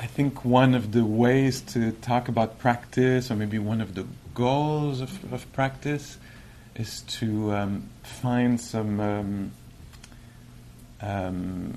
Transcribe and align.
I 0.00 0.06
think 0.06 0.46
one 0.46 0.74
of 0.74 0.92
the 0.92 1.04
ways 1.04 1.60
to 1.72 1.92
talk 1.92 2.28
about 2.28 2.58
practice, 2.58 3.30
or 3.30 3.36
maybe 3.36 3.58
one 3.58 3.82
of 3.82 3.94
the 3.94 4.06
goals 4.34 5.02
of, 5.02 5.30
of 5.30 5.52
practice, 5.52 6.16
is 6.74 7.02
to 7.02 7.52
um, 7.52 7.88
find 8.02 8.58
some 8.58 8.98
um, 8.98 9.52
um, 11.02 11.76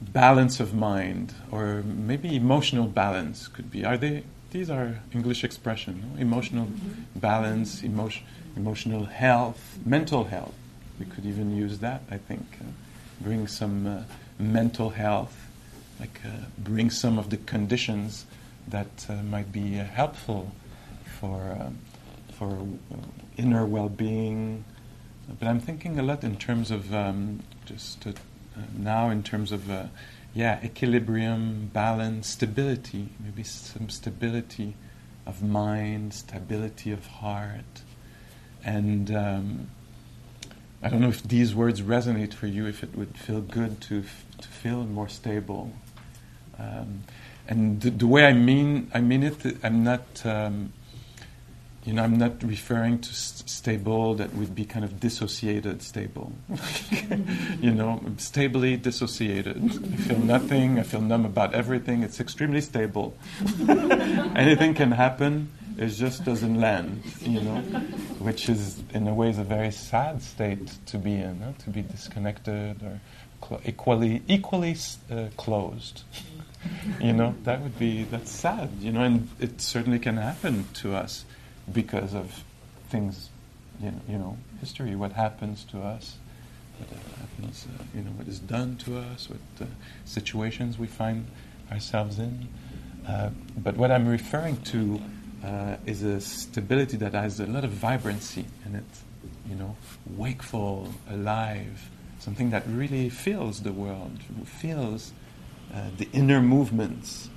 balance 0.00 0.60
of 0.60 0.72
mind, 0.72 1.34
or 1.50 1.82
maybe 1.84 2.34
emotional 2.34 2.86
balance 2.86 3.46
could 3.48 3.70
be. 3.70 3.84
Are 3.84 3.98
they? 3.98 4.24
These 4.50 4.70
are 4.70 5.00
English 5.12 5.44
expression. 5.44 6.02
No? 6.14 6.22
Emotional 6.22 6.68
balance, 7.16 7.82
emotion, 7.82 8.24
emotional 8.56 9.04
health, 9.04 9.78
mental 9.84 10.24
health. 10.24 10.54
We 10.98 11.04
could 11.04 11.26
even 11.26 11.54
use 11.54 11.80
that. 11.80 12.00
I 12.10 12.16
think 12.16 12.46
uh, 12.62 12.64
bring 13.20 13.46
some 13.46 13.86
uh, 13.86 14.02
mental 14.38 14.88
health, 14.90 15.43
like 16.04 16.20
uh, 16.26 16.46
bring 16.58 16.90
some 16.90 17.18
of 17.18 17.30
the 17.30 17.38
conditions 17.38 18.26
that 18.68 19.06
uh, 19.08 19.14
might 19.34 19.50
be 19.50 19.80
uh, 19.80 19.84
helpful 19.84 20.52
for 21.18 21.56
um, 21.58 21.78
for 22.32 22.66
inner 23.36 23.64
well-being. 23.64 24.64
But 25.38 25.48
I'm 25.48 25.60
thinking 25.60 25.98
a 25.98 26.02
lot 26.02 26.22
in 26.24 26.36
terms 26.36 26.70
of 26.70 26.92
um, 26.92 27.40
just 27.64 28.06
now 28.76 29.08
in 29.08 29.22
terms 29.22 29.50
of 29.52 29.70
yeah, 30.34 30.58
equilibrium, 30.62 31.70
balance, 31.72 32.28
stability, 32.28 33.08
maybe 33.20 33.44
some 33.44 33.88
stability 33.88 34.74
of 35.24 35.42
mind, 35.42 36.12
stability 36.12 36.90
of 36.90 37.06
heart. 37.06 37.82
And 38.64 39.14
um, 39.14 39.70
I 40.82 40.88
don't 40.88 41.00
know 41.00 41.08
if 41.08 41.22
these 41.22 41.54
words 41.54 41.80
resonate 41.80 42.34
for 42.34 42.48
you, 42.48 42.66
if 42.66 42.82
it 42.82 42.94
would 42.96 43.16
feel 43.16 43.40
good 43.40 43.80
to, 43.82 44.00
f- 44.00 44.24
to 44.40 44.48
feel 44.48 44.84
more 44.84 45.08
stable. 45.08 45.72
Um, 46.58 47.04
and 47.48 47.80
the, 47.80 47.90
the, 47.90 48.06
way 48.06 48.24
I 48.24 48.32
mean, 48.32 48.90
I 48.94 49.00
mean 49.00 49.22
it, 49.22 49.56
I'm 49.62 49.84
not. 49.84 50.24
Um, 50.24 50.72
you 51.84 51.92
know, 51.92 52.02
I'm 52.02 52.16
not 52.16 52.42
referring 52.42 53.00
to 53.00 53.14
st- 53.14 53.48
stable 53.48 54.14
that 54.14 54.34
would 54.34 54.54
be 54.54 54.64
kind 54.64 54.84
of 54.84 55.00
dissociated 55.00 55.82
stable. 55.82 56.32
you 57.60 57.72
know, 57.72 58.02
stably 58.16 58.76
dissociated. 58.76 59.62
I 59.62 59.96
feel 59.96 60.18
nothing. 60.18 60.78
I 60.78 60.82
feel 60.82 61.02
numb 61.02 61.26
about 61.26 61.52
everything. 61.52 62.02
It's 62.02 62.20
extremely 62.20 62.62
stable. 62.62 63.14
Anything 63.68 64.72
can 64.74 64.92
happen. 64.92 65.50
It 65.76 65.88
just 65.88 66.24
doesn't 66.24 66.58
land. 66.58 67.02
You 67.20 67.42
know, 67.42 67.56
which 68.18 68.48
is 68.48 68.82
in 68.94 69.06
a 69.06 69.12
way 69.12 69.28
is 69.28 69.38
a 69.38 69.44
very 69.44 69.72
sad 69.72 70.22
state 70.22 70.72
to 70.86 70.96
be 70.96 71.12
in. 71.12 71.40
Huh? 71.42 71.52
To 71.64 71.70
be 71.70 71.82
disconnected 71.82 72.82
or 72.82 73.00
cl- 73.46 73.60
equally 73.66 74.22
equally 74.26 74.76
uh, 75.10 75.26
closed. 75.36 76.04
You 77.00 77.12
know, 77.12 77.34
that 77.44 77.60
would 77.60 77.78
be 77.78 78.04
that's 78.04 78.30
sad. 78.30 78.70
You 78.80 78.92
know, 78.92 79.02
and 79.02 79.28
it 79.40 79.60
certainly 79.60 79.98
can 79.98 80.16
happen 80.16 80.66
to 80.74 80.94
us 80.94 81.24
because 81.72 82.14
of 82.14 82.44
things, 82.88 83.30
you 83.80 83.90
know, 83.90 84.00
you 84.08 84.18
know, 84.18 84.36
history, 84.60 84.94
what 84.94 85.12
happens 85.12 85.64
to 85.64 85.80
us, 85.80 86.16
what 86.78 86.88
happens, 87.18 87.66
uh, 87.78 87.82
you 87.94 88.02
know, 88.02 88.10
what 88.12 88.28
is 88.28 88.38
done 88.40 88.76
to 88.76 88.98
us, 88.98 89.28
what 89.28 89.40
uh, 89.60 89.64
situations 90.04 90.78
we 90.78 90.86
find 90.86 91.26
ourselves 91.70 92.18
in. 92.18 92.48
Uh, 93.06 93.30
but 93.58 93.76
what 93.76 93.90
I'm 93.90 94.08
referring 94.08 94.60
to 94.62 95.00
uh, 95.44 95.76
is 95.86 96.02
a 96.02 96.20
stability 96.20 96.96
that 96.98 97.12
has 97.12 97.40
a 97.40 97.46
lot 97.46 97.64
of 97.64 97.70
vibrancy 97.70 98.46
in 98.64 98.76
it, 98.76 98.84
you 99.48 99.54
know, 99.54 99.76
wakeful, 100.16 100.94
alive, 101.10 101.90
something 102.18 102.50
that 102.50 102.64
really 102.66 103.10
feels 103.10 103.62
the 103.62 103.72
world, 103.72 104.18
feels 104.44 105.12
uh, 105.74 105.88
the 105.98 106.08
inner 106.12 106.40
movements 106.40 107.28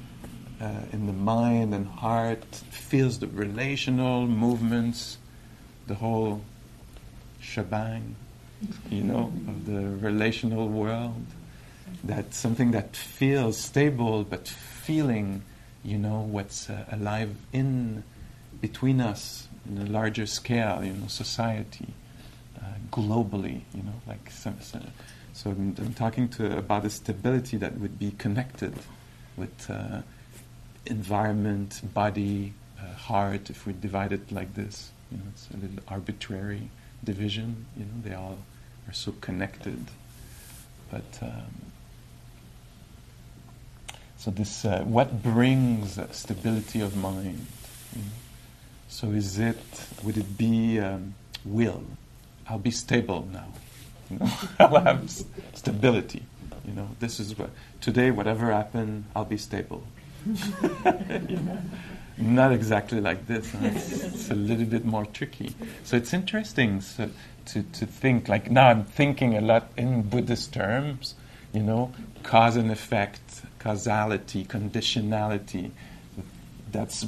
uh, 0.62 0.82
in 0.92 1.08
the 1.08 1.14
mind 1.14 1.74
and 1.74 1.88
heart, 1.88 2.44
feels 2.70 3.20
the 3.20 3.28
relational 3.28 4.28
movements, 4.28 5.18
the 5.88 5.96
whole 5.96 6.42
shebang, 7.40 8.16
you 8.90 9.04
know, 9.04 9.32
of 9.48 9.66
the 9.66 9.88
relational 10.06 10.68
world. 10.70 11.26
That 12.04 12.34
something 12.34 12.72
that 12.72 12.96
feels 12.96 13.58
stable, 13.58 14.24
but 14.24 14.48
feeling, 14.48 15.42
you 15.84 15.98
know, 15.98 16.20
what's 16.20 16.70
uh, 16.70 16.86
alive 16.92 17.36
in 17.54 18.04
between 18.62 19.02
us 19.02 19.48
in 19.68 19.78
a 19.80 19.86
larger 19.86 20.26
scale, 20.26 20.84
you 20.84 20.94
know, 20.94 21.08
society, 21.08 21.88
uh, 22.58 22.66
globally, 22.92 23.62
you 23.74 23.84
know, 23.84 24.02
like 24.08 24.30
some, 24.32 24.60
some, 24.62 24.86
so 25.38 25.52
I'm, 25.52 25.76
I'm, 25.78 25.94
talking 25.94 26.30
to 26.30 26.58
about 26.58 26.84
a 26.84 26.90
stability 26.90 27.58
that 27.58 27.78
would 27.78 28.00
be 28.00 28.10
connected 28.18 28.74
with 29.36 29.70
uh, 29.70 30.02
environment, 30.88 31.80
body, 31.94 32.54
uh, 32.80 32.92
heart, 32.96 33.52
if 33.52 33.68
we 33.68 33.74
divide 33.74 34.14
it 34.14 34.32
like 34.32 34.56
this. 34.56 34.90
You 35.12 35.20
know, 35.20 35.26
it's 35.30 35.48
a 35.54 35.58
little 35.58 35.84
arbitrary 35.88 36.72
division. 37.04 37.68
You 37.78 37.86
know, 37.86 37.92
they 38.04 38.16
all 38.16 38.40
are 38.88 38.94
so 38.94 39.12
connected. 39.22 39.86
But 40.90 41.20
um, 41.22 41.72
so 44.18 44.32
this, 44.32 44.66
uh, 44.66 44.82
what 44.86 45.22
brings 45.22 46.00
stability 46.18 46.82
of 46.82 46.98
mind? 46.98 47.46
You 47.96 48.02
know? 48.02 48.08
So 48.88 49.12
is 49.12 49.38
it? 49.38 49.88
Would 50.04 50.18
it 50.18 50.36
be 50.36 50.80
um, 50.80 51.14
will? 51.46 51.84
I'll 52.50 52.58
be 52.58 52.72
stable 52.72 53.28
now. 53.32 53.50
You 54.10 54.20
know, 54.20 54.30
I'll 54.60 54.80
have 54.84 55.10
stability. 55.54 56.24
You 56.66 56.74
know, 56.74 56.90
this 57.00 57.20
is 57.20 57.38
what 57.38 57.50
today. 57.82 58.12
Whatever 58.12 58.52
happen, 58.52 59.06
I'll 59.16 59.26
be 59.26 59.38
stable. 59.38 59.84
Not 62.18 62.52
exactly 62.52 63.00
like 63.00 63.28
this. 63.28 63.52
Huh? 63.52 63.60
It's, 63.62 64.04
it's, 64.04 64.32
a 64.32 64.36
little 64.36 64.66
bit 64.66 64.84
more 64.86 65.06
tricky. 65.06 65.54
So 65.84 65.96
it's 65.98 66.14
interesting 66.14 66.82
so, 66.82 67.10
to, 67.46 67.62
to 67.64 67.86
think, 67.86 68.28
like 68.28 68.50
now 68.50 68.70
I'm 68.70 68.84
thinking 68.86 69.38
a 69.38 69.42
lot 69.42 69.70
in 69.78 70.02
Buddhist 70.02 70.52
terms, 70.52 71.14
you 71.54 71.62
know, 71.62 71.94
cause 72.24 72.56
and 72.56 72.72
effect, 72.72 73.44
causality, 73.60 74.46
conditionality. 74.46 75.72
That's 76.72 77.06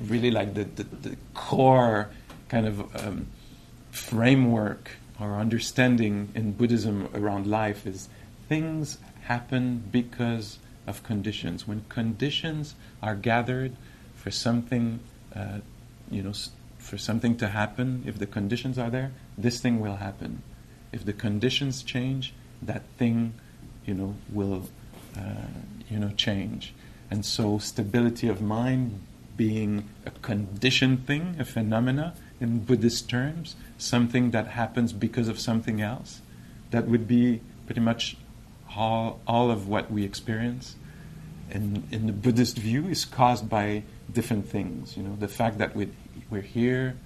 really 0.00 0.30
like 0.32 0.54
the, 0.54 0.64
the, 0.64 0.82
the 0.82 1.16
core 1.34 2.10
kind 2.48 2.66
of 2.66 3.06
um, 3.06 3.28
framework 3.92 4.90
or 5.20 5.34
understanding 5.36 6.30
in 6.34 6.52
Buddhism 6.52 7.08
around 7.14 7.46
life 7.46 7.86
is 7.86 8.08
things 8.48 8.98
happen 9.22 9.82
because 9.90 10.58
of 10.86 11.02
conditions. 11.02 11.66
When 11.66 11.84
conditions 11.88 12.74
are 13.02 13.14
gathered 13.14 13.72
for 14.16 14.30
something, 14.30 15.00
uh, 15.34 15.58
you 16.10 16.22
know, 16.22 16.32
for 16.78 16.96
something 16.96 17.36
to 17.36 17.48
happen, 17.48 18.02
if 18.06 18.18
the 18.18 18.26
conditions 18.26 18.78
are 18.78 18.90
there, 18.90 19.12
this 19.36 19.60
thing 19.60 19.80
will 19.80 19.96
happen. 19.96 20.42
If 20.92 21.04
the 21.04 21.12
conditions 21.12 21.82
change, 21.82 22.32
that 22.62 22.82
thing, 22.96 23.34
you 23.84 23.94
know, 23.94 24.14
will, 24.32 24.68
uh, 25.16 25.48
you 25.90 25.98
know, 25.98 26.10
change. 26.16 26.72
And 27.10 27.24
so, 27.24 27.58
stability 27.58 28.28
of 28.28 28.40
mind 28.40 29.00
being 29.36 29.88
a 30.06 30.10
conditioned 30.10 31.06
thing, 31.06 31.36
a 31.38 31.44
phenomena 31.44 32.14
in 32.40 32.60
Buddhist 32.60 33.08
terms, 33.08 33.56
something 33.78 34.30
that 34.30 34.48
happens 34.48 34.92
because 34.92 35.28
of 35.28 35.38
something 35.38 35.80
else, 35.80 36.20
that 36.70 36.86
would 36.86 37.08
be 37.08 37.40
pretty 37.66 37.80
much 37.80 38.16
all, 38.76 39.20
all 39.26 39.50
of 39.50 39.68
what 39.68 39.90
we 39.90 40.04
experience 40.04 40.76
in, 41.50 41.84
in 41.90 42.06
the 42.06 42.12
Buddhist 42.12 42.58
view 42.58 42.86
is 42.86 43.04
caused 43.04 43.48
by 43.48 43.82
different 44.12 44.48
things. 44.48 44.96
You 44.96 45.02
know, 45.02 45.16
the 45.16 45.28
fact 45.28 45.58
that 45.58 45.74
we, 45.74 45.88
we're 46.30 46.42
here 46.42 46.96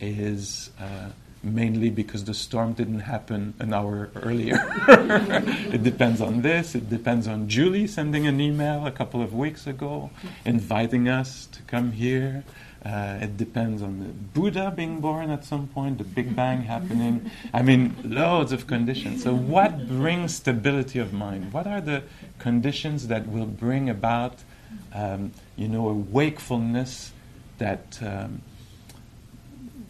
is 0.00 0.70
uh, 0.78 1.10
mainly 1.42 1.90
because 1.90 2.24
the 2.24 2.34
storm 2.34 2.72
didn't 2.72 3.00
happen 3.00 3.54
an 3.58 3.72
hour 3.72 4.10
earlier. 4.16 4.64
it 4.88 5.82
depends 5.82 6.20
on 6.20 6.42
this. 6.42 6.74
It 6.74 6.88
depends 6.88 7.26
on 7.26 7.48
Julie 7.48 7.86
sending 7.86 8.26
an 8.26 8.40
email 8.40 8.86
a 8.86 8.92
couple 8.92 9.22
of 9.22 9.34
weeks 9.34 9.66
ago 9.66 10.10
inviting 10.44 11.08
us 11.08 11.46
to 11.52 11.62
come 11.62 11.92
here. 11.92 12.44
Uh, 12.84 13.18
it 13.22 13.38
depends 13.38 13.80
on 13.82 13.98
the 13.98 14.04
Buddha 14.38 14.70
being 14.74 15.00
born 15.00 15.30
at 15.30 15.44
some 15.44 15.68
point, 15.68 15.96
the 15.96 16.04
Big 16.04 16.36
Bang 16.36 16.62
happening. 16.62 17.30
I 17.54 17.62
mean, 17.62 17.96
loads 18.04 18.52
of 18.52 18.66
conditions. 18.66 19.22
So, 19.22 19.34
what 19.34 19.88
brings 19.88 20.34
stability 20.34 20.98
of 20.98 21.14
mind? 21.14 21.52
What 21.54 21.66
are 21.66 21.80
the 21.80 22.02
conditions 22.38 23.06
that 23.08 23.26
will 23.26 23.46
bring 23.46 23.88
about, 23.88 24.40
um, 24.92 25.32
you 25.56 25.66
know, 25.66 25.88
a 25.88 25.94
wakefulness 25.94 27.12
that, 27.56 27.98
um, 28.02 28.42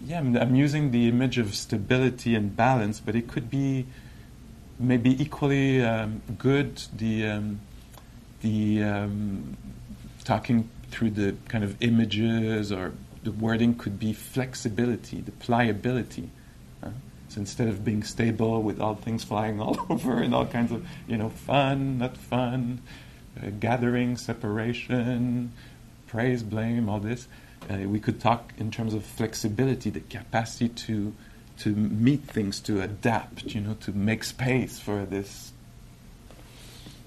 yeah, 0.05 0.19
I'm, 0.19 0.37
I'm 0.37 0.55
using 0.55 0.93
the 0.93 1.08
image 1.08 1.37
of 1.38 1.52
stability 1.56 2.37
and 2.37 2.55
balance, 2.55 3.00
but 3.00 3.17
it 3.17 3.26
could 3.26 3.50
be 3.50 3.87
maybe 4.79 5.20
equally 5.20 5.82
um, 5.82 6.23
good 6.38 6.82
the 6.96 7.26
um, 7.26 7.61
the 8.43 8.82
um, 8.82 9.56
talking 10.25 10.69
through 10.94 11.11
the 11.11 11.35
kind 11.49 11.64
of 11.64 11.76
images 11.82 12.70
or 12.70 12.93
the 13.25 13.32
wording 13.32 13.75
could 13.75 13.99
be 13.99 14.12
flexibility, 14.12 15.20
the 15.20 15.32
pliability. 15.32 16.31
Uh, 16.82 16.91
so 17.29 17.41
instead 17.41 17.67
of 17.67 17.85
being 17.85 18.05
stable 18.05 18.62
with 18.62 18.81
all 18.81 18.94
things 18.94 19.25
flying 19.25 19.61
all 19.64 19.76
over 19.91 20.19
and 20.19 20.32
all 20.35 20.46
kinds 20.46 20.70
of 20.70 20.87
you 21.08 21.17
know 21.17 21.31
fun, 21.31 21.99
not 21.99 22.17
fun, 22.17 22.81
uh, 23.43 23.50
gathering, 23.58 24.17
separation, 24.17 25.52
praise, 26.06 26.44
blame, 26.44 26.88
all 26.88 27.00
this. 27.00 27.26
Uh, 27.69 27.88
we 27.88 27.99
could 27.99 28.20
talk 28.20 28.52
in 28.58 28.70
terms 28.70 28.94
of 28.94 29.05
flexibility, 29.05 29.91
the 29.91 30.00
capacity 30.00 30.69
to 30.69 31.12
to 31.56 31.70
meet 31.70 32.23
things, 32.23 32.61
to 32.61 32.82
adapt, 32.82 33.55
you 33.55 33.61
know, 33.61 33.75
to 33.75 33.93
make 33.93 34.23
space 34.25 34.79
for 34.79 35.05
this 35.05 35.52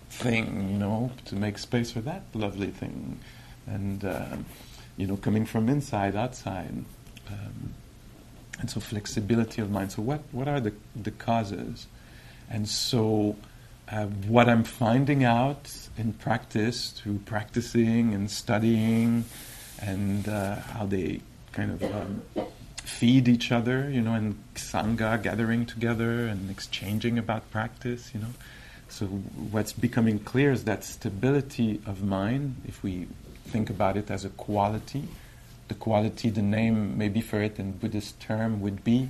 thing, 0.10 0.72
you 0.72 0.78
know, 0.78 1.12
to 1.26 1.36
make 1.36 1.58
space 1.58 1.92
for 1.92 2.02
that 2.02 2.24
lovely 2.34 2.72
thing, 2.72 3.20
and 3.68 4.04
uh, 4.04 4.38
you 4.98 5.06
know, 5.06 5.18
coming 5.18 5.46
from 5.46 5.70
inside, 5.70 6.16
outside, 6.16 6.84
um, 7.30 7.74
and 8.60 8.70
so 8.70 8.80
flexibility 8.80 9.62
of 9.62 9.70
mind. 9.70 9.92
So, 9.92 10.02
what 10.02 10.22
what 10.32 10.48
are 10.48 10.60
the 10.60 10.74
the 10.96 11.12
causes? 11.12 11.88
And 12.50 12.68
so, 12.68 13.36
uh, 13.92 14.06
what 14.06 14.50
I'm 14.50 14.64
finding 14.64 15.24
out 15.24 15.72
in 15.98 16.14
practice 16.14 16.92
through 16.92 17.20
practicing 17.20 18.14
and 18.14 18.32
studying, 18.32 19.26
and 19.82 20.28
uh, 20.28 20.56
how 20.56 20.86
they 20.86 21.22
kind 21.52 21.72
of 21.72 21.84
um, 21.84 22.48
feed 22.84 23.28
each 23.28 23.52
other, 23.52 23.90
you 23.90 24.02
know, 24.02 24.14
and 24.14 24.42
sangha 24.56 25.22
gathering 25.22 25.66
together 25.66 26.26
and 26.28 26.50
exchanging 26.50 27.20
about 27.20 27.50
practice, 27.52 28.12
you 28.14 28.20
know. 28.20 28.34
So 28.90 29.06
what's 29.06 29.74
becoming 29.74 30.20
clear 30.20 30.52
is 30.52 30.64
that 30.64 30.84
stability 30.84 31.82
of 31.86 32.02
mind, 32.02 32.56
if 32.66 32.82
we 32.82 33.08
think 33.48 33.70
about 33.70 33.98
it 33.98 34.12
as 34.12 34.26
a 34.26 34.30
quality, 34.30 35.04
the 35.68 35.74
quality, 35.76 36.30
the 36.30 36.42
name 36.42 36.98
maybe 36.98 37.22
for 37.22 37.42
it 37.42 37.60
in 37.60 37.74
Buddhist 37.74 38.20
term 38.20 38.62
would 38.62 38.84
be 38.84 39.10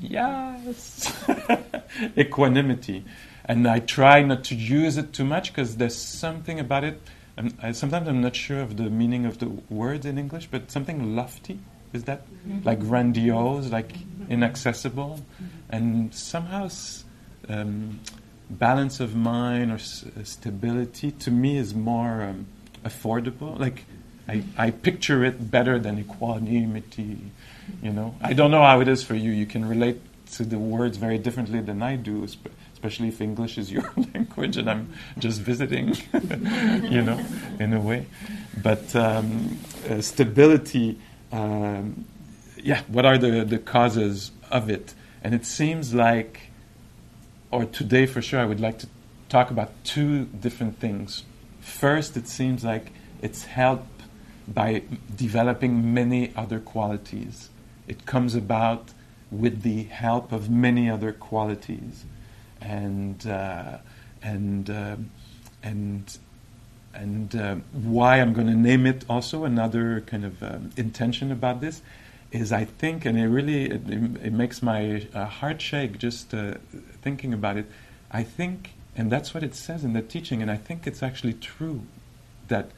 yes, 0.00 1.12
equanimity. 2.18 3.04
And 3.44 3.66
I 3.66 3.78
try 3.78 4.22
not 4.22 4.44
to 4.44 4.54
use 4.54 4.96
it 4.96 5.12
too 5.12 5.24
much 5.24 5.52
because 5.52 5.76
there's 5.76 5.96
something 5.96 6.58
about 6.60 6.84
it. 6.84 7.00
I, 7.62 7.72
sometimes 7.72 8.08
I'm 8.08 8.20
not 8.20 8.34
sure 8.34 8.60
of 8.60 8.76
the 8.76 8.90
meaning 8.90 9.26
of 9.26 9.38
the 9.38 9.48
words 9.68 10.06
in 10.06 10.18
English, 10.18 10.48
but 10.50 10.70
something 10.70 11.14
lofty 11.14 11.58
is 11.92 12.04
that? 12.04 12.22
Like 12.64 12.80
grandiose, 12.80 13.70
like 13.70 13.92
inaccessible, 14.28 15.20
and 15.70 16.14
somehow 16.14 16.68
um, 17.48 18.00
balance 18.50 19.00
of 19.00 19.14
mind 19.14 19.70
or 19.70 19.76
s- 19.76 20.04
stability 20.24 21.12
to 21.12 21.30
me 21.30 21.58
is 21.58 21.74
more 21.74 22.22
um, 22.22 22.46
affordable. 22.86 23.58
Like 23.58 23.84
I, 24.28 24.44
I 24.56 24.70
picture 24.70 25.24
it 25.24 25.50
better 25.50 25.78
than 25.78 25.98
equanimity. 25.98 27.18
You 27.82 27.92
know, 27.92 28.14
I 28.20 28.32
don't 28.32 28.50
know 28.50 28.62
how 28.62 28.80
it 28.80 28.88
is 28.88 29.02
for 29.02 29.14
you. 29.14 29.30
You 29.30 29.46
can 29.46 29.64
relate 29.64 30.00
to 30.32 30.44
the 30.44 30.58
words 30.58 30.96
very 30.96 31.18
differently 31.18 31.60
than 31.60 31.82
I 31.82 31.96
do, 31.96 32.24
especially 32.24 33.08
if 33.08 33.20
English 33.20 33.58
is 33.58 33.70
your 33.70 33.90
language 34.14 34.56
and 34.56 34.70
I'm 34.70 34.92
just 35.18 35.40
visiting. 35.40 35.96
you 36.94 37.02
know, 37.02 37.20
in 37.58 37.72
a 37.72 37.80
way. 37.80 38.06
But 38.62 38.94
um, 38.94 39.58
uh, 39.88 40.00
stability 40.00 40.98
um, 41.32 42.04
yeah, 42.62 42.82
what 42.88 43.04
are 43.04 43.18
the, 43.18 43.44
the 43.44 43.58
causes 43.58 44.30
of 44.50 44.70
it? 44.70 44.94
And 45.22 45.34
it 45.34 45.44
seems 45.44 45.94
like, 45.94 46.50
or 47.50 47.64
today 47.64 48.06
for 48.06 48.22
sure, 48.22 48.40
I 48.40 48.44
would 48.44 48.60
like 48.60 48.78
to 48.80 48.88
talk 49.28 49.50
about 49.50 49.72
two 49.84 50.24
different 50.26 50.78
things. 50.78 51.24
First, 51.66 52.16
it 52.16 52.28
seems 52.28 52.64
like 52.64 52.92
it's 53.20 53.44
helped 53.44 54.02
by 54.46 54.84
developing 55.14 55.92
many 55.92 56.32
other 56.36 56.60
qualities. 56.60 57.50
It 57.88 58.06
comes 58.06 58.36
about 58.36 58.94
with 59.32 59.62
the 59.62 59.82
help 59.82 60.30
of 60.30 60.48
many 60.48 60.88
other 60.88 61.12
qualities, 61.12 62.04
and 62.60 63.26
uh, 63.26 63.78
and 64.22 64.70
uh, 64.70 64.96
and 65.64 66.18
and 66.94 67.34
uh, 67.34 67.56
why 67.72 68.20
I'm 68.20 68.32
going 68.32 68.46
to 68.46 68.54
name 68.54 68.86
it 68.86 69.04
also 69.10 69.44
another 69.44 70.02
kind 70.06 70.24
of 70.24 70.42
um, 70.42 70.70
intention 70.76 71.32
about 71.32 71.60
this 71.60 71.82
is 72.30 72.52
I 72.52 72.64
think, 72.64 73.04
and 73.04 73.18
it 73.18 73.26
really 73.26 73.64
it, 73.66 73.82
it 73.90 74.32
makes 74.32 74.62
my 74.62 75.06
uh, 75.12 75.26
heart 75.26 75.60
shake 75.60 75.98
just 75.98 76.32
uh, 76.32 76.54
thinking 77.02 77.34
about 77.34 77.56
it. 77.56 77.66
I 78.10 78.22
think, 78.22 78.70
and 78.96 79.12
that's 79.12 79.34
what 79.34 79.42
it 79.42 79.54
says 79.54 79.84
in 79.84 79.92
the 79.92 80.02
teaching, 80.02 80.40
and 80.42 80.50
I 80.50 80.56
think 80.56 80.86
it's 80.86 81.02
actually 81.02 81.34
true 81.34 81.82
that 82.48 82.70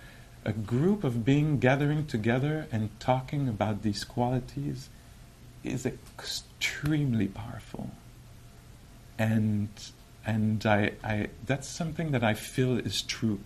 a 0.45 0.53
group 0.53 1.05
of 1.05 1.25
being 1.25 1.59
gathering 1.59 2.07
together 2.07 2.67
and 2.73 2.91
talking 3.01 3.49
about 3.49 3.83
these 3.83 4.05
qualities 4.05 4.89
is 5.63 5.87
extremely 5.87 7.29
powerful, 7.29 7.91
and 9.19 9.69
and 10.27 10.67
I, 10.67 10.93
I 11.05 11.29
that's 11.47 11.69
something 11.69 12.11
that 12.11 12.25
I 12.25 12.35
feel 12.35 12.79
is 12.79 13.03
true. 13.03 13.41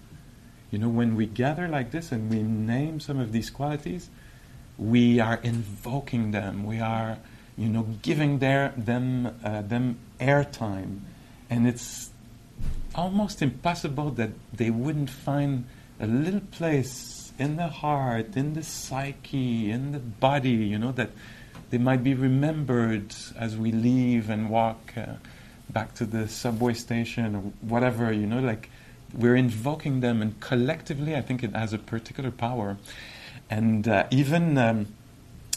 You 0.71 0.79
know, 0.79 0.89
when 0.89 1.17
we 1.17 1.27
gather 1.27 1.69
like 1.69 1.91
this 1.91 2.13
and 2.13 2.31
we 2.31 2.43
name 2.43 2.99
some 3.01 3.19
of 3.19 3.33
these 3.33 3.51
qualities, 3.51 4.09
we 4.79 5.21
are 5.21 5.39
invoking 5.43 6.31
them. 6.31 6.65
We 6.65 6.81
are, 6.81 7.19
you 7.59 7.69
know, 7.69 7.87
giving 8.01 8.39
their, 8.39 8.73
them 8.77 9.27
uh, 9.45 9.61
them 9.61 9.99
airtime, 10.19 11.01
and 11.51 11.67
it's 11.67 12.12
almost 12.94 13.43
impossible 13.43 14.11
that 14.11 14.31
they 14.53 14.71
wouldn't 14.71 15.11
find 15.11 15.65
a 16.00 16.06
little 16.06 16.41
place 16.41 17.33
in 17.39 17.56
the 17.56 17.69
heart, 17.69 18.37
in 18.37 18.55
the 18.55 18.62
psyche, 18.62 19.71
in 19.71 19.93
the 19.93 19.99
body. 19.99 20.50
You 20.50 20.79
know 20.79 20.93
that 20.93 21.11
they 21.71 21.79
might 21.79 22.05
be 22.05 22.15
remembered 22.15 23.15
as 23.39 23.56
we 23.56 23.73
leave 23.73 24.29
and 24.29 24.50
walk 24.50 24.93
uh, 24.97 25.15
back 25.71 25.94
to 25.94 26.05
the 26.05 26.29
subway 26.29 26.75
station 26.75 27.35
or 27.35 27.41
whatever. 27.67 28.12
You 28.12 28.27
know, 28.27 28.41
like 28.41 28.69
we're 29.15 29.37
invoking 29.37 30.01
them, 30.01 30.22
and 30.22 30.39
collectively, 30.41 31.17
I 31.17 31.22
think 31.22 31.43
it 31.43 31.55
has 31.55 31.72
a 31.72 31.79
particular 31.79 32.31
power. 32.31 32.77
And 33.51 33.87
uh, 33.87 34.06
even 34.11 34.56
um, 34.58 34.87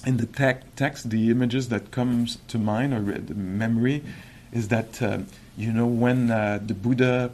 in 0.05 0.17
the 0.17 0.25
te- 0.25 0.65
text, 0.75 1.09
the 1.09 1.29
images 1.29 1.69
that 1.69 1.91
comes 1.91 2.39
to 2.49 2.57
mind 2.57 2.93
or 2.93 3.01
the 3.01 3.33
memory 3.33 4.03
is 4.51 4.67
that 4.69 5.01
uh, 5.01 5.19
you 5.57 5.71
know 5.71 5.85
when 5.85 6.31
uh, 6.31 6.59
the 6.65 6.73
Buddha 6.73 7.31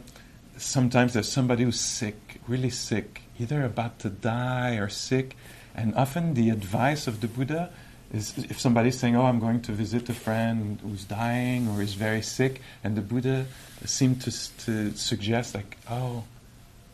sometimes 0.56 1.14
there's 1.14 1.30
somebody 1.30 1.64
who's 1.64 1.80
sick, 1.80 2.40
really 2.46 2.70
sick, 2.70 3.22
either 3.38 3.64
about 3.64 3.98
to 4.00 4.10
die 4.10 4.76
or 4.76 4.88
sick, 4.88 5.36
and 5.74 5.94
often 5.94 6.34
the 6.34 6.50
advice 6.50 7.06
of 7.06 7.20
the 7.20 7.28
Buddha 7.28 7.70
is 8.12 8.36
if 8.38 8.60
somebody's 8.60 8.98
saying, 8.98 9.16
"Oh, 9.16 9.24
I'm 9.24 9.40
going 9.40 9.62
to 9.62 9.72
visit 9.72 10.08
a 10.08 10.14
friend 10.14 10.78
who's 10.82 11.04
dying 11.04 11.68
or 11.68 11.82
is 11.82 11.94
very 11.94 12.22
sick," 12.22 12.60
and 12.84 12.96
the 12.96 13.02
Buddha 13.02 13.46
seemed 13.84 14.20
to 14.22 14.30
to 14.64 14.94
suggest, 14.96 15.54
like, 15.54 15.78
"Oh, 15.88 16.24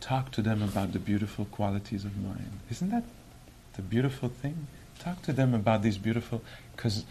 talk 0.01 0.31
to 0.33 0.43
them 0.43 0.63
about 0.63 0.93
the 0.93 0.99
beautiful 1.01 1.45
qualities 1.47 2.05
of 2.05 2.17
mind." 2.17 2.61
Isn't 2.71 2.91
that 2.91 3.05
the 3.75 3.83
beautiful 3.83 4.29
thing? 4.29 4.69
Talk 4.99 5.23
to 5.23 5.33
them 5.33 5.55
about 5.55 5.83
these 5.83 5.99
beautiful, 5.99 6.43
because 6.75 7.05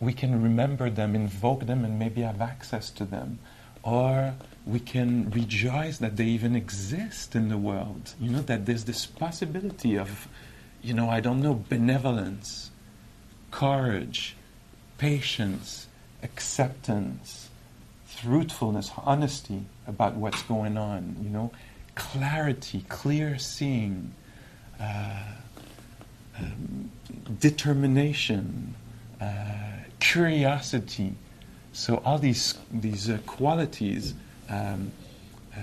we 0.00 0.12
can 0.12 0.42
remember 0.42 0.90
them, 0.90 1.14
invoke 1.14 1.66
them, 1.66 1.84
and 1.84 1.98
maybe 1.98 2.22
have 2.22 2.40
access 2.40 2.90
to 2.90 3.04
them, 3.04 3.38
or 3.82 4.34
we 4.66 4.80
can 4.80 5.30
rejoice 5.30 5.98
that 5.98 6.16
they 6.16 6.24
even 6.24 6.56
exist 6.56 7.34
in 7.34 7.48
the 7.48 7.58
world. 7.58 8.14
You 8.20 8.30
know 8.30 8.42
that 8.42 8.66
there's 8.66 8.84
this 8.84 9.06
possibility 9.06 9.96
of, 9.96 10.28
you 10.82 10.92
know, 10.92 11.08
I 11.08 11.20
don't 11.20 11.40
know, 11.40 11.64
benevolence 11.68 12.70
courage, 13.50 14.36
patience, 14.98 15.86
acceptance, 16.22 17.48
truthfulness, 18.16 18.90
honesty 18.98 19.64
about 19.86 20.16
what's 20.16 20.42
going 20.42 20.76
on, 20.76 21.16
you 21.22 21.30
know, 21.30 21.52
clarity, 21.94 22.84
clear 22.88 23.38
seeing, 23.38 24.12
uh, 24.80 25.22
um, 26.38 26.90
determination, 27.40 28.74
uh, 29.20 29.75
curiosity. 30.12 31.14
So 31.72 32.02
all 32.04 32.18
these 32.18 32.54
these 32.70 33.10
uh, 33.10 33.18
qualities 33.26 34.14
um, 34.48 34.92
uh, 35.54 35.60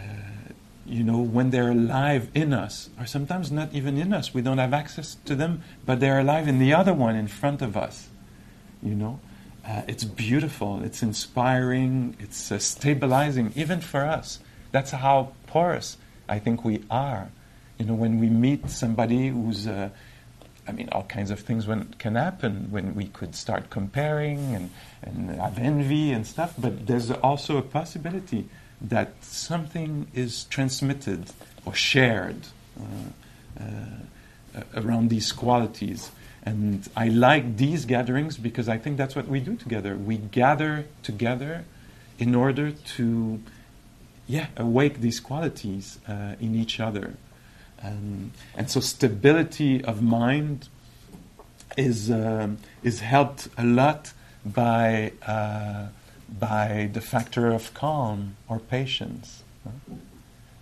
you 0.85 1.03
know, 1.03 1.19
when 1.19 1.49
they're 1.49 1.71
alive 1.71 2.29
in 2.33 2.53
us, 2.53 2.89
or 2.99 3.05
sometimes 3.05 3.51
not 3.51 3.73
even 3.73 3.97
in 3.97 4.11
us. 4.11 4.33
We 4.33 4.41
don't 4.41 4.57
have 4.57 4.73
access 4.73 5.15
to 5.25 5.35
them, 5.35 5.63
but 5.85 5.99
they're 5.99 6.19
alive 6.19 6.47
in 6.47 6.59
the 6.59 6.73
other 6.73 6.93
one 6.93 7.15
in 7.15 7.27
front 7.27 7.61
of 7.61 7.77
us. 7.77 8.09
You 8.81 8.95
know, 8.95 9.19
uh, 9.65 9.83
it's 9.87 10.03
beautiful, 10.03 10.83
it's 10.83 11.01
inspiring, 11.01 12.17
it's 12.19 12.51
uh, 12.51 12.59
stabilizing, 12.59 13.53
even 13.55 13.79
for 13.79 14.01
us. 14.01 14.39
That's 14.71 14.91
how 14.91 15.33
porous 15.47 15.97
I 16.27 16.39
think 16.39 16.65
we 16.65 16.83
are. 16.91 17.29
You 17.77 17.85
know, 17.85 17.93
when 17.93 18.19
we 18.19 18.27
meet 18.29 18.69
somebody 18.69 19.29
who's, 19.29 19.67
uh, 19.67 19.89
I 20.67 20.71
mean, 20.71 20.89
all 20.91 21.03
kinds 21.03 21.31
of 21.31 21.39
things 21.39 21.67
when, 21.67 21.93
can 21.99 22.15
happen 22.15 22.67
when 22.71 22.95
we 22.95 23.07
could 23.07 23.35
start 23.35 23.69
comparing 23.69 24.55
and, 24.55 24.69
and 25.01 25.29
have 25.31 25.59
envy 25.59 26.11
and 26.11 26.25
stuff, 26.25 26.53
but 26.57 26.87
there's 26.87 27.11
also 27.11 27.57
a 27.57 27.61
possibility 27.61 28.47
that 28.81 29.13
something 29.21 30.07
is 30.13 30.45
transmitted 30.45 31.25
or 31.65 31.73
shared 31.73 32.47
uh, 32.79 33.63
uh, 33.63 34.61
around 34.75 35.09
these 35.09 35.31
qualities. 35.31 36.11
And 36.45 36.87
I 36.95 37.07
like 37.07 37.57
these 37.57 37.85
gatherings 37.85 38.37
because 38.37 38.67
I 38.67 38.77
think 38.77 38.97
that's 38.97 39.15
what 39.15 39.27
we 39.27 39.39
do 39.39 39.55
together. 39.55 39.95
We 39.95 40.17
gather 40.17 40.85
together 41.01 41.63
in 42.19 42.35
order 42.35 42.71
to, 42.71 43.41
yeah, 44.27 44.47
awake 44.57 44.99
these 44.99 45.19
qualities 45.19 45.99
uh, 46.07 46.35
in 46.39 46.55
each 46.55 46.79
other. 46.79 47.15
Um, 47.83 48.31
and 48.55 48.69
so 48.69 48.79
stability 48.79 49.83
of 49.83 50.01
mind 50.01 50.69
is, 51.77 52.09
um, 52.09 52.57
is 52.83 53.01
helped 53.01 53.49
a 53.57 53.63
lot 53.63 54.13
by 54.45 55.13
uh, 55.25 55.87
by 56.39 56.89
the 56.91 57.01
factor 57.01 57.51
of 57.51 57.73
calm 57.73 58.35
or 58.47 58.59
patience. 58.59 59.43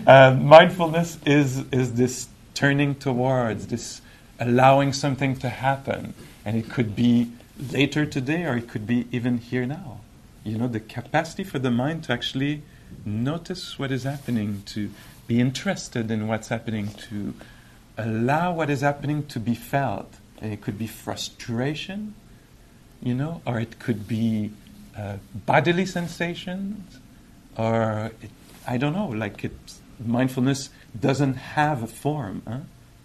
uh, 0.08 0.36
mindfulness 0.42 1.20
is, 1.24 1.66
is 1.72 1.94
this 1.94 2.30
turning 2.56 2.96
towards, 2.96 3.68
this 3.68 4.02
allowing 4.40 4.92
something 4.92 5.36
to 5.36 5.50
happen. 5.50 6.16
And 6.44 6.58
it 6.58 6.68
could 6.68 6.96
be 6.96 7.32
later 7.72 8.08
today, 8.08 8.46
or 8.46 8.58
it 8.58 8.68
could 8.68 8.88
be 8.88 9.06
even 9.12 9.38
here 9.38 9.68
now. 9.68 10.00
You 10.44 10.58
know, 10.58 10.68
the 10.68 10.80
capacity 10.80 11.44
for 11.44 11.60
the 11.60 11.70
mind 11.70 12.06
to 12.06 12.14
actually 12.14 12.64
notice 13.06 13.78
what 13.78 13.92
is 13.92 14.06
happening, 14.06 14.64
to 14.66 14.90
be 15.28 15.40
interested 15.40 16.10
in 16.10 16.28
what's 16.28 16.48
happening, 16.48 16.88
to 17.12 17.36
allow 18.00 18.52
what 18.52 18.72
is 18.72 18.82
happening 18.82 19.28
to 19.28 19.40
be 19.40 19.54
felt. 19.54 20.12
And 20.42 20.52
it 20.52 20.62
could 20.62 20.80
be 20.80 20.88
frustration, 20.88 22.16
you 23.00 23.14
know, 23.14 23.44
or 23.46 23.60
it 23.60 23.78
could 23.78 24.08
be 24.08 24.54
uh, 24.98 25.18
bodily 25.46 25.86
sensations, 25.86 27.00
or 27.58 28.12
it, 28.22 28.30
I 28.68 28.78
don't 28.78 28.94
know, 28.94 29.08
like 29.08 29.50
mindfulness 30.04 30.70
doesn't 31.00 31.36
have 31.36 31.84
a 31.84 31.88
form. 31.88 32.42
Huh? 32.48 32.60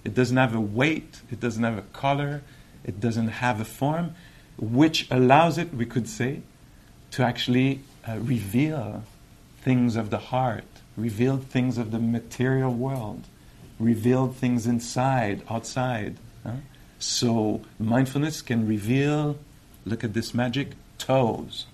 It 0.05 0.15
doesn't 0.15 0.37
have 0.37 0.55
a 0.55 0.61
weight. 0.61 1.21
It 1.31 1.41
doesn't 1.41 1.63
have 1.63 1.79
a 1.79 1.83
color. 1.83 2.43
It 2.85 3.01
doesn't 3.01 3.29
have 3.29 3.61
a 3.61 3.65
form 3.65 4.15
which 4.59 5.07
allows 5.11 5.57
it, 5.57 5.73
we 5.73 5.87
could 5.87 6.09
say, 6.09 6.43
to 7.13 7.23
actually 7.23 7.81
uh, 8.07 8.19
reveal 8.19 9.05
things 9.63 9.97
of 9.97 10.11
the 10.11 10.19
heart, 10.19 10.65
reveal 10.97 11.37
things 11.37 11.79
of 11.79 11.91
the 11.91 11.99
material 11.99 12.73
world, 12.73 13.25
reveal 13.79 14.29
things 14.29 14.67
inside, 14.67 15.43
outside. 15.49 16.17
Huh? 16.45 16.53
So 16.99 17.63
mindfulness 17.79 18.43
can 18.43 18.67
reveal, 18.67 19.39
look 19.85 20.03
at 20.03 20.13
this 20.15 20.35
magic, 20.35 20.73
toes. 20.99 21.67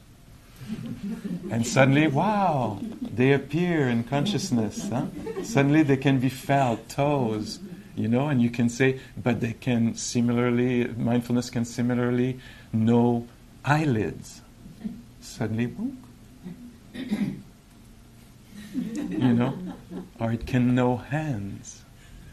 And 1.51 1.67
suddenly, 1.67 2.07
wow, 2.07 2.81
they 3.01 3.33
appear 3.33 3.89
in 3.89 4.05
consciousness. 4.05 4.89
Huh? 4.89 5.07
Suddenly 5.43 5.83
they 5.83 5.97
can 5.97 6.19
be 6.19 6.29
felt, 6.29 6.89
toes, 6.89 7.61
you 7.97 8.09
know, 8.09 8.29
and 8.29 8.43
you 8.43 8.51
can 8.51 8.69
say, 8.69 9.01
but 9.17 9.41
they 9.41 9.53
can 9.53 9.95
similarly, 9.95 10.87
mindfulness 10.89 11.51
can 11.51 11.65
similarly 11.65 12.41
no 12.73 13.27
eyelids. 13.65 14.41
Suddenly, 15.21 15.67
boom. 15.67 16.03
you 18.83 19.35
know? 19.35 19.57
Or 20.19 20.33
it 20.33 20.47
can 20.47 20.75
know 20.75 20.97
hands. 20.97 21.85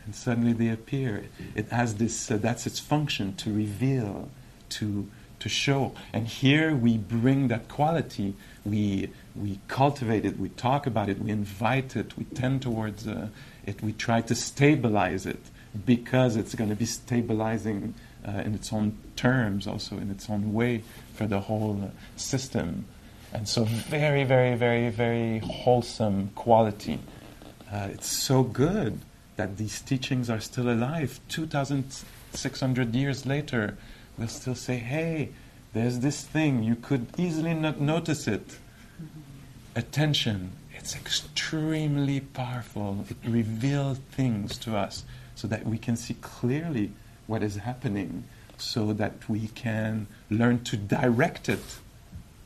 And 0.06 0.16
suddenly 0.16 0.54
they 0.54 0.70
appear. 0.70 1.26
It 1.56 1.70
has 1.70 1.96
this, 1.96 2.32
uh, 2.32 2.38
that's 2.38 2.66
its 2.66 2.80
function 2.80 3.36
to 3.36 3.54
reveal, 3.54 4.30
to, 4.70 5.08
to 5.42 5.50
show. 5.50 5.94
And 6.14 6.28
here 6.28 6.74
we 6.74 6.98
bring 6.98 7.50
that 7.50 7.68
quality. 7.68 8.36
We, 8.66 9.10
we 9.36 9.60
cultivate 9.68 10.26
it, 10.26 10.40
we 10.40 10.50
talk 10.50 10.88
about 10.88 11.10
it, 11.10 11.20
we 11.20 11.32
invite 11.32 11.96
it, 11.96 12.18
we 12.18 12.26
tend 12.26 12.62
towards 12.62 13.08
uh, 13.08 13.28
it, 13.66 13.82
we 13.82 13.94
try 13.94 14.22
to 14.22 14.36
stabilize 14.36 15.26
it 15.26 15.40
because 15.86 16.36
it's 16.36 16.56
going 16.56 16.70
to 16.70 16.76
be 16.76 16.86
stabilizing 16.86 17.94
uh, 18.28 18.32
in 18.46 18.54
its 18.54 18.72
own 18.72 18.98
terms, 19.16 19.68
also 19.68 19.98
in 19.98 20.12
its 20.12 20.30
own 20.30 20.54
way 20.54 20.84
for 21.14 21.26
the 21.28 21.40
whole 21.40 21.82
uh, 21.84 21.90
system. 22.18 22.86
And 23.34 23.48
so, 23.48 23.64
very, 23.64 24.24
very, 24.26 24.56
very, 24.56 24.90
very 24.90 25.40
wholesome 25.40 26.32
quality. 26.36 27.00
Uh, 27.72 27.88
it's 27.92 28.08
so 28.08 28.44
good 28.44 29.00
that 29.38 29.58
these 29.58 29.80
teachings 29.80 30.30
are 30.30 30.42
still 30.42 30.70
alive. 30.70 31.22
2,600 31.30 32.94
years 32.94 33.26
later, 33.26 33.78
we'll 34.18 34.27
still 34.27 34.56
say, 34.56 34.77
hey, 34.77 35.30
there's 35.74 36.00
this 36.00 36.24
thing, 36.24 36.63
you 36.63 36.75
could 36.75 37.08
easily 37.18 37.53
not 37.53 37.80
notice 37.80 38.27
it. 38.27 38.48
Mm-hmm. 38.48 39.20
Attention, 39.75 40.51
it's 40.74 40.96
extremely 40.96 42.20
powerful. 42.20 43.06
It 43.10 43.18
reveals 43.25 44.00
things 44.12 44.58
to 44.60 44.75
us 44.75 45.03
so 45.36 45.48
that 45.48 45.65
we 45.65 45.77
can 45.77 45.96
see 45.96 46.15
clearly 46.22 46.91
what 47.27 47.41
is 47.44 47.56
happening 47.56 48.25
so 48.62 48.94
that 48.94 49.27
we 49.27 49.48
can 49.48 50.08
learn 50.30 50.63
to 50.63 50.77
direct 50.77 51.50
it 51.50 51.63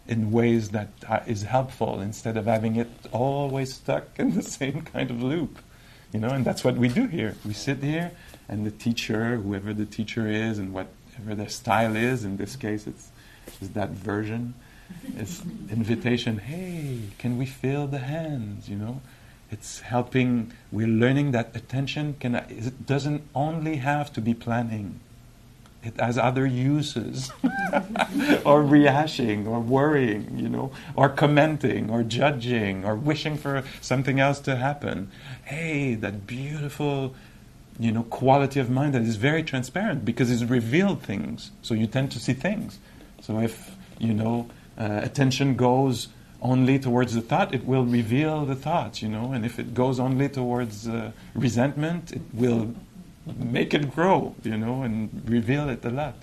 in 0.07 0.31
ways 0.31 0.69
that 0.69 0.89
are, 1.07 1.23
is 1.27 1.43
helpful 1.43 1.99
instead 1.99 2.37
of 2.37 2.45
having 2.45 2.75
it 2.75 2.89
always 3.11 3.73
stuck 3.73 4.07
in 4.17 4.33
the 4.35 4.43
same 4.43 4.81
kind 4.81 5.11
of 5.11 5.21
loop. 5.21 5.59
You 6.13 6.19
know, 6.19 6.29
and 6.29 6.45
that's 6.45 6.63
what 6.63 6.77
we 6.77 6.87
do 6.87 7.07
here. 7.07 7.35
We 7.45 7.53
sit 7.53 7.83
here, 7.83 8.11
and 8.47 8.65
the 8.65 8.71
teacher, 8.71 9.37
whoever 9.37 9.73
the 9.73 9.85
teacher 9.85 10.27
is, 10.27 10.59
and 10.59 10.71
whatever 11.17 11.35
their 11.35 11.49
style 11.49 11.95
is, 11.95 12.23
in 12.23 12.37
this 12.37 12.55
case, 12.55 12.87
it's, 12.87 13.09
it's 13.61 13.71
that 13.71 13.89
version, 13.89 14.53
it's 15.17 15.41
invitation. 15.71 16.37
Hey, 16.37 16.99
can 17.17 17.37
we 17.37 17.45
feel 17.45 17.87
the 17.87 17.99
hands? 17.99 18.69
You 18.69 18.75
know, 18.77 19.01
it's 19.51 19.79
helping. 19.79 20.51
We're 20.71 20.87
learning 20.87 21.31
that 21.31 21.55
attention 21.55 22.15
can. 22.19 22.35
It 22.35 22.85
doesn't 22.85 23.23
only 23.33 23.77
have 23.77 24.11
to 24.13 24.21
be 24.21 24.33
planning. 24.33 24.99
It 25.83 25.99
has 25.99 26.17
other 26.17 26.47
uses, 26.47 27.31
or 27.43 28.63
rehashing, 28.63 29.45
or 29.45 29.59
worrying, 29.59 30.35
you 30.35 30.49
know, 30.49 30.71
or 30.95 31.09
commenting, 31.09 31.91
or 31.91 32.01
judging, 32.01 32.83
or 32.83 32.95
wishing 32.95 33.37
for 33.37 33.63
something 33.81 34.19
else 34.19 34.39
to 34.41 34.55
happen. 34.55 35.11
Hey, 35.43 35.93
that 35.93 36.25
beautiful, 36.25 37.13
you 37.79 37.91
know, 37.91 38.03
quality 38.03 38.59
of 38.59 38.69
mind 38.69 38.93
that 38.93 39.01
is 39.01 39.15
very 39.17 39.43
transparent 39.43 40.05
because 40.05 40.31
it's 40.31 40.43
revealed 40.43 41.01
things. 41.01 41.51
So 41.61 41.73
you 41.73 41.87
tend 41.87 42.11
to 42.11 42.19
see 42.19 42.33
things. 42.33 42.79
So 43.21 43.39
if 43.39 43.75
you 43.99 44.13
know, 44.13 44.49
uh, 44.77 45.01
attention 45.03 45.55
goes 45.55 46.09
only 46.41 46.77
towards 46.79 47.13
the 47.13 47.21
thought, 47.21 47.53
it 47.53 47.65
will 47.65 47.85
reveal 47.85 48.45
the 48.45 48.55
thoughts, 48.55 49.01
you 49.01 49.09
know. 49.09 49.31
And 49.31 49.45
if 49.45 49.57
it 49.57 49.73
goes 49.73 49.99
only 49.99 50.29
towards 50.29 50.87
uh, 50.87 51.11
resentment, 51.33 52.11
it 52.11 52.21
will 52.33 52.73
make 53.37 53.73
it 53.73 53.91
grow, 53.91 54.35
you 54.43 54.57
know, 54.57 54.83
and 54.83 55.23
reveal 55.27 55.69
it 55.69 55.83
a 55.83 55.89
lot. 55.89 56.15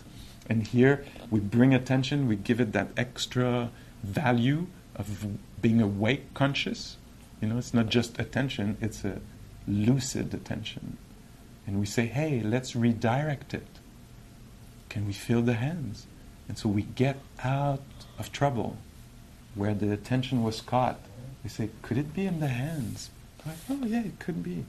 And 0.48 0.66
here 0.66 1.04
we 1.30 1.40
bring 1.40 1.74
attention, 1.74 2.28
we 2.28 2.36
give 2.36 2.60
it 2.60 2.72
that 2.72 2.88
extra 2.96 3.70
value 4.02 4.66
of 4.96 5.26
being 5.60 5.80
awake 5.80 6.34
conscious, 6.34 6.96
You 7.40 7.48
know, 7.48 7.58
it's 7.58 7.74
not 7.74 7.88
just 7.88 8.20
attention, 8.20 8.76
it's 8.80 9.04
a 9.04 9.20
lucid 9.66 10.32
attention. 10.32 10.96
And 11.66 11.78
we 11.78 11.86
say, 11.86 12.06
hey, 12.06 12.42
let's 12.42 12.74
redirect 12.74 13.54
it. 13.54 13.66
Can 14.88 15.06
we 15.06 15.12
feel 15.12 15.42
the 15.42 15.54
hands? 15.54 16.06
And 16.48 16.58
so 16.58 16.68
we 16.68 16.82
get 16.82 17.18
out 17.42 17.82
of 18.18 18.32
trouble 18.32 18.76
where 19.54 19.74
the 19.74 19.92
attention 19.92 20.42
was 20.42 20.60
caught. 20.60 20.98
We 21.44 21.50
say, 21.50 21.70
could 21.82 21.98
it 21.98 22.14
be 22.14 22.26
in 22.26 22.40
the 22.40 22.48
hands? 22.48 23.10
Like, 23.46 23.56
oh, 23.70 23.86
yeah, 23.86 24.00
it 24.00 24.18
could 24.18 24.42
be. 24.42 24.64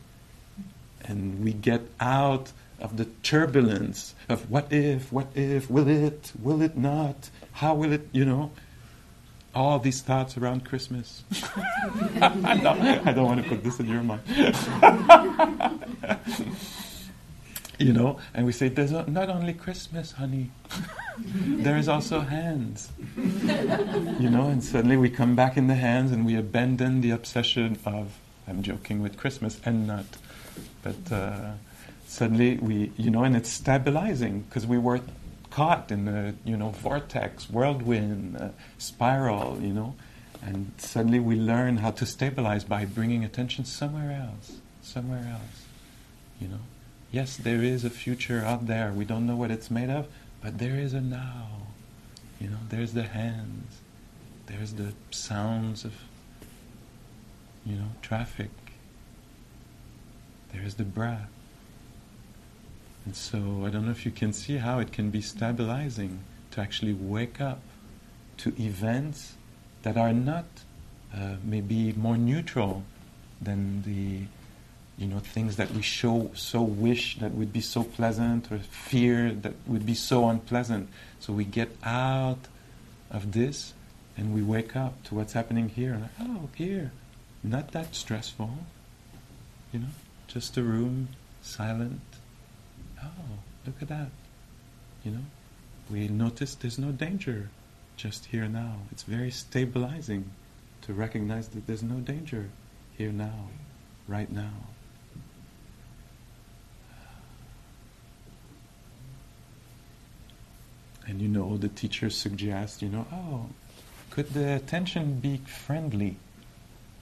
And 1.03 1.43
we 1.43 1.53
get 1.53 1.81
out 1.99 2.51
of 2.79 2.97
the 2.97 3.05
turbulence 3.21 4.15
of 4.29 4.49
what 4.49 4.71
if, 4.71 5.11
what 5.11 5.27
if, 5.35 5.69
will 5.69 5.87
it, 5.87 6.31
will 6.41 6.61
it 6.61 6.77
not, 6.77 7.29
how 7.53 7.75
will 7.75 7.91
it, 7.91 8.07
you 8.11 8.25
know, 8.25 8.51
all 9.55 9.79
these 9.79 10.01
thoughts 10.01 10.37
around 10.37 10.65
Christmas. 10.65 11.23
Don't, 12.19 12.45
I 12.45 13.13
don't 13.13 13.25
want 13.25 13.43
to 13.43 13.49
put 13.49 13.63
this 13.63 13.79
in 13.79 13.87
your 13.87 14.01
mind. 14.01 14.21
you 17.79 17.93
know, 17.93 18.19
and 18.33 18.45
we 18.45 18.51
say, 18.51 18.67
there's 18.67 18.91
not 18.91 19.29
only 19.29 19.53
Christmas, 19.53 20.13
honey, 20.13 20.51
there 21.17 21.77
is 21.77 21.87
also 21.87 22.21
hands. 22.21 22.91
you 23.17 24.29
know, 24.29 24.49
and 24.49 24.63
suddenly 24.63 24.97
we 24.97 25.09
come 25.09 25.35
back 25.35 25.57
in 25.57 25.67
the 25.67 25.75
hands 25.75 26.11
and 26.11 26.25
we 26.25 26.35
abandon 26.35 27.01
the 27.01 27.11
obsession 27.11 27.77
of, 27.85 28.17
I'm 28.47 28.61
joking 28.61 29.01
with 29.01 29.17
Christmas 29.17 29.59
and 29.65 29.87
not, 29.87 30.05
but 30.81 31.11
uh, 31.11 31.51
suddenly 32.05 32.57
we, 32.57 32.91
you 32.97 33.09
know, 33.09 33.23
and 33.23 33.35
it's 33.35 33.49
stabilizing 33.49 34.41
because 34.41 34.67
we 34.67 34.77
were 34.77 35.01
caught 35.53 35.91
in 35.91 36.07
a 36.07 36.33
you 36.43 36.57
know 36.57 36.69
vortex, 36.69 37.49
whirlwind, 37.49 38.35
uh, 38.37 38.49
spiral, 38.79 39.59
you 39.61 39.71
know, 39.71 39.95
and 40.41 40.71
suddenly 40.77 41.19
we 41.19 41.35
learn 41.35 41.77
how 41.77 41.91
to 41.91 42.05
stabilize 42.05 42.63
by 42.63 42.85
bringing 42.85 43.23
attention 43.23 43.63
somewhere 43.63 44.11
else, 44.11 44.57
somewhere 44.81 45.27
else, 45.31 45.65
you 46.41 46.47
know. 46.47 46.59
Yes, 47.13 47.37
there 47.37 47.61
is 47.61 47.85
a 47.85 47.91
future 47.91 48.43
out 48.43 48.65
there. 48.65 48.91
We 48.91 49.05
don't 49.05 49.27
know 49.27 49.35
what 49.35 49.51
it's 49.51 49.69
made 49.69 49.91
of, 49.91 50.07
but 50.41 50.57
there 50.57 50.79
is 50.79 50.95
a 50.95 50.99
now. 50.99 51.47
You 52.41 52.49
know, 52.49 52.57
there's 52.69 52.93
the 52.93 53.03
hands, 53.03 53.81
there's 54.47 54.73
the 54.73 54.93
sounds 55.11 55.85
of, 55.85 55.93
you 57.63 57.75
know, 57.75 57.89
traffic. 58.01 58.49
There's 60.51 60.73
the 60.73 60.83
breath. 60.83 61.29
And 63.05 63.15
so 63.15 63.63
I 63.63 63.69
don't 63.69 63.85
know 63.85 63.91
if 63.91 64.07
you 64.07 64.11
can 64.11 64.33
see 64.33 64.57
how 64.57 64.79
it 64.79 64.91
can 64.91 65.11
be 65.11 65.21
stabilizing 65.21 66.21
to 66.49 66.61
actually 66.61 66.93
wake 66.93 67.39
up 67.39 67.61
to 68.37 68.55
events 68.59 69.35
that 69.83 69.97
are 69.97 70.13
not 70.13 70.45
uh, 71.15 71.35
maybe 71.43 71.93
more 71.93 72.17
neutral 72.17 72.83
than 73.39 73.83
the 73.83 74.25
you 75.03 75.09
know 75.11 75.19
things 75.19 75.55
that 75.57 75.69
we 75.71 75.81
show 75.81 76.31
so 76.33 76.61
wish 76.61 77.17
that 77.19 77.31
would 77.33 77.51
be 77.51 77.61
so 77.61 77.83
pleasant 77.83 78.51
or 78.51 78.59
fear 78.59 79.31
that 79.31 79.53
would 79.67 79.85
be 79.85 79.93
so 79.93 80.29
unpleasant 80.29 80.89
so 81.19 81.33
we 81.33 81.45
get 81.59 81.69
out 81.83 82.43
of 83.11 83.31
this 83.33 83.73
and 84.17 84.33
we 84.33 84.41
wake 84.41 84.75
up 84.75 84.93
to 85.03 85.15
what's 85.15 85.33
happening 85.33 85.67
here 85.69 85.93
like, 86.01 86.29
oh 86.29 86.49
here 86.55 86.91
not 87.43 87.71
that 87.71 87.93
stressful 87.93 88.51
you 89.71 89.79
know 89.79 89.93
just 90.27 90.57
a 90.57 90.63
room 90.63 91.09
silent 91.41 92.01
oh, 93.03 93.39
look 93.65 93.81
at 93.81 93.87
that. 93.89 94.09
You 95.03 95.11
know, 95.11 95.25
we 95.91 96.07
notice 96.07 96.55
there's 96.55 96.79
no 96.79 96.91
danger 96.91 97.49
just 97.97 98.25
here 98.25 98.47
now. 98.47 98.75
It's 98.91 99.03
very 99.03 99.31
stabilizing 99.31 100.31
to 100.83 100.93
recognize 100.93 101.49
that 101.49 101.67
there's 101.67 101.83
no 101.83 101.97
danger 101.97 102.49
here 102.97 103.11
now, 103.11 103.49
right 104.07 104.31
now. 104.31 104.53
And 111.07 111.21
you 111.21 111.27
know, 111.27 111.57
the 111.57 111.67
teacher 111.67 112.09
suggests, 112.09 112.81
you 112.81 112.89
know, 112.89 113.05
oh, 113.11 113.47
could 114.09 114.33
the 114.33 114.55
attention 114.55 115.19
be 115.19 115.37
friendly? 115.45 116.17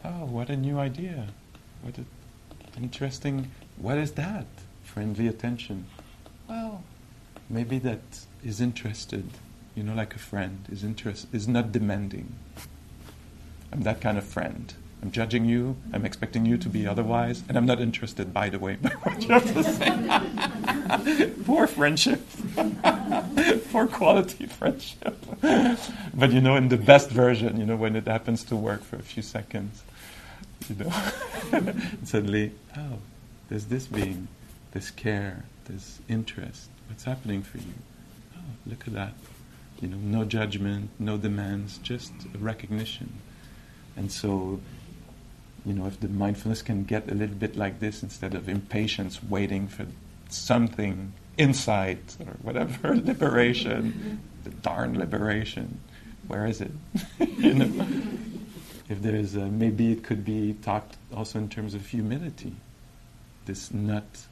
Oh, 0.03 0.25
what 0.25 0.49
a 0.49 0.57
new 0.57 0.79
idea. 0.79 1.27
What 1.81 1.97
an 1.97 2.05
interesting, 2.77 3.51
what 3.77 3.97
is 3.97 4.13
that? 4.13 4.45
friendly 4.91 5.27
attention. 5.27 5.85
Well, 6.49 6.83
maybe 7.49 7.79
that 7.79 8.01
is 8.43 8.59
interested, 8.59 9.23
you 9.73 9.83
know, 9.83 9.93
like 9.93 10.13
a 10.15 10.19
friend 10.19 10.65
is 10.69 10.83
interest 10.83 11.27
is 11.31 11.47
not 11.47 11.71
demanding. 11.71 12.35
I'm 13.71 13.83
that 13.83 14.01
kind 14.01 14.17
of 14.17 14.25
friend. 14.25 14.73
I'm 15.01 15.11
judging 15.11 15.45
you. 15.45 15.77
I'm 15.93 16.05
expecting 16.05 16.45
you 16.45 16.57
to 16.57 16.67
be 16.69 16.85
otherwise, 16.85 17.41
and 17.47 17.57
I'm 17.57 17.65
not 17.65 17.79
interested, 17.79 18.33
by 18.33 18.49
the 18.49 18.59
way, 18.59 18.75
by 18.75 18.89
what 18.89 19.23
you 19.23 19.29
have 19.29 19.53
to 19.53 19.63
say. 19.63 21.31
Poor 21.45 21.67
friendship. 21.67 22.21
Poor 23.71 23.87
quality 23.87 24.45
friendship. 24.47 25.17
but 26.13 26.31
you 26.31 26.41
know, 26.41 26.55
in 26.55 26.67
the 26.67 26.77
best 26.77 27.09
version, 27.09 27.57
you 27.57 27.65
know, 27.65 27.75
when 27.77 27.95
it 27.95 28.07
happens 28.07 28.43
to 28.45 28.55
work 28.55 28.83
for 28.83 28.97
a 28.97 29.01
few 29.01 29.23
seconds, 29.23 29.83
you 30.69 30.75
know, 30.75 30.93
suddenly, 32.03 32.51
oh, 32.77 32.99
there's 33.49 33.65
this 33.65 33.87
being 33.87 34.27
this 34.71 34.91
care, 34.91 35.45
this 35.65 35.99
interest. 36.09 36.69
What's 36.87 37.03
happening 37.03 37.43
for 37.43 37.57
you? 37.57 37.73
Oh, 38.35 38.41
look 38.67 38.87
at 38.87 38.93
that. 38.93 39.13
You 39.81 39.87
know, 39.87 39.97
no 39.97 40.25
judgment, 40.25 40.89
no 40.99 41.17
demands, 41.17 41.77
just 41.79 42.11
recognition. 42.37 43.21
And 43.95 44.11
so, 44.11 44.59
you 45.65 45.73
know, 45.73 45.85
if 45.87 45.99
the 45.99 46.07
mindfulness 46.07 46.61
can 46.61 46.83
get 46.83 47.09
a 47.09 47.15
little 47.15 47.35
bit 47.35 47.55
like 47.55 47.79
this 47.79 48.03
instead 48.03 48.35
of 48.35 48.47
impatience, 48.47 49.23
waiting 49.23 49.67
for 49.67 49.85
something, 50.29 51.13
insight 51.41 52.17
or 52.19 52.33
whatever, 52.43 52.95
liberation, 53.11 54.21
the 54.43 54.51
darn 54.51 54.97
liberation, 54.97 55.79
where 56.27 56.45
is 56.45 56.61
it? 56.61 56.71
you 57.19 57.53
know, 57.55 57.87
if 58.87 59.01
there's 59.01 59.35
a, 59.35 59.47
maybe 59.47 59.91
it 59.91 60.03
could 60.03 60.23
be 60.23 60.53
talked 60.61 60.97
also 61.15 61.39
in 61.39 61.49
terms 61.49 61.73
of 61.73 61.85
humility, 61.87 62.55
this 63.45 63.73
not 63.73 64.27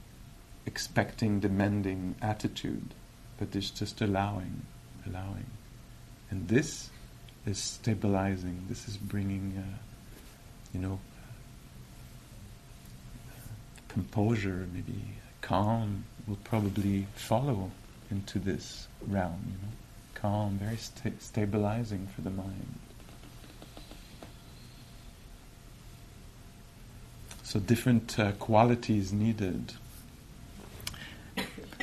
expecting, 0.68 1.40
demanding 1.40 2.16
attitude, 2.22 2.94
but 3.40 3.56
it's 3.56 3.72
just 3.72 4.02
allowing, 4.02 4.62
allowing. 5.08 5.48
And 6.30 6.48
this 6.48 6.92
is 7.48 7.58
stabilizing, 7.58 8.66
this 8.70 8.88
is 8.88 8.98
bringing, 8.98 9.56
uh, 9.58 9.78
you 10.74 10.80
know, 10.80 11.00
composure, 13.88 14.68
maybe 14.72 15.02
calm 15.42 16.04
will 16.30 16.38
probably 16.44 17.08
follow 17.16 17.72
into 18.10 18.40
this 18.40 18.88
realm, 19.08 19.44
you 19.48 19.54
know. 19.54 19.74
Calm, 20.14 20.60
very 20.62 20.78
sta- 20.78 21.20
stabilizing 21.20 22.08
for 22.16 22.22
the 22.22 22.30
mind. 22.30 22.76
So 27.44 27.60
different 27.60 28.20
uh, 28.20 28.34
qualities 28.34 29.12
needed 29.12 29.74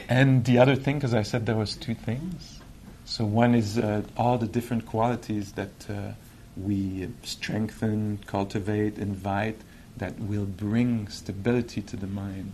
and 0.09 0.44
the 0.44 0.59
other 0.59 0.76
thing, 0.76 0.96
because 0.96 1.14
I 1.14 1.22
said 1.22 1.46
there 1.46 1.56
was 1.56 1.74
two 1.74 1.94
things. 1.94 2.61
So 3.04 3.24
one 3.24 3.54
is 3.54 3.78
uh, 3.78 4.02
all 4.16 4.38
the 4.38 4.46
different 4.46 4.87
qualities 4.87 5.52
that 5.52 5.90
uh, 5.90 6.12
we 6.56 7.09
strengthen, 7.22 8.18
cultivate, 8.26 8.98
invite, 8.98 9.59
that 9.96 10.18
will 10.20 10.44
bring 10.44 11.09
stability 11.09 11.82
to 11.82 11.96
the 11.96 12.06
mind, 12.06 12.52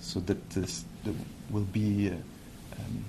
so 0.00 0.20
that 0.20 0.50
this 0.50 0.84
will 1.50 1.64
be, 1.64 2.10
um, 2.10 3.04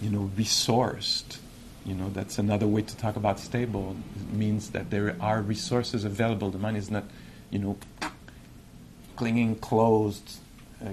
you 0.00 0.10
know, 0.10 0.30
resourced. 0.36 1.38
You 1.84 1.94
know, 1.94 2.10
that's 2.10 2.38
another 2.38 2.66
way 2.66 2.82
to 2.82 2.96
talk 2.96 3.16
about 3.16 3.40
stable. 3.40 3.96
It 4.16 4.36
means 4.36 4.70
that 4.70 4.90
there 4.90 5.16
are 5.20 5.42
resources 5.42 6.04
available. 6.04 6.50
The 6.50 6.58
mind 6.58 6.76
is 6.76 6.90
not, 6.90 7.04
you 7.50 7.58
know, 7.58 7.76
clinging 9.16 9.56
closed, 9.56 10.38
uh, 10.84 10.90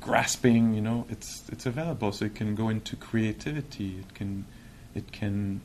grasping, 0.00 0.74
you 0.74 0.80
know, 0.80 1.06
it's 1.10 1.42
it's 1.50 1.66
available. 1.66 2.12
So 2.12 2.24
it 2.24 2.34
can 2.34 2.54
go 2.54 2.68
into 2.68 2.96
creativity. 2.96 3.98
It 4.00 4.14
can 4.14 4.44
it 4.94 5.12
can 5.12 5.60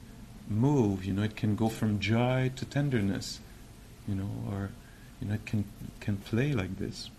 move. 0.47 1.05
You 1.05 1.13
know, 1.13 1.23
it 1.23 1.35
can 1.35 1.55
go 1.55 1.69
from 1.69 1.99
joy 1.99 2.51
to 2.55 2.65
tenderness. 2.65 3.39
You 4.07 4.15
know, 4.15 4.29
or 4.51 4.69
you 5.19 5.27
know, 5.27 5.35
it 5.35 5.45
can 5.45 5.65
can 5.99 6.17
play 6.17 6.53
like 6.53 6.77
this. 6.77 7.09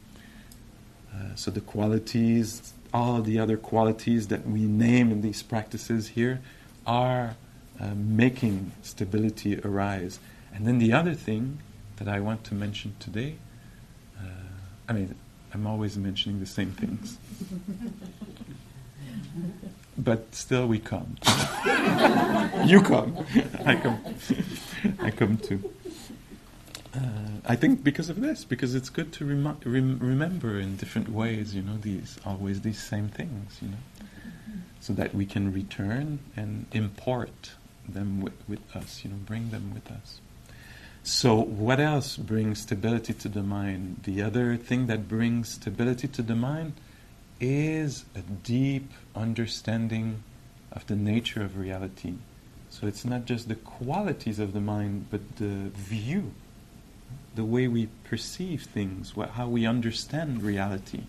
Uh, 1.15 1.35
so 1.35 1.51
the 1.51 1.61
qualities, 1.61 2.73
all 2.93 3.23
the 3.23 3.39
other 3.39 3.57
qualities 3.57 4.29
that 4.29 4.47
we 4.47 4.63
name 4.63 5.11
in 5.11 5.23
these 5.23 5.43
practices 5.43 6.09
here, 6.09 6.41
are 6.87 7.37
uh, 7.81 7.95
making 7.95 8.73
stability 8.83 9.59
arise. 9.61 10.19
And 10.55 10.67
then 10.67 10.79
the 10.79 10.93
other 10.93 11.15
thing 11.15 11.59
that 11.97 12.09
I 12.09 12.21
want 12.21 12.45
to 12.45 12.55
mention 12.55 12.95
today, 12.99 13.37
uh, 14.19 14.25
I 14.89 14.93
mean, 14.93 15.15
I'm 15.55 15.67
always 15.67 15.97
mentioning 15.97 16.41
the 16.41 16.47
same 16.47 16.73
things. 16.73 17.17
but 19.99 20.35
still, 20.35 20.67
we 20.67 20.79
come. 20.79 21.17
you 22.67 22.83
come. 22.83 23.25
I 23.65 23.77
come. 23.77 24.01
I 25.01 25.11
come 25.11 25.39
too. 25.39 25.73
Uh, 26.95 26.99
I 27.47 27.57
think 27.57 27.83
because 27.83 28.11
of 28.11 28.21
this, 28.21 28.45
because 28.45 28.75
it's 28.75 28.91
good 28.91 29.13
to 29.15 29.25
rem- 29.25 29.59
rem- 29.65 29.99
remember 29.99 30.59
in 30.59 30.77
different 30.77 31.09
ways, 31.09 31.55
you 31.55 31.63
know, 31.63 31.77
these 31.77 32.19
always 32.27 32.61
these 32.61 32.83
same 32.83 33.09
things, 33.09 33.59
you 33.63 33.69
know, 33.69 34.07
so 34.81 34.93
that 34.93 35.15
we 35.15 35.25
can 35.25 35.53
return 35.53 36.19
and 36.37 36.67
import 36.73 37.53
them 37.89 38.21
with 38.21 38.77
us, 38.77 39.03
you 39.05 39.11
know, 39.11 39.17
bring 39.17 39.51
them 39.51 39.73
with 39.75 39.91
us. 39.91 40.21
So, 41.05 41.35
what 41.35 41.81
else 41.81 42.17
brings 42.17 42.61
stability 42.61 43.13
to 43.15 43.29
the 43.29 43.43
mind? 43.43 44.03
The 44.05 44.23
other 44.23 44.57
thing 44.57 44.87
that 44.87 45.09
brings 45.09 45.55
stability 45.55 46.07
to 46.09 46.23
the 46.23 46.37
mind 46.37 46.75
is 47.41 48.05
a 48.15 48.21
deep 48.21 48.89
understanding 49.17 50.23
of 50.71 50.87
the 50.87 50.95
nature 50.95 51.43
of 51.43 51.59
reality. 51.59 52.15
So, 52.71 52.87
it's 52.87 53.05
not 53.05 53.25
just 53.25 53.49
the 53.49 53.57
qualities 53.57 54.39
of 54.39 54.53
the 54.53 54.61
mind, 54.61 55.07
but 55.11 55.39
the 55.39 55.71
view, 55.75 56.35
the 57.35 57.45
way 57.45 57.69
we 57.69 57.89
perceive 58.05 58.63
things, 58.63 59.17
what, 59.17 59.31
how 59.31 59.49
we 59.49 59.67
understand 59.67 60.43
reality. 60.43 61.05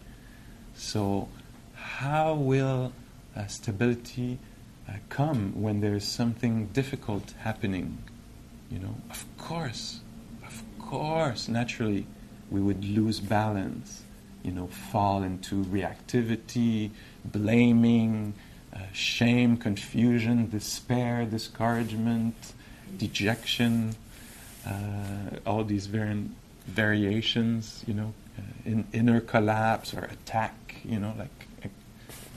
So, 0.76 1.28
how 1.76 2.34
will 2.34 2.94
uh, 3.36 3.48
stability 3.48 4.40
uh, 4.88 4.94
come 5.10 5.62
when 5.62 5.82
there 5.82 5.96
is 5.96 6.08
something 6.08 6.68
difficult 6.68 7.34
happening? 7.40 7.98
You 8.72 8.80
know, 8.80 8.96
of 9.10 9.26
course, 9.38 10.00
of 10.46 10.64
course, 10.80 11.48
naturally, 11.48 12.08
we 12.50 12.62
would 12.62 12.84
lose 12.86 13.20
balance, 13.20 14.04
you 14.44 14.52
know, 14.52 14.68
fall 14.68 15.24
into 15.24 15.64
reactivity, 15.66 16.92
blaming, 17.26 18.34
uh, 18.74 18.80
shame, 18.92 19.58
confusion, 19.58 20.50
despair, 20.50 21.26
discouragement, 21.26 22.54
dejection, 22.98 23.96
all 25.45 25.63
these 25.63 25.88
vari- 25.88 26.30
variations, 26.67 27.84
you 27.88 27.93
know, 27.93 28.13
uh, 28.38 28.41
in, 28.65 28.86
inner 28.93 29.19
collapse 29.19 29.93
or 29.93 30.04
attack, 30.06 30.76
you 30.84 30.99
know, 30.99 31.13
like 31.17 31.47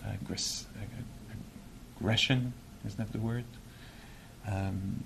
aggress- 0.04 0.64
aggression, 1.98 2.52
is 2.86 2.94
that 2.96 3.12
the 3.12 3.18
word? 3.18 3.44
Um, 4.46 5.04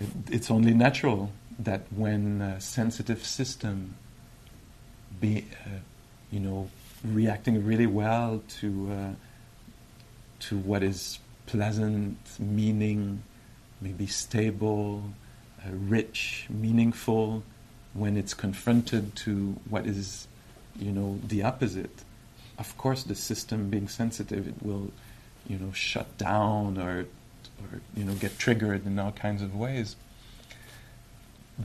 it, 0.00 0.08
it's 0.30 0.50
only 0.50 0.74
natural 0.74 1.30
that 1.58 1.82
when 1.94 2.40
a 2.40 2.60
sensitive 2.60 3.24
system 3.24 3.94
be, 5.20 5.46
uh, 5.64 5.78
you 6.30 6.40
know, 6.40 6.68
reacting 7.04 7.64
really 7.64 7.86
well 7.86 8.42
to 8.60 8.90
uh, 8.90 9.12
to 10.40 10.58
what 10.58 10.82
is 10.82 11.18
pleasant, 11.46 12.18
meaning, 12.38 13.22
maybe 13.80 14.06
stable, 14.06 15.02
uh, 15.06 15.23
rich, 15.72 16.46
meaningful, 16.50 17.42
when 17.92 18.16
it's 18.16 18.34
confronted 18.34 19.14
to 19.16 19.56
what 19.68 19.86
is, 19.86 20.26
you 20.78 20.90
know, 20.90 21.20
the 21.26 21.42
opposite. 21.42 22.02
Of 22.58 22.76
course, 22.76 23.02
the 23.04 23.14
system 23.14 23.70
being 23.70 23.88
sensitive, 23.88 24.46
it 24.46 24.62
will, 24.62 24.92
you 25.46 25.58
know, 25.58 25.72
shut 25.72 26.16
down 26.18 26.78
or 26.78 27.06
or 27.62 27.80
you 27.96 28.04
know 28.04 28.14
get 28.14 28.38
triggered 28.38 28.86
in 28.86 28.98
all 28.98 29.12
kinds 29.12 29.42
of 29.42 29.54
ways. 29.54 29.96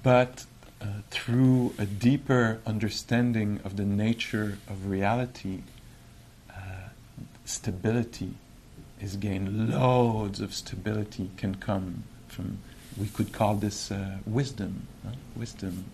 But 0.03 0.45
uh, 0.81 0.85
through 1.09 1.73
a 1.77 1.85
deeper 1.85 2.59
understanding 2.65 3.59
of 3.63 3.75
the 3.75 3.85
nature 3.85 4.59
of 4.67 4.89
reality, 4.89 5.63
uh, 6.49 6.89
stability 7.45 8.33
is 9.01 9.15
gained. 9.15 9.69
Loads 9.69 10.39
of 10.41 10.53
stability 10.53 11.31
can 11.37 11.55
come 11.55 12.03
from. 12.27 12.59
We 12.99 13.07
could 13.07 13.31
call 13.31 13.55
this 13.55 13.91
uh, 13.91 14.17
wisdom, 14.25 14.87
huh? 15.05 15.13
wisdom, 15.35 15.85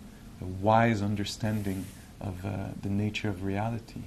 a 0.42 0.46
wise 0.46 1.02
understanding 1.02 1.86
of 2.20 2.44
uh, 2.46 2.70
the 2.82 2.90
nature 2.90 3.30
of 3.30 3.44
reality. 3.44 4.02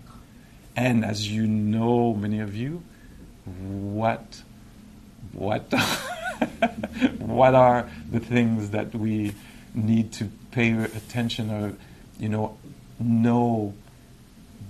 And 0.74 1.04
as 1.04 1.30
you 1.30 1.46
know, 1.46 2.14
many 2.14 2.40
of 2.40 2.54
you, 2.54 2.82
what 3.44 4.42
what 5.32 5.72
what 7.18 7.54
are 7.54 7.88
the 8.11 8.20
things 8.20 8.70
that 8.70 8.94
we 8.94 9.34
need 9.74 10.12
to 10.12 10.30
pay 10.50 10.72
attention 10.72 11.50
or 11.50 11.74
you 12.18 12.28
know 12.28 12.56
know 12.98 13.74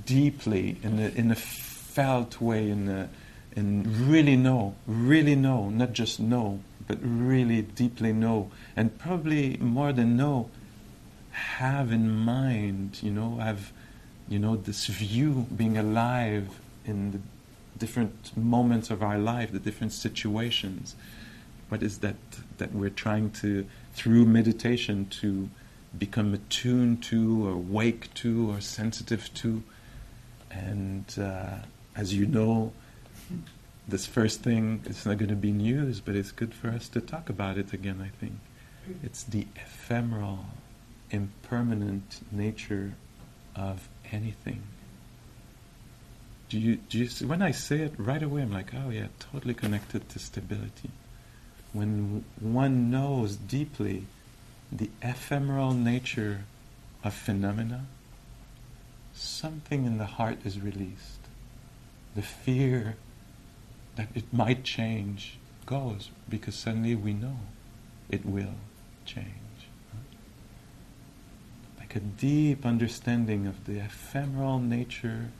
deeply 0.06 0.78
in 0.82 0.98
a, 0.98 1.08
in 1.08 1.30
a 1.30 1.34
felt 1.34 2.40
way 2.40 2.70
in 2.70 2.88
a, 2.88 3.08
and 3.56 3.86
really 3.86 4.36
know 4.36 4.74
really 4.86 5.34
know 5.34 5.68
not 5.68 5.92
just 5.92 6.20
know 6.20 6.60
but 6.88 6.98
really 7.02 7.62
deeply 7.62 8.12
know 8.12 8.50
and 8.74 8.98
probably 8.98 9.56
more 9.58 9.92
than 9.92 10.16
know 10.16 10.50
have 11.30 11.92
in 11.92 12.10
mind 12.10 12.98
you 13.02 13.10
know 13.10 13.36
have 13.36 13.72
you 14.28 14.38
know 14.38 14.56
this 14.56 14.86
view 14.86 15.46
being 15.56 15.78
alive 15.78 16.48
in 16.84 17.12
the 17.12 17.20
different 17.78 18.36
moments 18.36 18.90
of 18.90 19.02
our 19.02 19.18
life, 19.18 19.52
the 19.52 19.58
different 19.58 19.92
situations. 19.92 20.96
What 21.68 21.82
is 21.82 21.98
that 21.98 22.16
that 22.58 22.72
we're 22.72 22.90
trying 22.90 23.30
to, 23.42 23.66
through 23.92 24.26
meditation, 24.26 25.06
to 25.20 25.48
become 25.96 26.34
attuned 26.34 27.02
to, 27.04 27.46
or 27.46 27.56
wake 27.56 28.12
to, 28.14 28.50
or 28.50 28.60
sensitive 28.60 29.32
to? 29.34 29.62
And 30.50 31.04
uh, 31.18 31.58
as 31.94 32.14
you 32.14 32.26
know, 32.26 32.72
this 33.88 34.06
first 34.06 34.42
thing 34.42 34.82
it's 34.84 35.06
not 35.06 35.18
going 35.18 35.30
to 35.30 35.36
be 35.36 35.52
news, 35.52 36.00
but 36.00 36.14
it's 36.14 36.30
good 36.30 36.54
for 36.54 36.68
us 36.68 36.88
to 36.90 37.00
talk 37.00 37.28
about 37.28 37.58
it 37.58 37.72
again. 37.72 38.00
I 38.02 38.10
think 38.20 38.34
it's 39.02 39.22
the 39.22 39.46
ephemeral, 39.56 40.46
impermanent 41.10 42.20
nature 42.30 42.94
of 43.56 43.88
anything 44.12 44.62
do 46.48 46.58
you, 46.58 46.76
do 46.76 46.98
you 46.98 47.08
see, 47.08 47.26
when 47.26 47.42
I 47.42 47.50
say 47.50 47.80
it 47.80 47.94
right 47.98 48.22
away, 48.22 48.42
I'm 48.42 48.52
like, 48.52 48.72
oh 48.74 48.90
yeah, 48.90 49.08
totally 49.18 49.54
connected 49.54 50.08
to 50.08 50.18
stability. 50.18 50.90
When 51.72 52.24
one 52.40 52.90
knows 52.90 53.36
deeply 53.36 54.06
the 54.72 54.88
ephemeral 55.02 55.74
nature 55.74 56.44
of 57.04 57.12
phenomena, 57.12 57.86
something 59.14 59.84
in 59.84 59.98
the 59.98 60.06
heart 60.06 60.38
is 60.44 60.60
released. 60.60 61.20
The 62.14 62.22
fear 62.22 62.96
that 63.98 64.08
it 64.14 64.32
might 64.32 64.62
change 64.62 65.36
goes 65.66 66.10
because 66.28 66.54
suddenly 66.54 66.94
we 66.94 67.12
know 67.12 67.36
it 68.08 68.24
will 68.24 68.54
change. 69.04 69.26
Like 71.78 71.96
a 71.96 72.00
deep 72.00 72.64
understanding 72.64 73.46
of 73.46 73.64
the 73.64 73.80
ephemeral 73.80 74.60
nature 74.60 75.30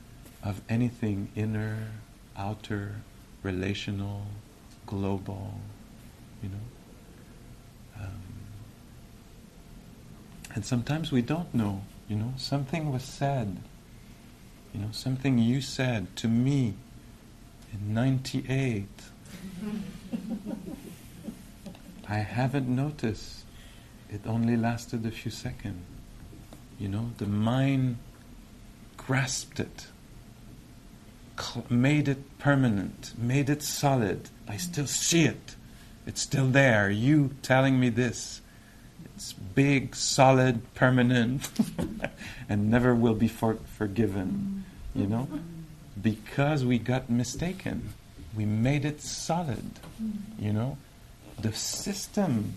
of 0.43 0.61
anything 0.67 1.29
inner, 1.37 1.87
outer, 2.35 2.97
relational, 3.43 4.23
global, 4.85 5.53
you 6.43 6.49
know. 6.49 8.03
Um, 8.03 8.21
and 10.53 10.65
sometimes 10.65 11.13
we 11.13 11.21
don't 11.21 11.53
know, 11.53 11.83
you 12.09 12.17
know, 12.17 12.33
something 12.35 12.91
was 12.91 13.03
said, 13.03 13.55
you 14.73 14.81
know, 14.81 14.89
something 14.91 15.37
you 15.37 15.61
said 15.61 16.13
to 16.17 16.27
me 16.27 16.73
in 17.73 17.93
98. 17.93 18.87
I 22.07 22.15
haven't 22.15 22.67
noticed. 22.67 23.43
It 24.09 24.21
only 24.25 24.57
lasted 24.57 25.05
a 25.05 25.11
few 25.11 25.31
seconds. 25.31 25.85
You 26.79 26.87
know, 26.87 27.11
the 27.17 27.27
mind 27.27 27.97
grasped 28.97 29.59
it 29.59 29.87
cl- 31.39 31.65
made 31.69 32.07
it 32.07 32.37
permanent, 32.37 33.13
made 33.17 33.49
it 33.49 33.63
solid. 33.63 34.29
I 34.47 34.57
still 34.57 34.87
see 34.87 35.23
it. 35.23 35.55
It's 36.05 36.21
still 36.21 36.47
there. 36.47 36.89
You 36.89 37.31
telling 37.41 37.79
me 37.79 37.89
this. 37.89 38.41
It's 39.15 39.33
big, 39.33 39.95
solid, 39.95 40.61
permanent, 40.75 41.49
and 42.49 42.69
never 42.69 42.95
will 42.95 43.15
be 43.15 43.27
for- 43.27 43.59
forgiven. 43.77 44.65
You 44.95 45.07
know? 45.07 45.27
Because 46.01 46.65
we 46.65 46.79
got 46.79 47.09
mistaken. 47.09 47.93
We 48.35 48.45
made 48.45 48.85
it 48.85 49.01
solid. 49.01 49.79
You 50.37 50.53
know? 50.53 50.77
The 51.39 51.53
system, 51.53 52.53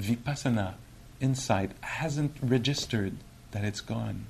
vipassana, 0.00 0.74
inside, 1.20 1.74
hasn't 1.80 2.36
registered 2.42 3.16
that 3.52 3.64
it's 3.64 3.80
gone. 3.80 4.26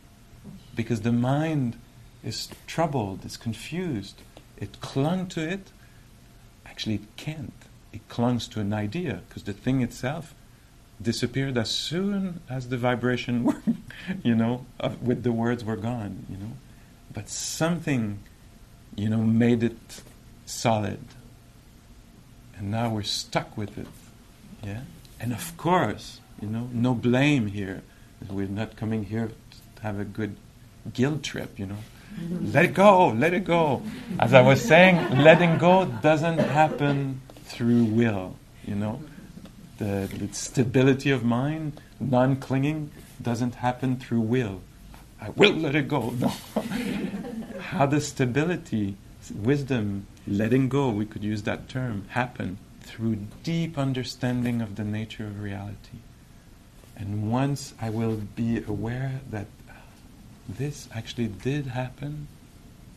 Because 0.74 1.02
the 1.02 1.12
mind 1.12 1.76
is 2.22 2.48
troubled, 2.66 3.24
it's 3.24 3.36
confused. 3.36 4.22
It 4.56 4.80
clung 4.80 5.26
to 5.28 5.48
it. 5.48 5.70
Actually, 6.66 6.96
it 6.96 7.16
can't. 7.16 7.52
It 7.92 8.06
clungs 8.08 8.50
to 8.52 8.60
an 8.60 8.72
idea 8.72 9.22
because 9.28 9.42
the 9.44 9.52
thing 9.52 9.80
itself 9.82 10.34
disappeared 11.00 11.56
as 11.56 11.70
soon 11.70 12.40
as 12.48 12.68
the 12.68 12.76
vibration, 12.76 13.82
you 14.22 14.34
know, 14.34 14.66
of, 14.78 15.02
with 15.02 15.22
the 15.22 15.32
words 15.32 15.64
were 15.64 15.76
gone, 15.76 16.26
you 16.28 16.36
know. 16.36 16.52
But 17.12 17.28
something, 17.28 18.20
you 18.94 19.08
know, 19.08 19.18
made 19.18 19.62
it 19.62 20.02
solid. 20.46 21.00
And 22.56 22.70
now 22.70 22.90
we're 22.90 23.02
stuck 23.02 23.56
with 23.56 23.76
it. 23.78 23.86
Yeah? 24.62 24.82
And 25.18 25.32
of 25.32 25.56
course, 25.56 26.20
you 26.40 26.48
know, 26.48 26.68
no 26.72 26.94
blame 26.94 27.46
here. 27.46 27.82
We're 28.28 28.48
not 28.48 28.76
coming 28.76 29.04
here 29.04 29.30
to 29.76 29.82
have 29.82 29.98
a 29.98 30.04
good 30.04 30.36
guilt 30.92 31.22
trip, 31.22 31.58
you 31.58 31.66
know. 31.66 31.78
Mm-hmm. 32.18 32.52
Let 32.52 32.64
it 32.64 32.74
go, 32.74 33.08
let 33.08 33.34
it 33.34 33.44
go. 33.44 33.82
As 34.18 34.34
I 34.34 34.42
was 34.42 34.60
saying, 34.60 35.18
letting 35.18 35.58
go 35.58 35.86
doesn't 35.86 36.38
happen 36.38 37.20
through 37.44 37.84
will, 37.84 38.36
you 38.66 38.74
know. 38.74 39.00
The, 39.78 40.08
the 40.12 40.32
stability 40.34 41.10
of 41.10 41.24
mind, 41.24 41.80
non 41.98 42.36
clinging, 42.36 42.90
doesn't 43.22 43.56
happen 43.56 43.96
through 43.96 44.20
will. 44.20 44.60
I 45.20 45.30
will 45.30 45.52
let 45.52 45.74
it 45.74 45.88
go. 45.88 46.10
No. 46.10 46.28
How 47.60 47.86
does 47.86 48.08
stability, 48.08 48.96
wisdom, 49.34 50.06
letting 50.26 50.68
go, 50.68 50.88
we 50.88 51.04
could 51.04 51.22
use 51.22 51.42
that 51.42 51.68
term, 51.68 52.06
happen? 52.08 52.58
Through 52.80 53.18
deep 53.42 53.78
understanding 53.78 54.60
of 54.60 54.76
the 54.76 54.84
nature 54.84 55.26
of 55.26 55.42
reality. 55.42 55.98
And 56.96 57.30
once 57.30 57.74
I 57.80 57.90
will 57.90 58.16
be 58.34 58.62
aware 58.64 59.20
that 59.30 59.46
this 60.48 60.88
actually 60.92 61.28
did 61.28 61.66
happen 61.68 62.28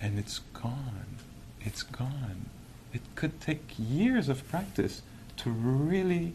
and 0.02 0.18
it's 0.18 0.40
gone, 0.54 1.18
it's 1.62 1.84
gone. 1.84 2.50
It 2.94 3.02
could 3.16 3.40
take 3.40 3.64
years 3.78 4.30
of 4.30 4.48
practice 4.50 5.02
to 5.38 5.50
really 5.50 6.34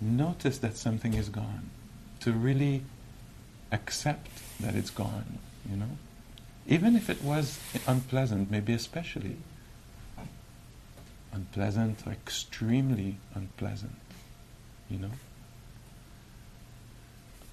notice 0.00 0.58
that 0.58 0.76
something 0.76 1.14
is 1.14 1.28
gone, 1.28 1.70
to 2.20 2.32
really 2.32 2.82
accept 3.72 4.28
that 4.60 4.74
it's 4.74 4.90
gone, 4.90 5.38
you 5.68 5.76
know? 5.76 5.98
Even 6.66 6.96
if 6.96 7.10
it 7.10 7.22
was 7.22 7.58
unpleasant, 7.86 8.50
maybe 8.50 8.72
especially 8.72 9.36
unpleasant 11.32 12.06
or 12.06 12.12
extremely 12.12 13.16
unpleasant, 13.34 13.96
you 14.88 14.98
know? 14.98 15.10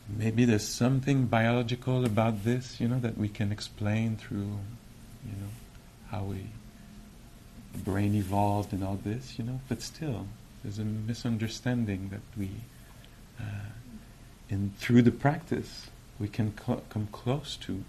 Maybe 0.10 0.46
there's 0.46 0.68
something 0.68 1.26
biological 1.26 2.06
about 2.06 2.44
this, 2.44 2.80
you 2.80 2.88
know, 2.88 3.00
that 3.00 3.18
we 3.18 3.28
can 3.28 3.52
explain 3.52 4.16
through, 4.16 4.58
you 5.26 5.36
know, 5.42 5.50
how 6.10 6.24
we 6.24 6.46
brain 7.84 8.16
evolved 8.16 8.74
and 8.74 8.84
all 8.84 9.00
this, 9.04 9.38
you 9.38 9.44
know, 9.44 9.60
but 9.68 9.82
still, 9.82 10.26
there's 10.64 10.80
a 10.80 10.86
misunderstanding 10.86 12.10
that 12.10 12.22
we, 12.38 12.50
uh, 13.40 13.44
in 14.50 14.72
through 14.80 15.02
the 15.02 15.12
practice, 15.12 15.88
we 16.20 16.28
can 16.28 16.54
cl- 16.58 16.84
come 16.90 17.08
close 17.12 17.56
to, 17.58 17.84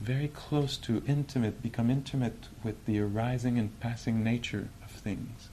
very 0.00 0.28
close 0.28 0.76
to, 0.78 1.02
intimate, 1.06 1.62
become 1.62 1.90
intimate 1.90 2.48
with 2.62 2.84
the 2.86 3.00
arising 3.00 3.58
and 3.58 3.78
passing 3.80 4.22
nature 4.22 4.68
of 4.84 4.90
things. 4.90 5.48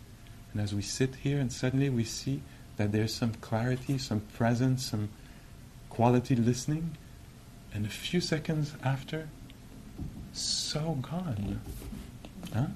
And 0.52 0.62
as 0.62 0.74
we 0.74 0.82
sit 0.82 1.16
here 1.16 1.40
and 1.40 1.52
suddenly 1.52 1.90
we 1.90 2.04
see 2.04 2.42
that 2.78 2.92
there's 2.92 3.14
some 3.14 3.34
clarity, 3.36 3.98
some 3.98 4.22
presence, 4.36 4.86
some 4.86 5.10
quality 5.90 6.36
listening, 6.36 6.98
and 7.74 7.86
a 7.86 7.90
few 7.90 8.22
seconds 8.22 8.74
after, 8.84 9.30
so 10.32 10.98
gone. 11.02 11.62
Huh? 12.54 12.68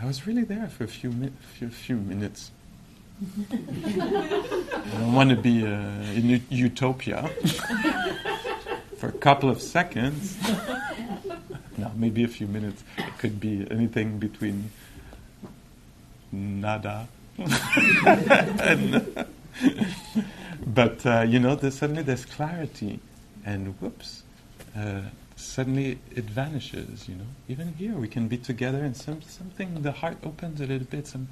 I 0.00 0.06
was 0.06 0.26
really 0.26 0.44
there 0.44 0.68
for 0.68 0.84
a 0.84 0.88
few, 0.88 1.10
mi- 1.10 1.32
few, 1.54 1.70
few 1.70 1.96
minutes. 1.96 2.50
I 3.50 3.56
don't 4.92 5.12
want 5.12 5.30
to 5.30 5.36
be 5.36 5.66
uh, 5.66 5.68
in 6.14 6.40
utopia 6.50 7.28
for 8.98 9.08
a 9.08 9.12
couple 9.12 9.48
of 9.48 9.62
seconds. 9.62 10.36
no, 11.78 11.90
maybe 11.96 12.24
a 12.24 12.28
few 12.28 12.46
minutes. 12.46 12.82
It 12.98 13.18
could 13.18 13.40
be 13.40 13.66
anything 13.70 14.18
between 14.18 14.70
nada 16.30 17.08
and, 17.38 19.26
but 20.66 21.06
uh, 21.06 21.24
you 21.26 21.38
know, 21.38 21.54
there's, 21.54 21.78
suddenly 21.78 22.02
there's 22.02 22.24
clarity, 22.24 23.00
and 23.44 23.80
whoops, 23.80 24.22
uh, 24.76 25.02
suddenly 25.36 25.98
it 26.14 26.24
vanishes. 26.24 27.08
You 27.08 27.16
know, 27.16 27.26
even 27.48 27.74
here 27.74 27.94
we 27.94 28.08
can 28.08 28.28
be 28.28 28.38
together, 28.38 28.84
and 28.84 28.96
some 28.96 29.22
something 29.22 29.82
the 29.82 29.92
heart 29.92 30.18
opens 30.24 30.60
a 30.60 30.66
little 30.66 30.86
bit. 30.86 31.06
Some 31.06 31.28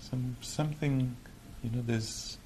some 0.00 0.36
something, 0.40 1.16
you 1.62 1.70
know, 1.70 1.82
there's 1.86 2.38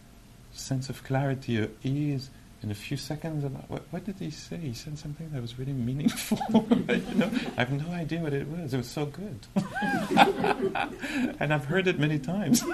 sense 0.52 0.88
of 0.88 1.04
clarity 1.04 1.60
or 1.60 1.70
ease 1.82 2.30
in 2.62 2.70
a 2.70 2.74
few 2.74 2.96
seconds 2.96 3.44
about 3.44 3.70
what, 3.70 3.82
what 3.90 4.04
did 4.04 4.16
he 4.18 4.30
say? 4.30 4.56
He 4.56 4.74
said 4.74 4.98
something 4.98 5.30
that 5.30 5.40
was 5.40 5.58
really 5.58 5.72
meaningful. 5.72 6.38
you 6.88 7.14
know, 7.14 7.30
I 7.56 7.60
have 7.60 7.72
no 7.72 7.92
idea 7.92 8.20
what 8.20 8.32
it 8.32 8.48
was. 8.48 8.74
It 8.74 8.78
was 8.78 8.88
so 8.88 9.06
good, 9.06 9.38
and 11.40 11.54
I've 11.54 11.66
heard 11.66 11.86
it 11.86 11.98
many 11.98 12.18
times. 12.18 12.64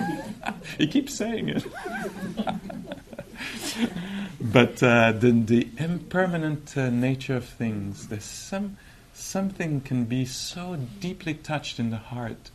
he 0.78 0.86
keeps 0.86 1.14
saying 1.14 1.48
it. 1.48 1.66
but 4.40 4.82
uh, 4.82 5.12
the, 5.12 5.32
the 5.32 5.68
impermanent 5.78 6.76
uh, 6.76 6.90
nature 6.90 7.36
of 7.36 7.44
things, 7.44 8.08
there's 8.08 8.24
some 8.24 8.76
something 9.12 9.80
can 9.80 10.04
be 10.04 10.24
so 10.24 10.76
deeply 11.00 11.34
touched 11.34 11.80
in 11.80 11.90
the 11.90 11.96
heart 11.96 12.50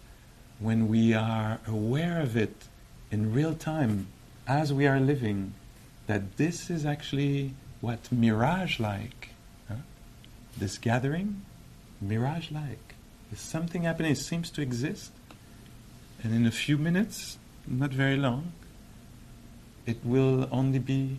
when 0.60 0.88
we 0.88 1.14
are 1.14 1.60
aware 1.68 2.22
of 2.22 2.38
it 2.38 2.68
in 3.10 3.34
real 3.34 3.56
time 3.56 4.08
as 4.48 4.72
we 4.72 4.86
are 4.86 5.00
living 5.00 5.54
that 6.12 6.36
this 6.36 6.70
is 6.70 6.86
actually 6.86 7.54
what 7.80 8.12
mirage 8.12 8.82
like 8.82 9.30
huh? 9.70 9.76
this 10.58 10.78
gathering 10.78 11.42
mirage 12.02 12.52
like 12.52 12.96
there's 13.30 13.40
something 13.40 13.84
happening. 13.84 14.12
It 14.12 14.18
seems 14.18 14.50
to 14.52 14.62
exist. 14.62 15.14
And 16.22 16.36
in 16.36 16.46
a 16.46 16.52
few 16.52 16.78
minutes 16.78 17.38
not 17.66 17.92
very 17.92 18.18
long 18.18 18.52
it 19.86 20.00
will 20.04 20.50
only 20.52 20.80
be 20.80 21.18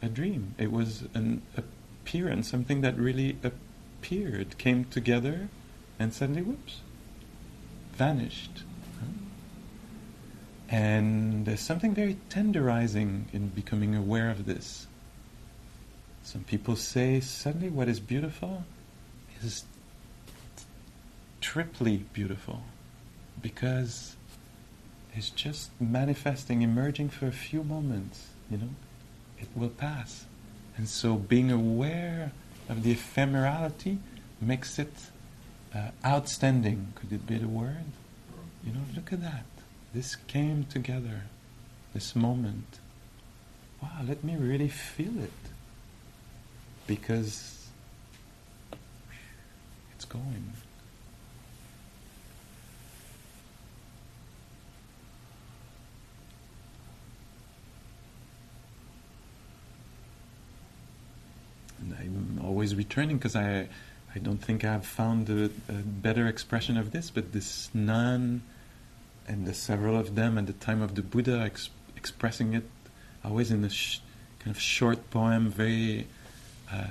a 0.00 0.08
dream. 0.08 0.54
It 0.56 0.72
was 0.72 1.04
an 1.12 1.42
appearance 1.54 2.48
something 2.48 2.80
that 2.80 2.96
really 2.96 3.36
appeared 3.44 4.56
came 4.56 4.86
together 4.86 5.48
and 5.98 6.14
suddenly 6.14 6.40
whoops 6.40 6.80
vanished 7.92 8.63
and 10.68 11.46
there's 11.46 11.60
something 11.60 11.94
very 11.94 12.16
tenderizing 12.30 13.24
in 13.32 13.48
becoming 13.48 13.94
aware 13.94 14.30
of 14.30 14.46
this. 14.46 14.86
Some 16.22 16.44
people 16.44 16.76
say 16.76 17.20
suddenly 17.20 17.68
what 17.68 17.88
is 17.88 18.00
beautiful 18.00 18.64
is 19.42 19.64
triply 21.40 21.98
beautiful 22.14 22.62
because 23.42 24.16
it's 25.14 25.30
just 25.30 25.70
manifesting, 25.80 26.62
emerging 26.62 27.10
for 27.10 27.26
a 27.26 27.32
few 27.32 27.62
moments, 27.62 28.28
you 28.50 28.56
know. 28.56 28.70
It 29.38 29.48
will 29.54 29.68
pass. 29.68 30.24
And 30.76 30.88
so 30.88 31.16
being 31.16 31.52
aware 31.52 32.32
of 32.68 32.82
the 32.82 32.94
ephemerality 32.94 33.98
makes 34.40 34.78
it 34.78 34.92
uh, 35.74 35.90
outstanding. 36.04 36.94
Could 36.94 37.12
it 37.12 37.26
be 37.26 37.38
the 37.38 37.48
word? 37.48 37.84
You 38.64 38.72
know, 38.72 38.80
look 38.94 39.12
at 39.12 39.20
that. 39.20 39.44
This 39.94 40.16
came 40.16 40.64
together, 40.64 41.22
this 41.92 42.16
moment. 42.16 42.80
Wow, 43.80 44.00
let 44.04 44.24
me 44.24 44.34
really 44.34 44.66
feel 44.66 45.22
it. 45.22 45.30
Because 46.88 47.68
it's 49.94 50.04
going. 50.04 50.52
And 61.78 61.96
I'm 62.00 62.44
always 62.44 62.74
returning 62.74 63.18
because 63.18 63.36
I, 63.36 63.68
I 64.12 64.18
don't 64.18 64.38
think 64.38 64.64
I've 64.64 64.84
found 64.84 65.30
a, 65.30 65.44
a 65.44 65.72
better 65.72 66.26
expression 66.26 66.76
of 66.76 66.90
this, 66.90 67.10
but 67.10 67.32
this 67.32 67.70
non 67.72 68.42
and 69.26 69.46
the 69.46 69.54
several 69.54 69.96
of 69.96 70.14
them 70.14 70.38
at 70.38 70.46
the 70.46 70.52
time 70.52 70.82
of 70.82 70.94
the 70.94 71.02
Buddha 71.02 71.40
ex- 71.40 71.70
expressing 71.96 72.54
it 72.54 72.64
always 73.24 73.50
in 73.50 73.64
a 73.64 73.70
sh- 73.70 74.00
kind 74.38 74.54
of 74.54 74.60
short 74.60 75.10
poem, 75.10 75.48
very 75.48 76.06
uh, 76.70 76.88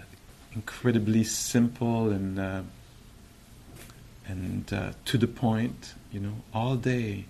incredibly 0.53 1.23
simple 1.23 2.09
and 2.09 2.39
uh, 2.39 2.61
and 4.27 4.71
uh, 4.73 4.91
to 5.05 5.17
the 5.17 5.27
point. 5.27 5.93
You 6.11 6.21
know, 6.21 6.35
all 6.53 6.75
day 6.75 7.25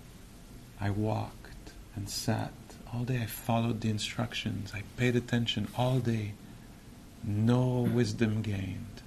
I 0.80 0.90
walked 0.90 1.72
and 1.96 2.08
sat. 2.08 2.52
All 2.92 3.04
day 3.04 3.20
I 3.22 3.26
followed 3.26 3.80
the 3.80 3.90
instructions. 3.90 4.72
I 4.74 4.82
paid 4.96 5.16
attention 5.16 5.68
all 5.76 5.98
day. 5.98 6.32
No 7.24 7.88
wisdom 7.92 8.42
gained. 8.42 9.02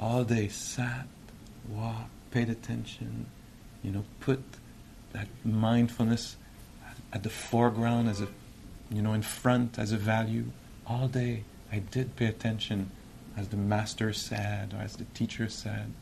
All 0.00 0.24
day 0.24 0.48
sat, 0.48 1.06
walked, 1.68 2.10
paid 2.32 2.50
attention. 2.50 3.26
You 3.82 3.92
know, 3.92 4.04
put 4.20 4.42
that 5.12 5.28
mindfulness 5.44 6.36
at 7.12 7.22
the 7.22 7.30
foreground 7.30 8.08
as 8.08 8.20
a 8.20 8.28
you 8.90 9.02
know 9.02 9.12
in 9.12 9.22
front 9.22 9.78
as 9.78 9.92
a 9.92 9.96
value. 9.96 10.46
All 10.86 11.08
day 11.08 11.44
i 11.70 11.78
did 11.78 12.16
pay 12.16 12.26
attention 12.26 12.90
as 13.36 13.48
the 13.48 13.56
master 13.56 14.12
said 14.12 14.74
or 14.74 14.82
as 14.82 14.96
the 14.96 15.04
teacher 15.14 15.48
said. 15.48 15.92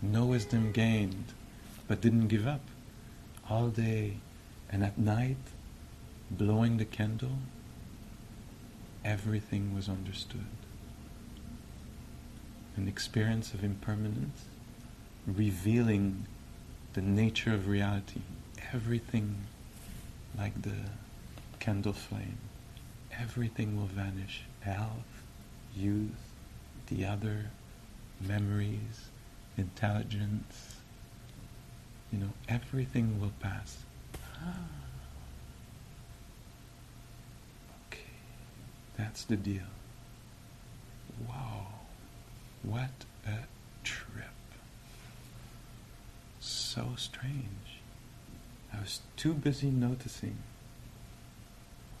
No 0.00 0.26
wisdom 0.26 0.72
gained 0.72 1.32
but 1.86 2.00
didn't 2.00 2.28
give 2.28 2.46
up. 2.46 2.62
All 3.48 3.68
day 3.68 4.18
and 4.70 4.82
at 4.82 4.98
night 4.98 5.36
blowing 6.30 6.78
the 6.78 6.84
candle 6.84 7.38
everything 9.04 9.74
was 9.74 9.88
understood. 9.88 10.46
An 12.76 12.88
experience 12.88 13.52
of 13.52 13.62
impermanence 13.62 14.44
revealing 15.26 16.26
the 16.94 17.00
nature 17.00 17.54
of 17.54 17.68
reality. 17.68 18.20
Everything 18.72 19.36
like 20.36 20.60
the 20.62 20.76
candle 21.58 21.92
flame. 21.92 22.38
Everything 23.18 23.76
will 23.76 23.86
vanish. 23.86 24.42
Health, 24.60 25.24
youth, 25.74 26.10
the 26.88 27.04
other, 27.04 27.50
memories, 28.20 29.10
intelligence. 29.56 30.76
You 32.12 32.18
know, 32.18 32.30
everything 32.48 33.20
will 33.20 33.32
pass. 33.40 33.78
Okay, 37.88 38.00
that's 38.96 39.24
the 39.24 39.36
deal. 39.36 39.62
Wow, 41.28 41.66
what 42.62 42.90
a 43.26 43.38
trip. 43.84 44.31
So 46.74 46.94
strange. 46.96 47.82
I 48.72 48.80
was 48.80 49.00
too 49.18 49.34
busy 49.34 49.68
noticing. 49.68 50.38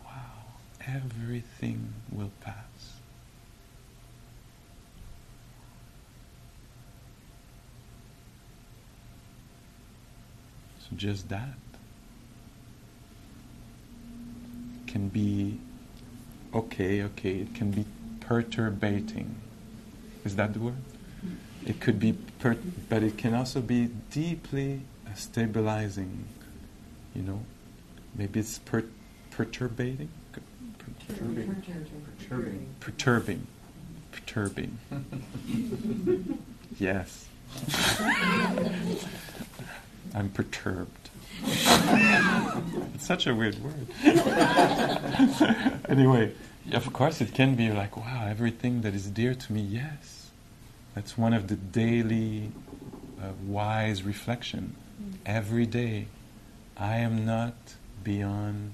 Wow, 0.02 0.54
everything 0.86 1.92
will 2.10 2.30
pass. 2.40 2.94
So 10.80 10.96
just 10.96 11.28
that 11.28 11.58
can 14.86 15.08
be 15.08 15.58
okay, 16.54 17.02
okay, 17.02 17.40
it 17.40 17.54
can 17.54 17.72
be 17.72 17.84
perturbating. 18.20 19.34
Is 20.24 20.36
that 20.36 20.54
the 20.54 20.60
word? 20.60 20.91
It 21.66 21.80
could 21.80 21.98
be, 22.00 22.14
per- 22.38 22.58
but 22.88 23.02
it 23.02 23.16
can 23.16 23.34
also 23.34 23.60
be 23.60 23.86
deeply 24.10 24.82
stabilizing 25.14 26.24
you 27.14 27.22
know, 27.22 27.40
maybe 28.14 28.40
it's 28.40 28.58
per- 28.58 28.84
perturbating. 29.30 30.08
Perturbing. 31.08 31.62
Perturbing. 32.20 32.74
Perturbing. 32.80 33.46
Perturbing. 34.12 34.78
yes. 36.78 37.26
I'm 40.14 40.30
perturbed. 40.30 41.10
it's 41.44 43.06
such 43.06 43.26
a 43.26 43.34
weird 43.34 43.58
word. 43.62 43.86
anyway, 45.88 46.32
of 46.72 46.92
course, 46.92 47.20
it 47.20 47.34
can 47.34 47.54
be 47.54 47.70
like, 47.70 47.96
wow, 47.96 48.26
everything 48.28 48.82
that 48.82 48.94
is 48.94 49.06
dear 49.08 49.34
to 49.34 49.52
me, 49.52 49.60
yes. 49.60 50.21
That's 50.94 51.16
one 51.16 51.32
of 51.32 51.48
the 51.48 51.56
daily 51.56 52.52
uh, 53.20 53.28
wise 53.46 54.02
reflection. 54.02 54.74
Every 55.24 55.66
day, 55.66 56.06
I 56.76 56.96
am 56.96 57.24
not 57.24 57.54
beyond, 58.04 58.72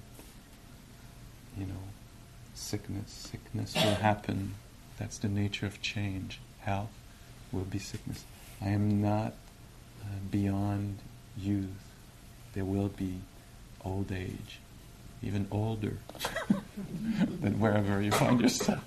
you 1.57 1.67
know, 1.67 1.75
sickness. 2.55 3.31
Sickness 3.31 3.75
will 3.75 3.95
happen. 3.95 4.55
That's 4.99 5.19
the 5.19 5.29
nature 5.29 5.67
of 5.67 5.81
change. 5.81 6.41
Health 6.61 6.91
will 7.53 7.65
be 7.65 7.79
sickness. 7.79 8.25
I 8.61 8.69
am 8.71 9.01
not 9.01 9.35
uh, 10.03 10.07
beyond 10.31 10.99
youth. 11.37 11.69
There 12.55 12.65
will 12.65 12.89
be 12.89 13.21
old 13.85 14.11
age, 14.11 14.59
even 15.23 15.47
older 15.51 15.99
than 17.41 17.61
wherever 17.61 18.03
you 18.03 18.11
find 18.11 18.41
yourself. 18.41 18.83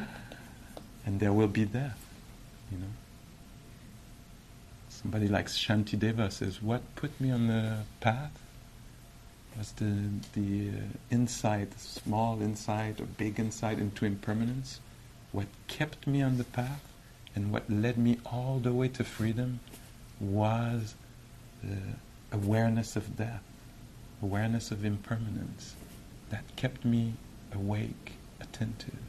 and 1.06 1.20
there 1.20 1.32
will 1.32 1.48
be 1.48 1.64
death, 1.64 2.05
you 2.70 2.78
know. 2.78 2.92
Somebody 4.88 5.28
like 5.28 5.46
Shantideva 5.46 6.32
says, 6.32 6.62
What 6.62 6.82
put 6.96 7.20
me 7.20 7.30
on 7.30 7.46
the 7.48 7.78
path 8.00 8.32
was 9.56 9.72
the, 9.72 10.10
the 10.34 10.70
uh, 10.70 10.82
insight, 11.10 11.78
small 11.78 12.42
insight 12.42 13.00
or 13.00 13.04
big 13.04 13.38
insight 13.38 13.78
into 13.78 14.04
impermanence. 14.04 14.80
What 15.32 15.46
kept 15.68 16.06
me 16.06 16.22
on 16.22 16.38
the 16.38 16.44
path 16.44 16.82
and 17.34 17.52
what 17.52 17.70
led 17.70 17.98
me 17.98 18.18
all 18.26 18.58
the 18.58 18.72
way 18.72 18.88
to 18.88 19.04
freedom 19.04 19.60
was 20.20 20.94
the 21.62 21.78
awareness 22.32 22.96
of 22.96 23.16
death, 23.16 23.42
awareness 24.22 24.70
of 24.70 24.84
impermanence. 24.84 25.74
That 26.30 26.44
kept 26.56 26.84
me 26.84 27.14
awake, 27.54 28.12
attentive. 28.40 29.05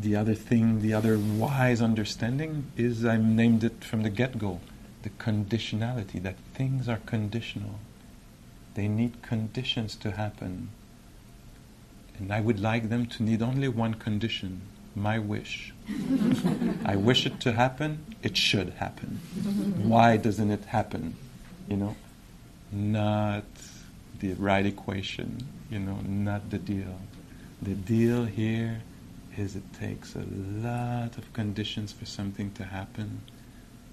The 0.00 0.16
other 0.16 0.34
thing, 0.34 0.80
the 0.80 0.94
other 0.94 1.18
wise 1.18 1.82
understanding 1.82 2.70
is 2.76 3.04
I 3.04 3.16
named 3.16 3.64
it 3.64 3.84
from 3.84 4.02
the 4.02 4.10
get 4.10 4.38
go 4.38 4.60
the 5.02 5.10
conditionality, 5.10 6.22
that 6.22 6.36
things 6.54 6.88
are 6.88 7.00
conditional. 7.06 7.78
They 8.74 8.88
need 8.88 9.22
conditions 9.22 9.96
to 9.96 10.12
happen. 10.12 10.70
And 12.18 12.32
I 12.32 12.40
would 12.40 12.60
like 12.60 12.88
them 12.88 13.06
to 13.06 13.22
need 13.22 13.42
only 13.42 13.68
one 13.68 13.94
condition 13.94 14.62
my 14.94 15.18
wish. 15.18 15.72
I 16.84 16.96
wish 16.96 17.24
it 17.24 17.38
to 17.40 17.52
happen, 17.52 18.04
it 18.22 18.36
should 18.36 18.70
happen. 18.70 19.20
Why 19.86 20.16
doesn't 20.16 20.50
it 20.50 20.64
happen? 20.64 21.14
You 21.68 21.76
know? 21.76 21.96
Not 22.72 23.44
the 24.18 24.34
right 24.34 24.66
equation, 24.66 25.46
you 25.70 25.78
know, 25.78 26.00
not 26.04 26.50
the 26.50 26.58
deal. 26.58 26.98
The 27.62 27.74
deal 27.74 28.24
here 28.24 28.82
is 29.38 29.54
it 29.54 29.72
takes 29.72 30.16
a 30.16 30.24
lot 30.66 31.16
of 31.16 31.32
conditions 31.32 31.92
for 31.92 32.04
something 32.04 32.50
to 32.52 32.64
happen. 32.64 33.22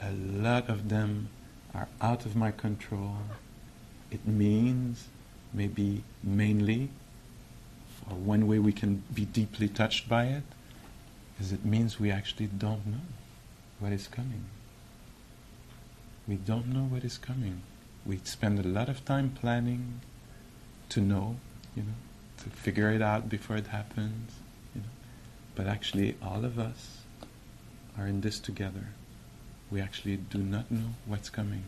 A 0.02 0.12
lot 0.12 0.70
of 0.70 0.90
them 0.90 1.30
are 1.74 1.88
out 2.02 2.26
of 2.26 2.36
my 2.36 2.50
control. 2.50 3.18
It 4.10 4.26
means, 4.28 5.08
maybe 5.54 6.04
mainly, 6.24 6.90
or 8.10 8.18
one 8.18 8.48
way 8.48 8.58
we 8.58 8.72
can 8.72 9.04
be 9.14 9.26
deeply 9.26 9.68
touched 9.68 10.10
by 10.10 10.26
it, 10.26 10.44
is 11.40 11.52
it 11.52 11.64
means 11.64 12.00
we 12.00 12.10
actually 12.10 12.48
don't 12.48 12.88
know 12.88 13.06
what 13.80 13.92
is 13.92 14.08
coming. 14.08 14.46
We 16.28 16.36
don't 16.36 16.68
know 16.68 16.86
what 16.86 17.04
is 17.04 17.20
coming. 17.20 17.62
We 18.04 18.20
spend 18.24 18.58
a 18.58 18.68
lot 18.68 18.90
of 18.90 19.06
time 19.06 19.30
planning 19.30 20.02
to 20.90 21.02
know, 21.02 21.36
you 21.76 21.84
know, 21.84 22.00
to 22.44 22.50
figure 22.50 22.90
it 22.90 23.02
out 23.02 23.30
before 23.30 23.58
it 23.58 23.68
happens. 23.68 24.32
But 25.56 25.68
actually, 25.68 26.18
all 26.22 26.44
of 26.44 26.60
us 26.60 27.00
are 27.98 28.08
in 28.08 28.22
this 28.22 28.40
together. 28.40 28.88
We 29.72 29.82
actually 29.82 30.18
do 30.18 30.38
not 30.38 30.70
know 30.70 30.96
what's 31.06 31.30
coming. 31.30 31.64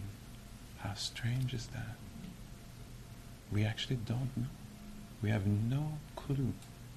How 0.79 0.93
strange 0.93 1.53
is 1.53 1.67
that? 1.67 1.95
We 3.51 3.63
actually 3.63 3.95
don't 3.95 4.35
know. 4.35 4.47
We 5.21 5.29
have 5.29 5.47
no 5.47 5.93
clue. 6.15 6.53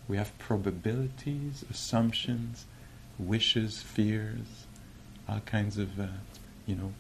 We 0.09 0.17
have 0.17 0.37
probabilities, 0.39 1.65
assumptions, 1.71 2.67
wishes, 3.19 3.81
fears, 3.81 4.67
all 5.29 5.41
kinds 5.47 5.79
of, 5.79 5.99
uh, 5.99 6.07
you 6.67 6.75
know, 6.75 6.93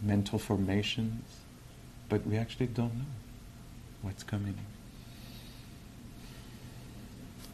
mental 0.00 0.38
formations, 0.38 1.24
but 2.08 2.26
we 2.26 2.36
actually 2.36 2.68
don't 2.68 2.94
know 2.94 3.04
what's 4.02 4.22
coming. 4.22 4.56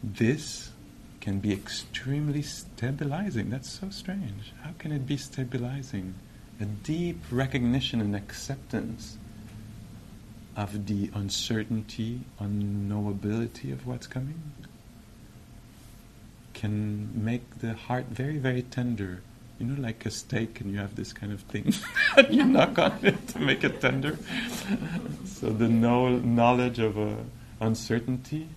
This 0.03 0.69
can 1.27 1.39
be 1.39 1.51
extremely 1.51 2.41
stabilizing. 2.41 3.49
That's 3.49 3.69
so 3.69 3.89
strange. 3.89 4.53
How 4.63 4.69
can 4.79 4.93
it 4.93 5.05
be 5.05 5.17
stabilizing? 5.17 6.13
A 6.61 6.63
deep 6.63 7.19
recognition 7.29 7.99
and 7.99 8.15
acceptance 8.15 9.17
of 10.55 10.85
the 10.85 11.11
uncertainty, 11.13 12.21
unknowability 12.39 13.73
of 13.73 13.85
what's 13.85 14.07
coming 14.07 14.41
can 16.53 17.11
make 17.13 17.59
the 17.59 17.73
heart 17.73 18.05
very, 18.05 18.37
very 18.37 18.61
tender. 18.61 19.21
You 19.59 19.65
know, 19.65 19.81
like 19.81 20.05
a 20.05 20.11
steak, 20.11 20.61
and 20.61 20.71
you 20.71 20.77
have 20.77 20.95
this 20.95 21.11
kind 21.11 21.33
of 21.33 21.41
thing, 21.41 21.73
and 22.15 22.33
you 22.33 22.45
knock 22.45 22.79
on 22.79 22.99
it 23.01 23.27
to 23.27 23.39
make 23.39 23.65
it 23.65 23.81
tender. 23.81 24.17
so 25.25 25.49
the 25.49 25.67
know- 25.67 26.19
knowledge 26.19 26.79
of 26.79 26.97
uh, 26.97 27.15
uncertainty 27.59 28.47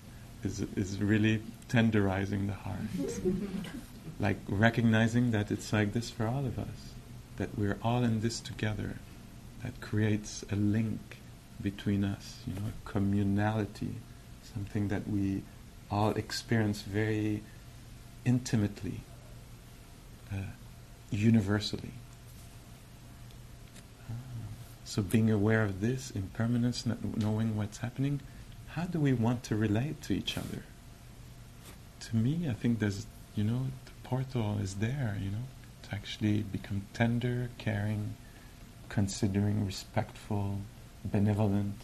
is 0.45 0.61
is 0.77 1.03
really 1.03 1.43
tenderizing 1.71 2.47
the 2.47 2.53
heart. 2.53 2.79
like 4.19 4.39
recognizing 4.49 5.31
that 5.31 5.51
it's 5.51 5.73
like 5.73 5.93
this 5.93 6.11
for 6.11 6.27
all 6.27 6.45
of 6.45 6.59
us, 6.59 6.95
that 7.39 7.57
we're 7.57 7.79
all 7.83 8.03
in 8.05 8.21
this 8.21 8.41
together, 8.41 8.97
that 9.63 9.81
creates 9.81 10.45
a 10.51 10.57
link 10.57 11.01
between 11.63 12.05
us, 12.05 12.41
you 12.47 12.55
know, 12.55 12.63
a 12.69 12.89
communality, 12.89 13.95
something 14.43 14.89
that 14.89 15.09
we 15.09 15.43
all 15.91 16.11
experience 16.11 16.83
very 16.83 17.43
intimately, 18.25 19.01
uh, 20.33 20.53
universally. 21.11 21.93
Ah. 24.09 24.15
So 24.85 25.03
being 25.03 25.31
aware 25.31 25.63
of 25.63 25.81
this 25.81 26.11
impermanence, 26.11 26.85
not 26.85 27.17
knowing 27.17 27.57
what's 27.57 27.79
happening, 27.79 28.21
how 28.75 28.85
do 28.85 29.01
we 29.01 29.13
want 29.13 29.43
to 29.45 29.57
relate 29.57 30.01
to 30.03 30.13
each 30.13 30.37
other? 30.39 30.63
To 32.01 32.17
me, 32.17 32.49
I 32.49 32.55
think 32.55 32.79
there's, 32.79 33.07
you 33.35 33.45
know, 33.45 33.67
the 33.85 34.09
portal 34.09 34.59
is 34.63 34.77
there, 34.77 35.17
you 35.21 35.31
know, 35.31 35.45
to 35.83 35.95
actually 35.95 36.43
become 36.43 36.87
tender, 36.95 37.51
caring, 37.59 38.15
considering, 38.89 39.67
respectful, 39.67 40.59
benevolent, 41.05 41.77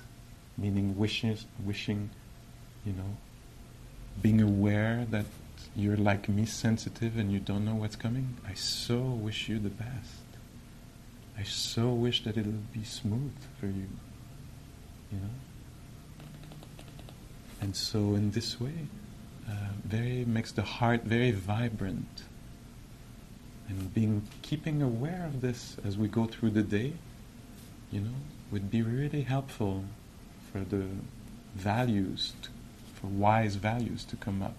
meaning 0.57 0.97
wishes, 0.97 1.47
wishing, 1.64 2.11
you 2.85 2.93
know, 2.93 3.17
being 4.23 4.41
aware 4.41 5.07
that 5.11 5.27
you're 5.75 5.97
like 5.97 6.29
me, 6.29 6.47
sensitive, 6.47 7.19
and 7.19 7.31
you 7.31 7.39
don't 7.39 7.64
know 7.64 7.75
what's 7.75 7.97
coming. 7.97 8.37
I 8.49 8.55
so 8.55 8.99
wish 8.99 9.49
you 9.49 9.59
the 9.59 9.71
best. 9.71 10.25
I 11.39 11.43
so 11.43 11.91
wish 11.91 12.25
that 12.25 12.39
it'll 12.39 12.53
be 12.73 12.85
smooth 12.85 13.35
for 13.61 13.67
you, 13.67 13.89
you 15.12 15.19
know. 15.19 15.35
And 17.61 17.77
so, 17.77 18.14
in 18.14 18.31
this 18.31 18.59
way, 18.61 18.87
uh, 19.49 19.53
very 19.84 20.24
makes 20.24 20.53
the 20.53 20.62
heart 20.62 21.03
very 21.03 21.30
vibrant. 21.30 22.24
And 23.68 23.92
being 23.92 24.22
keeping 24.42 24.82
aware 24.82 25.24
of 25.26 25.40
this 25.40 25.76
as 25.84 25.97
we 25.97 26.09
go 26.09 26.26
through 26.26 26.51
the 26.51 26.62
day, 26.62 26.92
you 27.90 28.01
know, 28.01 28.14
would 28.51 28.70
be 28.70 28.82
really 28.82 29.22
helpful 29.22 29.84
for 30.53 30.61
the 30.61 30.86
values, 31.55 32.34
to, 32.42 32.51
for 32.94 33.09
wise 33.09 33.57
values 33.57 34.05
to 34.05 34.16
come 34.16 34.42
up. 34.42 34.57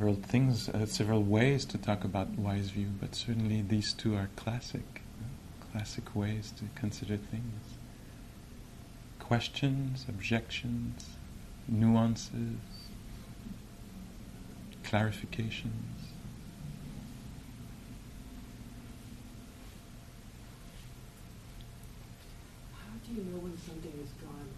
Several 0.00 0.14
things, 0.14 0.70
uh, 0.70 0.86
several 0.86 1.22
ways 1.22 1.66
to 1.66 1.76
talk 1.76 2.04
about 2.04 2.26
wise 2.30 2.70
view, 2.70 2.86
but 3.02 3.14
certainly 3.14 3.60
these 3.60 3.92
two 3.92 4.16
are 4.16 4.30
classic, 4.34 5.02
classic 5.70 6.16
ways 6.16 6.54
to 6.56 6.64
consider 6.74 7.18
things. 7.18 7.76
Questions, 9.18 10.06
objections, 10.08 11.04
nuances, 11.68 12.56
clarifications. 14.84 15.68
How 22.72 22.96
do 23.06 23.14
you 23.14 23.24
know 23.24 23.38
when 23.40 23.58
something 23.58 23.92
is 24.02 24.12
gone? 24.24 24.48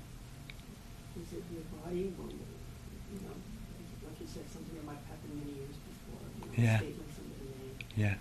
Is 1.21 1.33
it 1.33 1.43
your 1.53 1.65
body? 1.83 2.15
When, 2.17 2.31
you 2.31 3.27
know, 3.27 3.35
like 4.07 4.21
you 4.21 4.27
said, 4.29 4.45
something 4.49 4.77
that 4.77 4.87
might 4.87 4.95
happen 4.95 5.12
many 5.35 5.59
years 5.59 5.77
before. 5.89 6.21
You 6.57 6.65
know, 6.65 6.71
Yeah. 6.71 6.81
Yeah. 7.97 8.15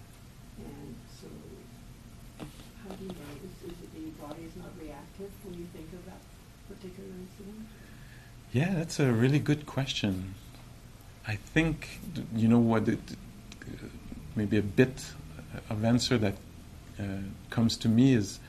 And 0.58 0.96
so, 1.20 1.28
how 2.40 2.96
do 2.96 3.04
you 3.04 3.10
know? 3.10 3.32
Is, 3.46 3.72
is 3.72 3.78
it 3.84 3.94
the 3.94 4.26
body 4.26 4.44
is 4.44 4.56
not 4.56 4.72
reactive 4.82 5.32
when 5.44 5.54
you 5.56 5.68
think 5.74 5.88
of 5.94 6.06
that 6.06 6.22
particular 6.68 7.10
incident? 7.10 7.68
Yeah, 8.52 8.74
that's 8.76 9.00
a 9.00 9.12
really 9.12 9.40
good 9.40 9.66
question. 9.66 10.36
I 11.26 11.36
think, 11.36 12.00
you 12.36 12.48
know 12.48 12.60
what, 12.60 12.88
it, 12.90 13.00
maybe 14.36 14.58
a 14.58 14.62
bit 14.62 15.06
of 15.70 15.86
answer 15.86 16.18
that 16.18 16.36
uh, 17.00 17.04
comes 17.50 17.78
to 17.78 17.88
me 17.88 18.14
is, 18.14 18.40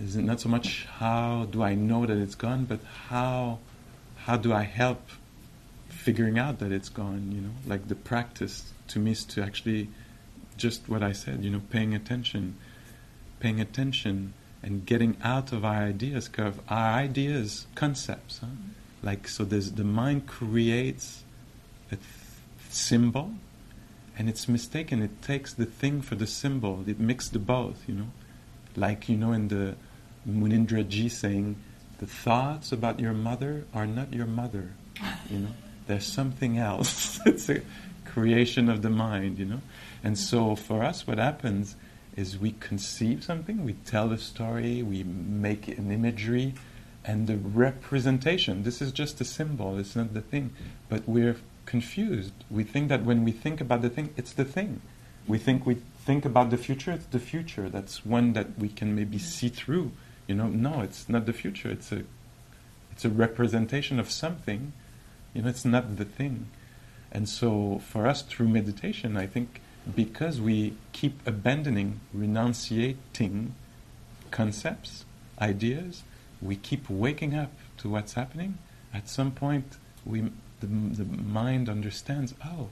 is 0.00 0.16
not 0.16 0.40
so 0.40 0.48
much 0.48 0.86
how 0.98 1.46
do 1.50 1.62
I 1.62 1.74
know 1.74 2.06
that 2.06 2.16
it's 2.16 2.34
gone, 2.34 2.64
but 2.64 2.80
how, 3.08 3.58
how 4.24 4.36
do 4.36 4.52
I 4.52 4.62
help 4.62 5.02
figuring 5.94 6.38
out 6.38 6.58
that 6.58 6.72
it's 6.72 6.88
gone, 6.88 7.32
you 7.32 7.40
know? 7.40 7.54
Like 7.66 7.88
the 7.88 7.94
practice 7.94 8.72
to 8.88 8.98
me 8.98 9.12
is 9.12 9.24
to 9.24 9.42
actually, 9.42 9.88
just 10.56 10.88
what 10.88 11.02
I 11.02 11.12
said, 11.12 11.44
you 11.44 11.50
know, 11.50 11.62
paying 11.70 11.94
attention, 11.94 12.56
paying 13.40 13.60
attention 13.60 14.34
and 14.62 14.84
getting 14.86 15.16
out 15.22 15.52
of 15.52 15.64
our 15.64 15.82
ideas, 15.82 16.28
because 16.28 16.54
our 16.68 16.92
ideas, 16.92 17.66
concepts, 17.74 18.38
huh? 18.38 18.46
like 19.04 19.28
so 19.28 19.44
there's 19.44 19.72
the 19.72 19.84
mind 19.84 20.26
creates 20.26 21.22
a 21.92 21.96
th- 21.96 22.08
symbol 22.70 23.32
and 24.16 24.28
it's 24.28 24.48
mistaken 24.48 25.02
it 25.02 25.22
takes 25.22 25.52
the 25.52 25.66
thing 25.66 26.00
for 26.00 26.14
the 26.14 26.26
symbol 26.26 26.82
it 26.86 26.98
mixes 26.98 27.30
the 27.30 27.38
both 27.38 27.86
you 27.86 27.94
know 27.94 28.08
like 28.74 29.08
you 29.08 29.16
know 29.16 29.32
in 29.32 29.48
the 29.48 29.76
munindra 30.28 30.86
ji 30.88 31.08
saying 31.08 31.54
the 31.98 32.06
thoughts 32.06 32.72
about 32.72 32.98
your 32.98 33.12
mother 33.12 33.64
are 33.74 33.86
not 33.86 34.12
your 34.12 34.26
mother 34.26 34.70
you 35.30 35.38
know 35.38 35.54
there's 35.86 36.06
something 36.06 36.58
else. 36.58 37.20
It's 37.26 37.48
a 37.48 37.62
creation 38.04 38.68
of 38.68 38.82
the 38.82 38.90
mind 38.90 39.38
you 39.38 39.44
know? 39.44 39.60
And 40.02 40.18
so 40.18 40.54
for 40.54 40.82
us 40.82 41.06
what 41.06 41.18
happens 41.18 41.76
is 42.16 42.38
we 42.38 42.52
conceive 42.52 43.24
something 43.24 43.64
we 43.64 43.72
tell 43.84 44.12
a 44.12 44.18
story 44.18 44.82
we 44.82 45.02
make 45.02 45.66
an 45.68 45.90
imagery 45.90 46.54
and 47.04 47.26
the 47.26 47.36
representation 47.36 48.62
this 48.62 48.80
is 48.80 48.92
just 48.92 49.20
a 49.20 49.24
symbol 49.24 49.78
it's 49.78 49.96
not 49.96 50.14
the 50.14 50.20
thing. 50.20 50.50
But 50.88 51.08
we're 51.08 51.36
confused. 51.66 52.32
We 52.50 52.62
think 52.62 52.88
that 52.88 53.04
when 53.04 53.24
we 53.24 53.32
think 53.32 53.60
about 53.60 53.82
the 53.82 53.90
thing 53.90 54.10
it's 54.16 54.32
the 54.32 54.44
thing. 54.44 54.80
We 55.26 55.38
think 55.38 55.64
we 55.66 55.76
think 56.06 56.24
about 56.24 56.50
the 56.50 56.58
future 56.58 56.92
it's 56.92 57.06
the 57.06 57.18
future. 57.18 57.68
That's 57.68 58.04
one 58.04 58.34
that 58.34 58.58
we 58.58 58.68
can 58.68 58.94
maybe 58.94 59.18
see 59.18 59.48
through 59.48 59.92
you 60.26 60.34
know? 60.34 60.48
No 60.48 60.80
it's 60.80 61.08
not 61.08 61.26
the 61.26 61.32
future. 61.32 61.70
It's 61.70 61.90
a 61.92 62.04
it's 62.92 63.04
a 63.04 63.10
representation 63.10 63.98
of 63.98 64.08
something 64.10 64.72
you 65.34 65.42
know 65.42 65.48
it's 65.48 65.64
not 65.64 65.96
the 65.96 66.04
thing 66.04 66.46
and 67.12 67.28
so 67.28 67.80
for 67.84 68.06
us 68.06 68.22
through 68.22 68.48
meditation 68.48 69.16
i 69.16 69.26
think 69.26 69.60
because 69.94 70.40
we 70.40 70.74
keep 70.92 71.20
abandoning 71.26 72.00
renunciating 72.14 73.54
concepts 74.30 75.04
ideas 75.40 76.02
we 76.44 76.56
keep 76.56 76.88
waking 76.90 77.34
up 77.34 77.52
to 77.78 77.88
what's 77.88 78.12
happening, 78.12 78.58
at 78.92 79.08
some 79.08 79.32
point 79.32 79.78
we, 80.04 80.20
the, 80.60 80.66
the 80.66 81.04
mind 81.04 81.68
understands, 81.68 82.34
oh, 82.44 82.68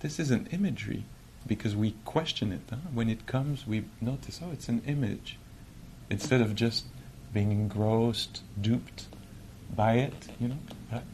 this 0.00 0.20
is 0.20 0.30
an 0.30 0.46
imagery, 0.52 1.04
because 1.46 1.74
we 1.74 1.94
question 2.04 2.52
it. 2.52 2.60
Huh? 2.68 2.76
When 2.92 3.08
it 3.08 3.26
comes, 3.26 3.66
we 3.66 3.84
notice, 4.00 4.40
oh, 4.44 4.50
it's 4.52 4.68
an 4.68 4.82
image. 4.86 5.38
Instead 6.10 6.42
of 6.42 6.54
just 6.54 6.84
being 7.32 7.50
engrossed, 7.50 8.42
duped 8.60 9.06
by 9.74 9.94
it, 9.94 10.28
you 10.38 10.48
know, 10.48 10.58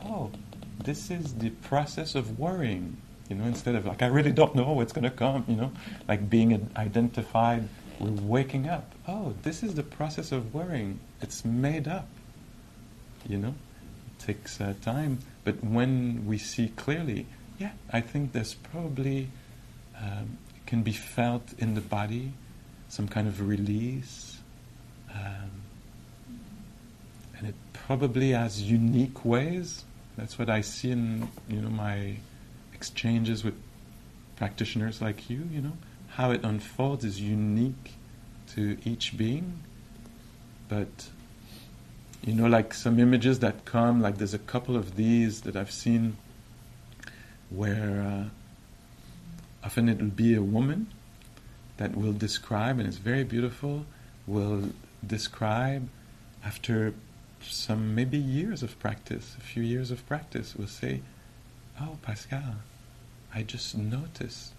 oh, 0.04 0.32
this 0.84 1.10
is 1.10 1.34
the 1.34 1.50
process 1.50 2.14
of 2.14 2.38
worrying, 2.38 2.96
you 3.28 3.36
know, 3.36 3.44
instead 3.44 3.74
of 3.74 3.86
like, 3.86 4.02
I 4.02 4.06
really 4.06 4.32
don't 4.32 4.54
know 4.54 4.72
what's 4.72 4.92
going 4.92 5.04
to 5.04 5.10
come, 5.10 5.44
you 5.48 5.56
know, 5.56 5.72
like 6.08 6.28
being 6.28 6.70
identified 6.76 7.68
we're 8.00 8.10
waking 8.22 8.68
up. 8.68 8.94
Oh, 9.06 9.34
this 9.42 9.62
is 9.62 9.74
the 9.74 9.82
process 9.82 10.32
of 10.32 10.54
worrying. 10.54 10.98
It's 11.20 11.44
made 11.44 11.86
up. 11.86 12.08
You 13.28 13.36
know, 13.36 13.48
it 13.48 14.24
takes 14.24 14.60
uh, 14.60 14.72
time, 14.80 15.18
but 15.44 15.62
when 15.62 16.24
we 16.26 16.38
see 16.38 16.68
clearly, 16.68 17.26
yeah, 17.58 17.72
I 17.92 18.00
think 18.00 18.32
there's 18.32 18.54
probably 18.54 19.28
um, 20.00 20.38
can 20.64 20.82
be 20.82 20.92
felt 20.92 21.52
in 21.58 21.74
the 21.74 21.82
body, 21.82 22.32
some 22.88 23.06
kind 23.06 23.28
of 23.28 23.46
release, 23.46 24.38
um, 25.14 25.50
and 27.36 27.48
it 27.48 27.54
probably 27.74 28.30
has 28.30 28.62
unique 28.62 29.26
ways. 29.26 29.84
That's 30.20 30.38
what 30.38 30.50
I 30.50 30.60
see 30.60 30.90
in 30.90 31.28
you 31.48 31.62
know 31.62 31.70
my 31.70 32.16
exchanges 32.74 33.42
with 33.42 33.54
practitioners 34.36 35.00
like 35.00 35.30
you. 35.30 35.48
You 35.50 35.62
know 35.62 35.72
how 36.08 36.30
it 36.30 36.44
unfolds 36.44 37.06
is 37.06 37.22
unique 37.22 37.94
to 38.54 38.76
each 38.84 39.16
being, 39.16 39.60
but 40.68 41.08
you 42.22 42.34
know, 42.34 42.46
like 42.46 42.74
some 42.74 42.98
images 42.98 43.38
that 43.38 43.64
come, 43.64 44.02
like 44.02 44.18
there's 44.18 44.34
a 44.34 44.38
couple 44.38 44.76
of 44.76 44.96
these 44.96 45.40
that 45.42 45.56
I've 45.56 45.70
seen 45.70 46.18
where 47.48 48.02
uh, 48.02 49.64
often 49.64 49.88
it 49.88 50.00
will 50.00 50.08
be 50.08 50.34
a 50.34 50.42
woman 50.42 50.88
that 51.78 51.96
will 51.96 52.12
describe, 52.12 52.78
and 52.78 52.86
it's 52.86 52.98
very 52.98 53.24
beautiful, 53.24 53.86
will 54.26 54.64
describe 55.06 55.88
after 56.44 56.92
some 57.42 57.94
maybe 57.94 58.18
years 58.18 58.62
of 58.62 58.78
practice, 58.78 59.36
a 59.38 59.40
few 59.40 59.62
years 59.62 59.90
of 59.90 60.06
practice, 60.06 60.54
will 60.54 60.66
say, 60.66 61.02
Oh, 61.80 61.98
Pascal, 62.02 62.56
I 63.34 63.42
just 63.42 63.76
noticed 63.76 64.52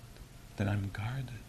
that 0.57 0.67
I'm 0.67 0.89
guarded. 0.93 1.43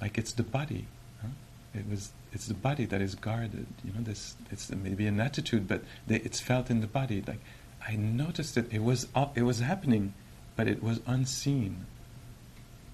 Like 0.00 0.18
it's 0.18 0.32
the 0.32 0.42
body. 0.42 0.86
Huh? 1.20 1.28
It 1.74 1.88
was. 1.88 2.12
It's 2.32 2.46
the 2.46 2.54
body 2.54 2.86
that 2.86 3.00
is 3.00 3.14
guarded. 3.14 3.66
You 3.84 3.92
know, 3.92 4.00
this. 4.00 4.36
It's 4.50 4.70
maybe 4.70 5.06
an 5.06 5.20
attitude, 5.20 5.68
but 5.68 5.82
they, 6.06 6.16
it's 6.16 6.40
felt 6.40 6.70
in 6.70 6.80
the 6.80 6.86
body. 6.86 7.22
Like 7.26 7.40
I 7.86 7.96
noticed 7.96 8.56
it. 8.56 8.66
It 8.72 8.82
was. 8.82 9.06
It 9.34 9.42
was 9.42 9.60
happening, 9.60 10.14
but 10.56 10.66
it 10.66 10.82
was 10.82 11.00
unseen. 11.06 11.86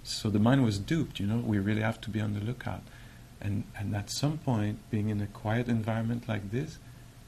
So 0.03 0.31
the 0.31 0.39
mind 0.39 0.65
was 0.65 0.79
duped. 0.79 1.19
You 1.19 1.27
know, 1.27 1.39
we 1.39 1.59
really 1.59 1.83
have 1.83 2.01
to 2.03 2.11
be 2.11 2.21
on 2.21 2.35
the 2.35 2.41
lookout. 2.41 2.83
And 3.41 3.65
and 3.77 3.95
at 3.95 4.11
some 4.11 4.39
point, 4.39 4.79
being 4.91 5.11
in 5.11 5.21
a 5.21 5.27
quiet 5.27 5.69
environment 5.69 6.29
like 6.29 6.51
this, 6.51 6.79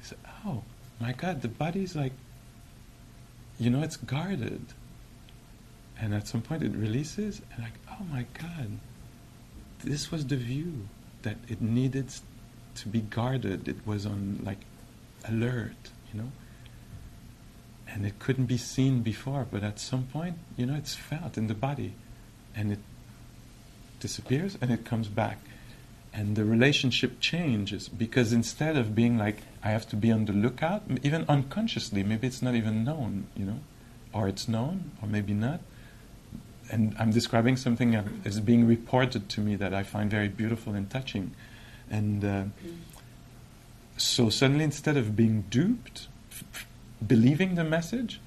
you 0.01 0.07
say, 0.09 0.17
oh 0.45 0.63
my 1.01 1.13
God, 1.13 1.43
the 1.43 1.49
body's 1.49 1.95
like 1.95 2.13
you 3.61 3.69
know, 3.69 3.83
it's 3.83 3.99
guarded. 3.99 4.65
And 6.01 6.15
at 6.15 6.27
some 6.27 6.41
point 6.41 6.63
it 6.63 6.73
releases, 6.73 7.43
and 7.53 7.63
like, 7.63 7.75
oh 7.91 8.05
my 8.11 8.25
God, 8.33 8.79
this 9.85 10.11
was 10.11 10.27
the 10.27 10.37
view 10.37 10.89
that 11.23 11.37
it 11.47 11.61
needed 11.61 12.09
to 12.77 12.89
be 12.89 13.01
guarded. 13.03 13.69
It 13.69 13.87
was 13.87 14.07
on 14.07 14.41
like 14.43 14.61
alert, 15.29 15.91
you 16.11 16.23
know. 16.23 16.33
And 17.87 18.07
it 18.07 18.19
couldn't 18.19 18.47
be 18.47 18.57
seen 18.57 19.03
before, 19.03 19.47
but 19.51 19.63
at 19.63 19.79
some 19.79 20.05
point, 20.05 20.39
you 20.57 20.65
know, 20.65 20.75
it's 20.75 20.95
felt 20.95 21.37
in 21.37 21.49
the 21.49 21.55
body, 21.55 21.93
and 22.57 22.73
it 22.73 22.79
disappears 23.99 24.57
and 24.63 24.71
it 24.71 24.87
comes 24.87 25.09
back. 25.09 25.39
And 26.13 26.35
the 26.35 26.45
relationship 26.45 27.21
changes 27.21 27.89
because 27.89 28.33
instead 28.33 28.77
of 28.77 28.95
being 28.95 29.17
like, 29.17 29.43
I 29.63 29.71
have 29.71 29.89
to 29.91 29.97
be 29.97 30.11
on 30.11 30.25
the 30.25 30.33
lookout, 30.33 30.83
even 31.03 31.25
unconsciously, 31.29 32.03
maybe 32.03 32.27
it's 32.27 32.43
not 32.43 32.55
even 32.55 32.85
known, 32.85 33.29
you 33.37 33.45
know, 33.45 33.61
or 34.13 34.27
it's 34.27 34.49
known, 34.49 34.91
or 35.01 35.09
maybe 35.09 35.35
not. 35.35 35.61
And 36.71 36.97
I'm 36.99 37.11
describing 37.11 37.57
something 37.57 37.95
as 38.25 38.41
being 38.41 38.67
reported 38.67 39.29
to 39.31 39.41
me 39.41 39.57
that 39.57 39.73
I 39.73 39.83
find 39.83 40.11
very 40.11 40.29
beautiful 40.29 40.75
and 40.75 40.91
touching. 40.91 41.33
And 41.91 42.25
uh, 42.25 42.45
so 43.97 44.31
suddenly, 44.31 44.65
instead 44.65 44.97
of 44.97 45.15
being 45.15 45.43
duped, 45.51 46.09
f- 46.31 46.67
believing 47.05 47.55
the 47.55 47.65
message, 47.65 48.21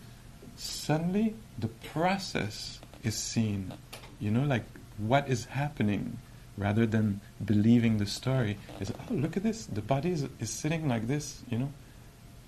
suddenly 0.55 1.35
the 1.57 1.67
process 1.67 2.79
is 3.03 3.15
seen. 3.15 3.73
You 4.19 4.31
know, 4.31 4.43
like 4.43 4.63
what 4.97 5.27
is 5.29 5.45
happening 5.45 6.19
rather 6.57 6.85
than 6.85 7.21
believing 7.43 7.97
the 7.97 8.05
story 8.05 8.57
is 8.79 8.91
oh 8.91 9.13
look 9.13 9.37
at 9.37 9.43
this. 9.43 9.65
The 9.65 9.81
body 9.81 10.11
is, 10.11 10.27
is 10.39 10.49
sitting 10.49 10.87
like 10.87 11.07
this 11.07 11.41
you 11.49 11.57
know? 11.57 11.71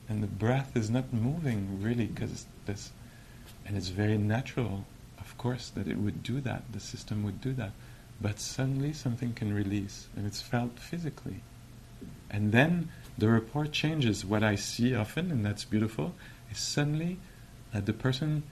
And 0.07 0.21
the 0.21 0.27
breath 0.27 0.77
is 0.77 0.89
not 0.89 1.11
moving 1.11 1.81
really 1.81 2.05
because 2.05 2.45
this. 2.65 2.91
And 3.65 3.75
it's 3.75 3.89
very 3.89 4.17
natural 4.17 4.85
of 5.19 5.37
course 5.37 5.69
that 5.69 5.87
it 5.87 5.97
would 5.97 6.23
do 6.23 6.41
that. 6.41 6.63
The 6.71 6.79
system 6.79 7.23
would 7.23 7.41
do 7.41 7.53
that. 7.53 7.71
But 8.21 8.39
suddenly 8.39 8.93
something 8.93 9.33
can 9.33 9.53
release 9.53 10.07
and 10.15 10.25
it's 10.25 10.41
felt 10.41 10.79
physically. 10.79 11.41
And 12.29 12.51
then 12.51 12.89
the 13.17 13.29
report 13.29 13.71
changes. 13.71 14.25
What 14.25 14.43
i 14.43 14.55
see 14.55 14.95
often 14.95 15.31
and 15.31 15.45
that's 15.45 15.65
beautiful 15.65 16.13
is 16.51 16.59
suddenly 16.59 17.17
uh, 17.73 17.79
the 17.81 17.93
person 17.93 18.43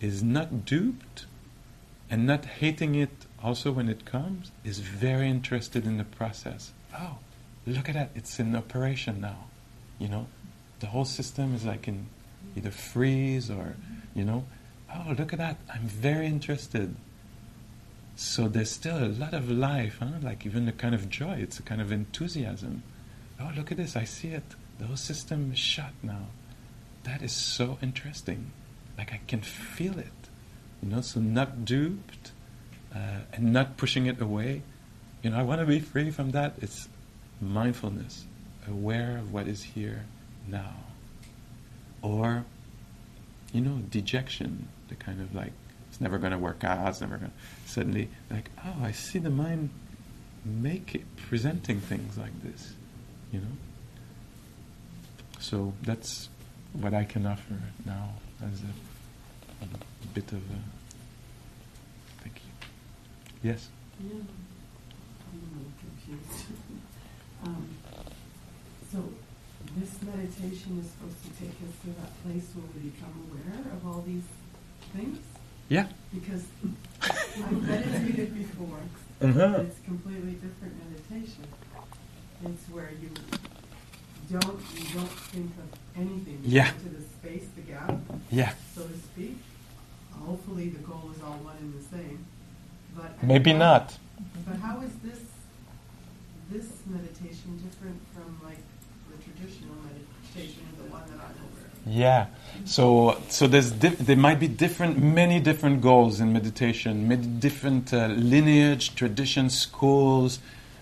is 0.00 0.22
not 0.22 0.64
duped 0.64 1.26
and 2.10 2.26
not 2.26 2.44
hating 2.44 2.96
it 2.96 3.10
also 3.42 3.70
when 3.72 3.88
it 3.88 4.04
comes 4.04 4.50
is 4.64 4.80
very 4.80 5.28
interested 5.28 5.86
in 5.86 5.96
the 5.96 6.04
process. 6.04 6.72
Oh, 6.98 7.18
look 7.66 7.88
at 7.88 7.94
that, 7.94 8.10
it's 8.14 8.38
in 8.40 8.54
operation 8.56 9.20
now. 9.20 9.46
You 9.98 10.08
know, 10.08 10.26
the 10.80 10.86
whole 10.86 11.04
system 11.04 11.54
is 11.54 11.64
like 11.64 11.86
in 11.86 12.06
either 12.56 12.70
freeze 12.70 13.50
or, 13.50 13.76
you 14.14 14.24
know, 14.24 14.44
oh, 14.92 15.14
look 15.16 15.32
at 15.32 15.38
that, 15.38 15.58
I'm 15.72 15.86
very 15.86 16.26
interested. 16.26 16.96
So 18.16 18.48
there's 18.48 18.70
still 18.70 18.98
a 18.98 19.08
lot 19.08 19.32
of 19.32 19.50
life, 19.50 19.98
huh? 20.00 20.18
like 20.20 20.44
even 20.44 20.68
a 20.68 20.72
kind 20.72 20.94
of 20.94 21.08
joy, 21.08 21.36
it's 21.38 21.58
a 21.58 21.62
kind 21.62 21.80
of 21.80 21.92
enthusiasm. 21.92 22.82
Oh, 23.40 23.50
look 23.56 23.70
at 23.70 23.78
this, 23.78 23.96
I 23.96 24.04
see 24.04 24.28
it. 24.28 24.42
The 24.78 24.86
whole 24.86 24.96
system 24.96 25.52
is 25.52 25.58
shut 25.58 25.92
now. 26.02 26.26
That 27.04 27.22
is 27.22 27.32
so 27.32 27.78
interesting. 27.80 28.50
Like 28.98 29.12
I 29.12 29.20
can 29.26 29.40
feel 29.40 29.98
it. 29.98 30.19
You 30.82 30.88
know, 30.88 31.00
so 31.00 31.20
not 31.20 31.64
duped 31.64 32.32
uh, 32.94 33.20
and 33.32 33.52
not 33.52 33.76
pushing 33.76 34.06
it 34.06 34.20
away. 34.20 34.62
You 35.22 35.30
know, 35.30 35.38
I 35.38 35.42
want 35.42 35.60
to 35.60 35.66
be 35.66 35.80
free 35.80 36.10
from 36.10 36.30
that. 36.30 36.54
It's 36.60 36.88
mindfulness, 37.40 38.24
aware 38.68 39.18
of 39.18 39.32
what 39.32 39.46
is 39.46 39.62
here 39.62 40.04
now. 40.48 40.74
Or, 42.02 42.44
you 43.52 43.60
know, 43.60 43.82
dejection, 43.90 44.68
the 44.88 44.94
kind 44.94 45.20
of 45.20 45.34
like, 45.34 45.52
it's 45.90 46.00
never 46.00 46.18
going 46.18 46.32
to 46.32 46.38
work 46.38 46.64
out, 46.64 46.88
it's 46.88 47.00
never 47.00 47.18
going 47.18 47.30
to, 47.30 47.70
suddenly, 47.70 48.08
like, 48.30 48.50
oh, 48.64 48.76
I 48.82 48.92
see 48.92 49.18
the 49.18 49.30
mind 49.30 49.70
make 50.44 50.94
it, 50.94 51.04
presenting 51.16 51.80
things 51.80 52.16
like 52.16 52.42
this, 52.42 52.74
you 53.32 53.40
know? 53.40 53.56
So 55.40 55.74
that's 55.82 56.28
what 56.72 56.94
I 56.94 57.04
can 57.04 57.26
offer 57.26 57.58
now 57.84 58.10
as 58.42 58.60
a, 58.62 58.66
a 59.62 60.06
bit 60.14 60.30
of 60.32 60.38
a. 60.38 60.58
Thank 62.22 62.36
you. 62.36 63.48
Yes? 63.50 63.68
Yeah, 64.02 64.14
I'm 65.32 65.72
confused. 65.80 66.46
um, 67.46 67.68
so, 68.92 68.98
this 69.78 70.02
meditation 70.02 70.80
is 70.84 70.90
supposed 70.90 71.22
to 71.24 71.30
take 71.40 71.50
us 71.50 71.74
to 71.84 71.88
that 72.00 72.22
place 72.24 72.46
where 72.54 72.66
we 72.74 72.90
become 72.90 73.14
aware 73.30 73.72
of 73.72 73.86
all 73.86 74.02
these 74.06 74.22
things? 74.94 75.18
Yeah. 75.68 75.86
Because 76.12 76.42
I've 77.02 77.62
meditated 77.62 78.34
before, 78.36 78.80
Uh-huh. 79.22 79.60
it's 79.60 79.78
completely 79.84 80.32
different 80.32 80.74
meditation. 80.90 81.44
It's 82.44 82.68
where 82.70 82.90
you 83.00 83.10
don't 84.30 84.60
you 84.74 84.94
don't 84.94 85.10
think 85.30 85.50
of 85.58 85.78
anything. 85.96 86.40
You 86.44 86.50
Yeah. 86.56 86.72
go 86.72 86.78
To 86.78 86.88
the 86.96 87.02
space, 87.02 87.46
the 87.54 87.62
gap, 87.62 87.94
Yeah. 88.32 88.54
so 88.74 88.82
to 88.82 88.96
speak. 88.98 89.38
Hopefully, 90.18 90.68
the 90.68 90.78
goal 90.80 91.10
is 91.14 91.22
all 91.22 91.38
one 91.42 91.56
and 91.60 91.74
the 91.74 91.84
same. 91.96 92.24
But 92.96 93.22
Maybe 93.22 93.52
not. 93.52 93.96
But 94.46 94.56
how 94.56 94.80
is 94.80 94.92
this 95.02 95.20
this 96.50 96.66
meditation 96.86 97.60
different 97.64 98.00
from 98.14 98.38
like 98.44 98.58
the 99.10 99.22
traditional 99.22 99.74
meditation, 99.84 100.62
and 100.68 100.86
the 100.86 100.92
one 100.92 101.02
that 101.06 101.16
I'm 101.16 101.34
aware 101.46 101.66
of? 101.66 101.92
Yeah. 101.92 102.26
So, 102.64 103.20
so 103.28 103.46
there's 103.46 103.70
dif- 103.70 103.98
there 103.98 104.16
might 104.16 104.38
be 104.38 104.48
different, 104.48 105.02
many 105.02 105.40
different 105.40 105.80
goals 105.80 106.20
in 106.20 106.32
meditation, 106.32 107.08
many 107.08 107.26
different 107.26 107.92
uh, 107.94 108.08
lineage, 108.08 108.94
traditions, 108.94 109.58
schools, 109.58 110.38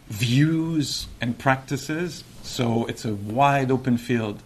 views, 0.09 1.07
and 1.21 1.39
practices. 1.39 2.25
So 2.43 2.87
it's 2.87 3.05
a 3.05 3.15
wide 3.15 3.71
open 3.71 3.99
field. 3.99 4.43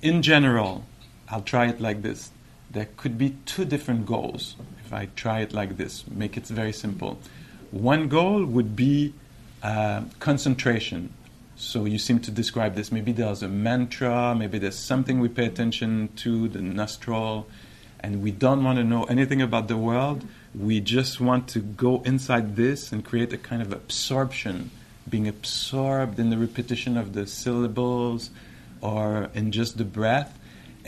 In 0.00 0.22
general, 0.22 0.84
I'll 1.28 1.42
try 1.42 1.66
it 1.66 1.80
like 1.80 2.02
this. 2.02 2.30
There 2.70 2.88
could 2.96 3.16
be 3.16 3.36
two 3.46 3.64
different 3.64 4.06
goals 4.06 4.56
if 4.88 4.92
I 4.94 5.08
try 5.16 5.40
it 5.40 5.52
like 5.52 5.76
this, 5.76 6.06
make 6.08 6.38
it 6.38 6.46
very 6.46 6.72
simple. 6.72 7.18
One 7.70 8.08
goal 8.08 8.46
would 8.46 8.74
be 8.74 9.12
uh, 9.62 10.04
concentration. 10.18 11.12
So 11.56 11.84
you 11.84 11.98
seem 11.98 12.20
to 12.20 12.30
describe 12.30 12.74
this. 12.74 12.90
Maybe 12.90 13.12
there's 13.12 13.42
a 13.42 13.48
mantra, 13.48 14.34
maybe 14.34 14.58
there's 14.58 14.78
something 14.78 15.20
we 15.20 15.28
pay 15.28 15.44
attention 15.44 16.08
to, 16.16 16.48
the 16.48 16.62
nostril, 16.62 17.48
and 18.00 18.22
we 18.22 18.30
don't 18.30 18.64
want 18.64 18.78
to 18.78 18.84
know 18.84 19.04
anything 19.04 19.42
about 19.42 19.68
the 19.68 19.76
world. 19.76 20.24
We 20.54 20.80
just 20.80 21.20
want 21.20 21.48
to 21.48 21.58
go 21.58 22.00
inside 22.06 22.56
this 22.56 22.90
and 22.90 23.04
create 23.04 23.30
a 23.34 23.38
kind 23.38 23.60
of 23.60 23.74
absorption, 23.74 24.70
being 25.06 25.28
absorbed 25.28 26.18
in 26.18 26.30
the 26.30 26.38
repetition 26.38 26.96
of 26.96 27.12
the 27.12 27.26
syllables 27.26 28.30
or 28.80 29.28
in 29.34 29.52
just 29.52 29.76
the 29.76 29.84
breath. 29.84 30.37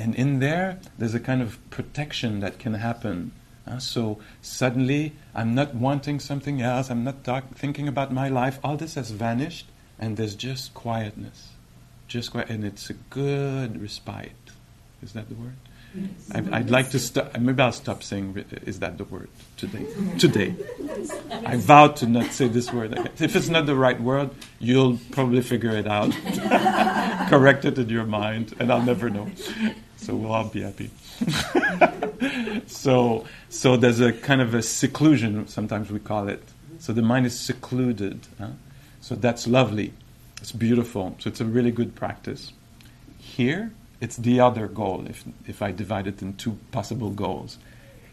And 0.01 0.15
in 0.15 0.39
there, 0.39 0.81
there's 0.97 1.15
a 1.15 1.21
kind 1.21 1.43
of 1.43 1.59
protection 1.69 2.41
that 2.41 2.59
can 2.59 2.73
happen. 2.73 3.33
Uh, 3.67 3.79
so 3.79 4.19
suddenly, 4.41 5.13
I'm 5.35 5.55
not 5.55 5.75
wanting 5.75 6.21
something 6.21 6.63
else, 6.63 6.91
I'm 6.91 7.05
not 7.05 7.23
talk- 7.23 7.55
thinking 7.55 7.87
about 7.87 8.11
my 8.11 8.29
life. 8.29 8.59
All 8.65 8.79
this 8.79 8.95
has 8.95 9.11
vanished, 9.11 9.67
and 9.99 10.17
there's 10.17 10.35
just 10.35 10.73
quietness. 10.73 11.51
Just 12.09 12.31
quiet, 12.31 12.49
and 12.49 12.65
it's 12.65 12.89
a 12.89 12.95
good 12.95 13.81
respite. 13.81 14.33
Is 15.03 15.13
that 15.13 15.29
the 15.29 15.35
word? 15.35 15.57
I'd, 16.33 16.53
I'd 16.53 16.71
like 16.71 16.91
to 16.91 16.99
stop. 16.99 17.37
Maybe 17.39 17.61
I'll 17.63 17.73
stop 17.73 18.03
saying. 18.03 18.45
Is 18.65 18.81
that 18.81 18.99
the 18.99 19.05
word 19.05 19.29
today? 19.57 19.87
Today, 20.19 20.55
I 21.45 21.57
vow 21.57 21.89
to 21.89 22.07
not 22.07 22.33
say 22.33 22.49
this 22.49 22.73
word. 22.73 22.93
again. 22.93 23.09
If 23.19 23.35
it's 23.35 23.49
not 23.49 23.67
the 23.67 23.75
right 23.75 24.01
word, 24.01 24.31
you'll 24.61 24.99
probably 25.11 25.43
figure 25.43 25.73
it 25.73 25.87
out, 25.89 26.13
correct 27.29 27.65
it 27.65 27.79
in 27.79 27.89
your 27.89 28.05
mind, 28.05 28.55
and 28.61 28.73
I'll 28.73 28.83
never 28.83 29.11
know. 29.11 29.29
So 29.97 30.15
we'll 30.15 30.33
all 30.33 30.45
be 30.45 30.63
happy. 30.63 30.91
so, 32.67 33.27
so 33.49 33.77
there's 33.77 34.01
a 34.01 34.13
kind 34.13 34.41
of 34.41 34.55
a 34.55 34.63
seclusion. 34.63 35.47
Sometimes 35.49 35.91
we 35.91 35.99
call 35.99 36.29
it. 36.29 36.43
So 36.79 36.93
the 36.93 37.03
mind 37.03 37.27
is 37.27 37.39
secluded. 37.39 38.21
huh? 38.39 38.49
So 39.01 39.15
that's 39.15 39.47
lovely. 39.47 39.93
It's 40.41 40.53
beautiful. 40.53 41.17
So 41.19 41.29
it's 41.29 41.41
a 41.41 41.45
really 41.45 41.71
good 41.71 41.95
practice. 41.95 42.53
Here, 43.19 43.73
it's 44.01 44.17
the 44.17 44.41
other 44.41 44.67
goal. 44.67 45.07
If 45.09 45.25
if 45.47 45.63
I 45.63 45.73
divide 45.73 46.07
it 46.07 46.23
in 46.23 46.35
two 46.35 46.59
possible 46.73 47.11
goals, 47.11 47.59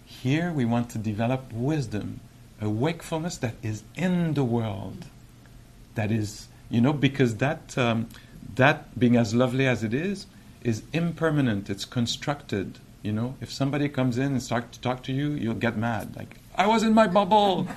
here 0.06 0.52
we 0.52 0.66
want 0.66 0.90
to 0.92 0.98
develop 0.98 1.52
wisdom, 1.54 2.20
a 2.62 2.70
wakefulness 2.70 3.38
that 3.38 3.56
is 3.64 3.84
in 3.96 4.34
the 4.34 4.44
world. 4.44 5.06
That 5.96 6.12
is, 6.12 6.48
you 6.70 6.82
know, 6.82 6.94
because 6.94 7.38
that 7.38 7.78
um, 7.78 8.08
that 8.56 9.00
being 9.00 9.16
as 9.16 9.34
lovely 9.34 9.68
as 9.68 9.84
it 9.84 9.94
is 9.94 10.28
is 10.62 10.84
impermanent. 10.94 11.70
It's 11.70 11.86
constructed. 11.86 12.80
You 13.04 13.14
know, 13.14 13.36
if 13.40 13.52
somebody 13.52 13.88
comes 13.88 14.18
in 14.18 14.34
and 14.34 14.44
starts 14.44 14.78
to 14.78 14.82
talk 14.82 15.04
to 15.04 15.14
you, 15.14 15.30
you'll 15.30 15.54
get 15.54 15.78
mad. 15.78 16.16
Like, 16.16 16.38
I 16.56 16.68
was 16.68 16.84
in 16.84 16.94
my 16.94 17.08
bubble. 17.08 17.68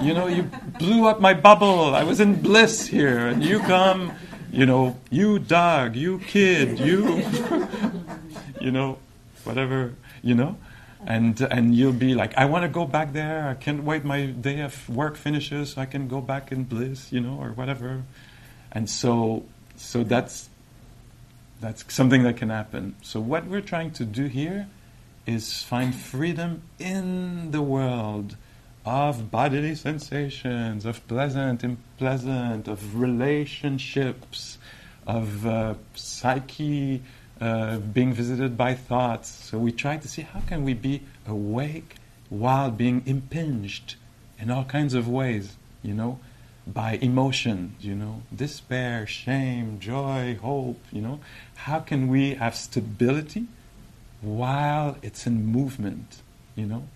You 0.00 0.14
know, 0.14 0.28
you 0.28 0.44
blew 0.78 1.06
up 1.06 1.20
my 1.20 1.34
bubble. 1.34 1.94
I 1.94 2.04
was 2.04 2.20
in 2.20 2.40
bliss 2.40 2.86
here, 2.86 3.26
and 3.26 3.42
you 3.42 3.58
come. 3.60 4.12
You 4.50 4.66
know, 4.66 4.96
you 5.10 5.38
dog, 5.38 5.96
you 5.96 6.18
kid, 6.20 6.78
you. 6.78 7.24
you 8.60 8.70
know, 8.70 8.98
whatever. 9.44 9.94
you 10.22 10.34
know? 10.34 10.56
And, 11.06 11.40
and 11.40 11.74
you'll 11.74 11.92
be 11.92 12.14
like, 12.14 12.36
I 12.36 12.46
want 12.46 12.64
to 12.64 12.68
go 12.68 12.84
back 12.84 13.12
there. 13.12 13.48
I 13.48 13.54
can't 13.54 13.84
wait 13.84 14.04
my 14.04 14.26
day 14.26 14.60
of 14.60 14.88
work 14.88 15.16
finishes 15.16 15.74
so 15.74 15.80
I 15.80 15.86
can 15.86 16.08
go 16.08 16.20
back 16.20 16.50
in 16.50 16.64
bliss, 16.64 17.12
you 17.12 17.20
know, 17.20 17.38
or 17.40 17.50
whatever. 17.50 18.02
And 18.72 18.90
so, 18.90 19.44
so 19.76 20.02
that's, 20.02 20.48
that's 21.60 21.84
something 21.92 22.24
that 22.24 22.36
can 22.36 22.50
happen. 22.50 22.96
So 23.02 23.20
what 23.20 23.46
we're 23.46 23.60
trying 23.60 23.92
to 23.92 24.04
do 24.04 24.24
here 24.26 24.66
is 25.26 25.62
find 25.62 25.94
freedom 25.94 26.62
in 26.78 27.52
the 27.52 27.62
world 27.62 28.36
of 28.86 29.32
bodily 29.32 29.74
sensations, 29.74 30.86
of 30.86 31.06
pleasant, 31.08 31.64
unpleasant, 31.64 32.68
of 32.68 33.00
relationships, 33.00 34.58
of 35.08 35.44
uh, 35.44 35.74
psyche 35.94 37.02
uh, 37.40 37.78
being 37.78 38.12
visited 38.12 38.56
by 38.56 38.74
thoughts. 38.74 39.28
So 39.28 39.58
we 39.58 39.72
try 39.72 39.96
to 39.96 40.06
see 40.06 40.22
how 40.22 40.40
can 40.40 40.62
we 40.62 40.72
be 40.72 41.02
awake 41.26 41.96
while 42.28 42.70
being 42.70 43.02
impinged 43.06 43.96
in 44.38 44.50
all 44.52 44.64
kinds 44.64 44.94
of 44.94 45.08
ways, 45.08 45.56
you 45.82 45.92
know, 45.92 46.20
by 46.64 46.92
emotion, 47.02 47.74
you 47.80 47.94
know, 47.94 48.22
despair, 48.34 49.04
shame, 49.06 49.80
joy, 49.80 50.38
hope, 50.40 50.80
you 50.92 51.00
know. 51.00 51.18
How 51.56 51.80
can 51.80 52.06
we 52.06 52.34
have 52.34 52.54
stability 52.54 53.46
while 54.20 54.96
it's 55.02 55.26
in 55.26 55.46
movement, 55.46 56.22
you 56.54 56.66
know? 56.66 56.88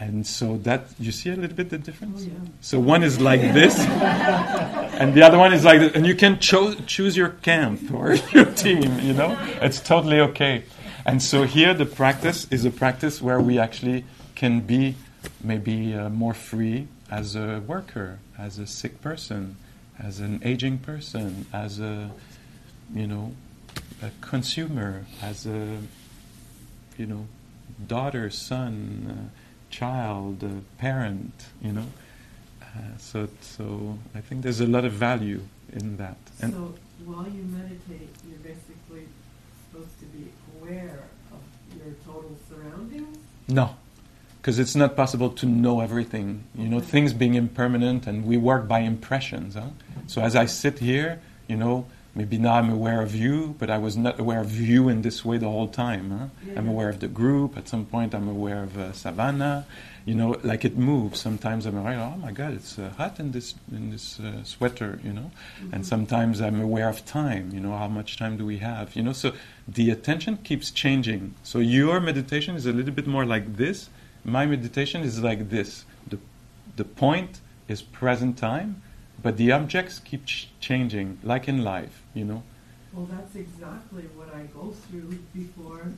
And 0.00 0.26
so 0.26 0.56
that 0.58 0.86
you 0.98 1.12
see 1.12 1.28
a 1.28 1.36
little 1.36 1.54
bit 1.54 1.68
the 1.68 1.76
difference. 1.76 2.22
Oh, 2.22 2.26
yeah. 2.26 2.50
So 2.62 2.80
one 2.80 3.02
is 3.02 3.20
like 3.20 3.42
this, 3.42 3.78
and 3.78 5.12
the 5.12 5.22
other 5.22 5.36
one 5.36 5.52
is 5.52 5.62
like 5.62 5.78
this, 5.78 5.92
and 5.94 6.06
you 6.06 6.14
can 6.14 6.38
cho- 6.38 6.74
choose 6.86 7.18
your 7.18 7.28
camp 7.28 7.92
or 7.94 8.14
your 8.32 8.46
team. 8.46 8.98
You 9.00 9.12
know, 9.12 9.36
it's 9.60 9.78
totally 9.78 10.18
okay. 10.20 10.64
And 11.04 11.22
so 11.22 11.42
here 11.42 11.74
the 11.74 11.84
practice 11.84 12.46
is 12.50 12.64
a 12.64 12.70
practice 12.70 13.20
where 13.20 13.40
we 13.40 13.58
actually 13.58 14.06
can 14.34 14.60
be 14.60 14.94
maybe 15.44 15.94
uh, 15.94 16.08
more 16.08 16.32
free 16.32 16.88
as 17.10 17.36
a 17.36 17.62
worker, 17.66 18.20
as 18.38 18.58
a 18.58 18.66
sick 18.66 19.02
person, 19.02 19.56
as 19.98 20.18
an 20.18 20.40
aging 20.42 20.78
person, 20.78 21.44
as 21.52 21.78
a 21.78 22.10
you 22.94 23.06
know 23.06 23.34
a 24.02 24.10
consumer, 24.22 25.04
as 25.20 25.44
a 25.44 25.76
you 26.96 27.04
know 27.04 27.26
daughter, 27.86 28.30
son. 28.30 29.30
Uh, 29.34 29.39
child, 29.70 30.44
uh, 30.44 30.48
parent, 30.78 31.32
you 31.62 31.72
know. 31.72 31.86
Uh, 32.62 32.66
so, 32.98 33.28
so 33.40 33.98
I 34.14 34.20
think 34.20 34.42
there's 34.42 34.60
a 34.60 34.66
lot 34.66 34.84
of 34.84 34.92
value 34.92 35.40
in 35.72 35.96
that. 35.96 36.16
And 36.40 36.52
So 36.52 36.74
while 37.04 37.24
you 37.28 37.42
meditate, 37.44 38.08
you're 38.28 38.38
basically 38.38 39.06
supposed 39.70 39.98
to 40.00 40.04
be 40.06 40.30
aware 40.60 41.04
of 41.32 41.40
your 41.76 41.94
total 42.04 42.36
surroundings? 42.48 43.16
no, 43.48 43.76
because 44.40 44.58
it's 44.58 44.74
not 44.76 44.96
possible 44.96 45.30
to 45.30 45.46
know 45.46 45.80
everything. 45.80 46.44
You 46.54 46.68
know, 46.68 46.80
things 46.80 47.12
being 47.12 47.34
impermanent, 47.34 48.06
and 48.06 48.24
we 48.24 48.36
work 48.36 48.66
by 48.68 48.80
impressions. 48.80 49.54
Huh? 49.54 49.70
So 50.06 50.22
as 50.22 50.34
I 50.36 50.46
sit 50.46 50.78
here, 50.78 51.20
you 51.48 51.56
know, 51.56 51.86
maybe 52.14 52.38
now 52.38 52.54
I'm 52.54 52.70
aware 52.70 53.02
of 53.02 53.14
you, 53.14 53.54
but 53.58 53.70
I 53.70 53.78
was 53.78 53.96
not 53.96 54.18
aware 54.18 54.40
of 54.40 54.58
you 54.58 54.88
in 54.88 55.02
this 55.02 55.24
way 55.24 55.38
the 55.38 55.48
whole 55.48 55.68
time. 55.68 56.10
Huh? 56.10 56.52
I'm 56.56 56.68
aware 56.68 56.88
of 56.88 57.00
the 57.00 57.08
group. 57.08 57.56
At 57.56 57.68
some 57.68 57.86
point, 57.86 58.14
I'm 58.14 58.28
aware 58.28 58.62
of 58.62 58.76
uh, 58.78 58.92
Savannah. 58.92 59.66
You 60.06 60.14
know, 60.14 60.36
like 60.42 60.64
it 60.64 60.78
moves. 60.78 61.20
Sometimes 61.20 61.66
I'm 61.66 61.76
aware. 61.76 61.98
Oh 61.98 62.16
my 62.16 62.32
God, 62.32 62.54
it's 62.54 62.78
uh, 62.78 62.90
hot 62.96 63.20
in 63.20 63.32
this 63.32 63.54
in 63.70 63.90
this 63.90 64.18
uh, 64.18 64.42
sweater. 64.44 64.98
You 65.04 65.12
know, 65.12 65.30
and 65.72 65.86
sometimes 65.86 66.40
I'm 66.40 66.60
aware 66.60 66.88
of 66.88 67.04
time. 67.04 67.50
You 67.52 67.60
know, 67.60 67.76
how 67.76 67.88
much 67.88 68.16
time 68.16 68.36
do 68.36 68.46
we 68.46 68.58
have? 68.58 68.96
You 68.96 69.02
know, 69.02 69.12
so 69.12 69.32
the 69.68 69.90
attention 69.90 70.38
keeps 70.38 70.70
changing. 70.70 71.34
So 71.42 71.58
your 71.58 72.00
meditation 72.00 72.56
is 72.56 72.66
a 72.66 72.72
little 72.72 72.94
bit 72.94 73.06
more 73.06 73.26
like 73.26 73.56
this. 73.56 73.90
My 74.24 74.46
meditation 74.46 75.02
is 75.02 75.22
like 75.22 75.50
this. 75.50 75.84
The 76.08 76.18
the 76.76 76.84
point 76.84 77.40
is 77.68 77.82
present 77.82 78.36
time, 78.36 78.82
but 79.22 79.36
the 79.36 79.52
objects 79.52 80.00
keep 80.00 80.26
ch- 80.26 80.48
changing, 80.60 81.18
like 81.22 81.48
in 81.48 81.62
life. 81.64 82.02
You 82.14 82.24
know. 82.24 82.42
Well, 82.92 83.06
that's 83.06 83.34
exactly 83.36 84.02
what 84.16 84.34
I 84.34 84.42
go 84.52 84.72
through 84.88 85.18
before 85.32 85.92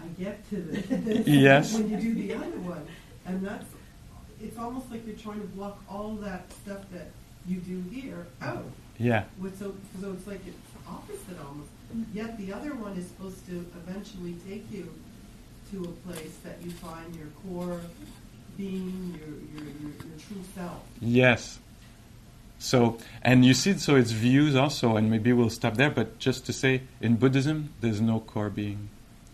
I 0.00 0.06
get 0.20 0.48
to 0.50 0.56
this. 0.56 1.26
Yes. 1.26 1.74
When 1.74 1.90
you 1.90 1.98
do 1.98 2.14
the 2.14 2.34
other 2.34 2.58
one. 2.60 2.86
And 3.26 3.46
that's, 3.46 3.66
it's 4.40 4.56
almost 4.58 4.90
like 4.90 5.06
you're 5.06 5.16
trying 5.16 5.40
to 5.42 5.46
block 5.48 5.78
all 5.90 6.14
that 6.22 6.50
stuff 6.52 6.80
that 6.92 7.08
you 7.46 7.56
do 7.58 7.82
here 7.90 8.26
out. 8.40 8.64
Yeah. 8.98 9.24
With 9.38 9.58
so, 9.58 9.74
so 10.00 10.12
it's 10.12 10.26
like 10.26 10.40
it's 10.46 10.56
opposite 10.88 11.38
almost. 11.46 11.68
Yet 12.14 12.38
the 12.38 12.52
other 12.52 12.74
one 12.74 12.96
is 12.96 13.06
supposed 13.08 13.46
to 13.46 13.66
eventually 13.86 14.36
take 14.48 14.70
you 14.72 14.92
to 15.72 15.84
a 15.84 16.08
place 16.08 16.36
that 16.44 16.56
you 16.62 16.70
find 16.70 17.14
your 17.14 17.28
core 17.46 17.80
being, 18.56 19.18
your, 19.18 19.62
your, 19.62 19.70
your, 19.70 19.90
your 19.90 20.18
true 20.18 20.42
self. 20.54 20.82
Yes. 21.00 21.58
So, 22.58 22.98
and 23.22 23.44
you 23.44 23.54
see, 23.54 23.74
so 23.74 23.94
it's 23.94 24.10
views 24.10 24.56
also, 24.56 24.96
and 24.96 25.10
maybe 25.10 25.32
we'll 25.32 25.50
stop 25.50 25.76
there, 25.76 25.90
but 25.90 26.18
just 26.18 26.44
to 26.46 26.52
say, 26.52 26.82
in 27.00 27.16
Buddhism, 27.16 27.72
there's 27.80 28.00
no 28.00 28.20
core 28.20 28.50
being. 28.50 28.90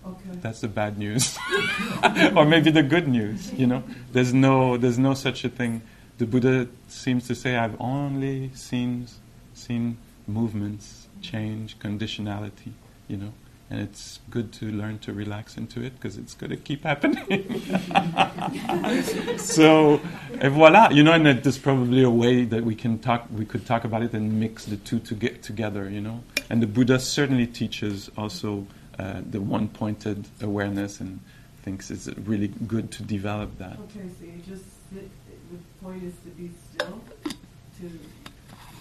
Okay. 0.07 0.39
That's 0.43 0.61
the 0.61 0.68
bad 0.68 0.99
news. 0.99 1.39
or 2.37 2.45
maybe 2.45 2.70
the 2.70 2.83
good 2.83 3.09
news, 3.09 3.53
you 3.55 3.66
know? 3.66 3.83
There's 4.12 4.35
no, 4.35 4.77
there's 4.77 4.99
no 4.99 5.14
such 5.14 5.45
a 5.45 5.49
thing. 5.49 5.81
The 6.18 6.27
Buddha 6.27 6.68
seems 6.89 7.27
to 7.29 7.35
say, 7.35 7.57
I've 7.57 7.81
only 7.81 8.51
seen, 8.55 9.07
seen 9.55 9.97
movements, 10.27 11.09
change, 11.22 11.79
conditionality, 11.79 12.72
you 13.09 13.16
know? 13.16 13.33
And 13.75 13.83
it's 13.83 14.20
good 14.31 14.53
to 14.53 14.70
learn 14.70 15.01
to 15.01 15.12
relax 15.12 15.57
into 15.57 15.83
it 15.83 15.97
because 15.97 16.16
it's 16.16 16.33
going 16.33 16.51
to 16.51 16.57
keep 16.57 16.85
happening. 16.85 17.27
so, 19.37 20.01
et 20.39 20.51
voila, 20.51 20.91
you 20.91 21.03
know, 21.03 21.11
and 21.11 21.43
there's 21.43 21.59
probably 21.59 22.05
a 22.05 22.11
way 22.11 22.45
that 22.45 22.62
we 22.62 22.77
can 22.77 23.01
talk, 23.01 23.27
we 23.33 23.45
could 23.45 23.66
talk 23.66 23.83
about 23.83 24.05
it 24.05 24.12
and 24.12 24.39
mix 24.39 24.66
the 24.66 24.77
two 24.77 25.01
to 25.01 25.16
get 25.16 25.43
together, 25.43 25.91
you 25.91 26.01
know. 26.01 26.22
And 26.51 26.62
the 26.62 26.68
Buddha 26.68 27.01
certainly 27.01 27.49
teaches 27.49 28.12
also 28.16 28.64
uh, 28.97 29.22
the 29.29 29.41
one-pointed 29.41 30.25
awareness 30.41 31.01
and 31.01 31.18
thinks 31.62 31.91
it's 31.91 32.07
really 32.29 32.53
good 32.68 32.93
to 32.93 33.03
develop 33.03 33.59
that. 33.59 33.72
Okay, 33.72 34.09
so 34.20 34.25
you 34.25 34.41
just 34.47 34.66
sit, 34.93 35.11
the 35.51 35.59
point 35.85 36.05
is 36.05 36.14
to 36.22 36.31
be 36.31 36.49
still, 36.70 37.01
to 37.25 37.91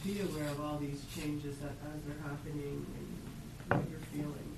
be 0.03 0.21
aware 0.21 0.49
of 0.49 0.61
all 0.61 0.77
these 0.77 1.03
changes 1.15 1.57
that 1.57 1.71
as 1.91 1.99
they're 2.05 2.29
happening 2.29 2.85
and 2.99 3.79
what 3.79 3.89
you're 3.89 3.99
feeling. 4.11 4.52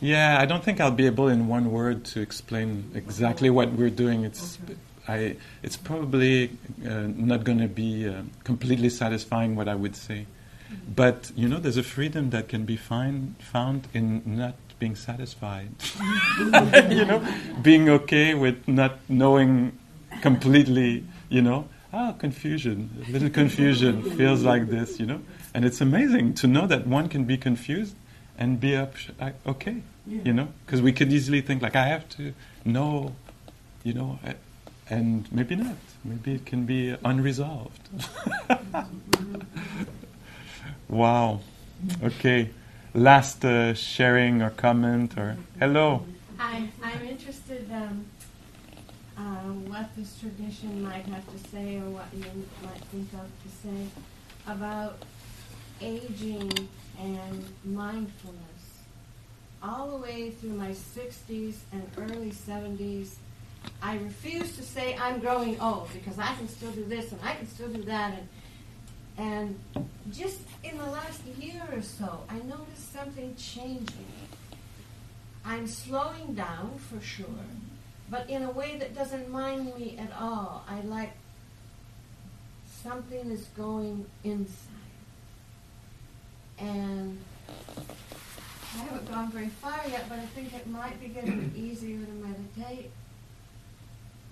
Yeah, 0.00 0.38
I 0.40 0.46
don't 0.46 0.64
think 0.64 0.80
I'll 0.80 0.90
be 0.90 1.06
able 1.06 1.28
in 1.28 1.46
one 1.46 1.70
word 1.70 2.04
to 2.06 2.20
explain 2.20 2.90
exactly 2.94 3.50
what 3.50 3.72
we're 3.72 3.90
doing. 3.90 4.24
It's 4.24 4.58
Okay. 4.64 4.76
I, 5.08 5.36
it's 5.62 5.76
probably 5.76 6.50
uh, 6.86 7.08
not 7.16 7.42
going 7.42 7.58
to 7.58 7.68
be 7.68 8.08
uh, 8.08 8.22
completely 8.44 8.90
satisfying 8.90 9.56
what 9.56 9.68
I 9.68 9.74
would 9.74 9.96
say. 9.96 10.26
But 10.94 11.32
you 11.34 11.48
know, 11.48 11.58
there's 11.58 11.76
a 11.76 11.82
freedom 11.82 12.30
that 12.30 12.48
can 12.48 12.64
be 12.64 12.76
find, 12.76 13.34
found 13.40 13.88
in 13.92 14.22
not 14.24 14.54
being 14.78 14.94
satisfied. 14.94 15.70
you 16.90 17.04
know, 17.04 17.26
being 17.60 17.88
okay 17.88 18.34
with 18.34 18.68
not 18.68 18.98
knowing 19.08 19.78
completely. 20.20 21.04
You 21.28 21.42
know, 21.42 21.68
ah, 21.92 22.12
confusion, 22.12 23.04
a 23.06 23.10
little 23.10 23.30
confusion 23.30 24.02
feels 24.16 24.42
like 24.42 24.68
this. 24.68 25.00
You 25.00 25.06
know, 25.06 25.20
and 25.54 25.64
it's 25.64 25.80
amazing 25.80 26.34
to 26.34 26.46
know 26.46 26.66
that 26.68 26.86
one 26.86 27.08
can 27.08 27.24
be 27.24 27.36
confused 27.36 27.96
and 28.38 28.58
be 28.58 28.74
up, 28.74 28.94
uh, 29.20 29.30
okay. 29.46 29.82
Yeah. 30.06 30.22
You 30.24 30.32
know, 30.32 30.48
because 30.64 30.82
we 30.82 30.92
could 30.92 31.12
easily 31.12 31.40
think 31.40 31.62
like 31.62 31.76
I 31.76 31.86
have 31.86 32.08
to 32.10 32.34
know. 32.64 33.14
You 33.84 33.94
know. 33.94 34.18
And 34.88 35.30
maybe 35.32 35.54
not. 35.54 35.76
Maybe 36.04 36.34
it 36.34 36.46
can 36.46 36.66
be 36.66 36.96
unresolved. 37.04 37.88
wow. 40.88 41.40
Okay. 42.02 42.50
Last 42.92 43.44
uh, 43.44 43.72
sharing 43.74 44.42
or 44.42 44.50
comment 44.50 45.16
or 45.16 45.36
hello. 45.60 46.04
I, 46.40 46.68
I'm 46.82 47.06
interested 47.06 47.70
um, 47.70 48.04
uh, 49.16 49.52
what 49.70 49.94
this 49.96 50.18
tradition 50.18 50.82
might 50.82 51.06
have 51.06 51.24
to 51.30 51.38
say 51.50 51.76
or 51.76 51.88
what 51.90 52.06
you 52.12 52.24
might 52.64 52.82
think 52.86 53.12
of 53.12 53.30
to 53.42 53.48
say 53.62 53.86
about 54.48 54.98
aging 55.80 56.50
and 56.98 57.44
mindfulness. 57.64 58.59
All 59.62 59.88
the 59.88 59.96
way 59.96 60.30
through 60.30 60.54
my 60.54 60.70
60s 60.70 61.54
and 61.72 61.86
early 61.98 62.30
70s, 62.30 63.16
I 63.82 63.96
refused 63.98 64.56
to 64.56 64.62
say 64.62 64.96
I'm 64.96 65.18
growing 65.18 65.60
old 65.60 65.92
because 65.92 66.18
I 66.18 66.34
can 66.34 66.48
still 66.48 66.70
do 66.70 66.84
this 66.84 67.12
and 67.12 67.20
I 67.22 67.34
can 67.34 67.46
still 67.46 67.68
do 67.68 67.82
that. 67.82 68.18
And, 69.18 69.58
and 69.76 69.90
just 70.10 70.40
in 70.64 70.78
the 70.78 70.86
last 70.86 71.24
year 71.38 71.62
or 71.72 71.82
so, 71.82 72.20
I 72.28 72.38
noticed 72.38 72.92
something 72.92 73.34
changing. 73.36 74.06
I'm 75.44 75.66
slowing 75.66 76.34
down 76.34 76.78
for 76.78 77.00
sure, 77.00 77.26
but 78.10 78.28
in 78.30 78.42
a 78.42 78.50
way 78.50 78.78
that 78.78 78.94
doesn't 78.94 79.30
mind 79.30 79.74
me 79.74 79.98
at 79.98 80.12
all. 80.18 80.64
I 80.68 80.80
like 80.82 81.12
something 82.82 83.30
is 83.30 83.44
going 83.56 84.06
inside. 84.24 84.68
And 86.58 87.18
I 88.74 88.82
haven't 88.82 89.10
gone 89.10 89.30
very 89.32 89.48
far 89.48 89.80
yet, 89.88 90.08
but 90.08 90.18
I 90.18 90.26
think 90.26 90.54
it 90.54 90.66
might 90.66 91.00
be 91.00 91.08
getting 91.08 91.52
easier 91.56 92.04
to 92.04 92.12
meditate. 92.12 92.90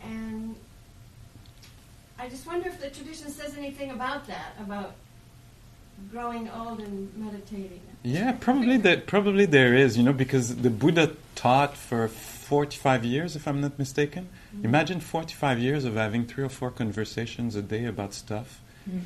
And 0.02 0.54
I 2.18 2.28
just 2.28 2.46
wonder 2.46 2.68
if 2.68 2.80
the 2.80 2.90
tradition 2.90 3.30
says 3.30 3.56
anything 3.56 3.90
about 3.90 4.26
that, 4.26 4.54
about 4.60 4.94
growing 6.10 6.48
old 6.50 6.80
and 6.80 7.14
meditating. 7.16 7.80
Yeah, 8.02 8.32
probably 8.32 8.76
that. 8.78 9.06
Probably 9.06 9.44
there 9.44 9.74
is, 9.74 9.96
you 9.96 10.04
know, 10.04 10.12
because 10.12 10.56
the 10.56 10.70
Buddha 10.70 11.16
taught 11.34 11.76
for 11.76 12.06
forty-five 12.06 13.04
years, 13.04 13.34
if 13.34 13.48
I'm 13.48 13.60
not 13.60 13.78
mistaken. 13.78 14.28
Mm-hmm. 14.54 14.64
Imagine 14.64 15.00
forty-five 15.00 15.58
years 15.58 15.84
of 15.84 15.94
having 15.94 16.24
three 16.26 16.44
or 16.44 16.48
four 16.48 16.70
conversations 16.70 17.56
a 17.56 17.62
day 17.62 17.84
about 17.84 18.14
stuff. 18.14 18.60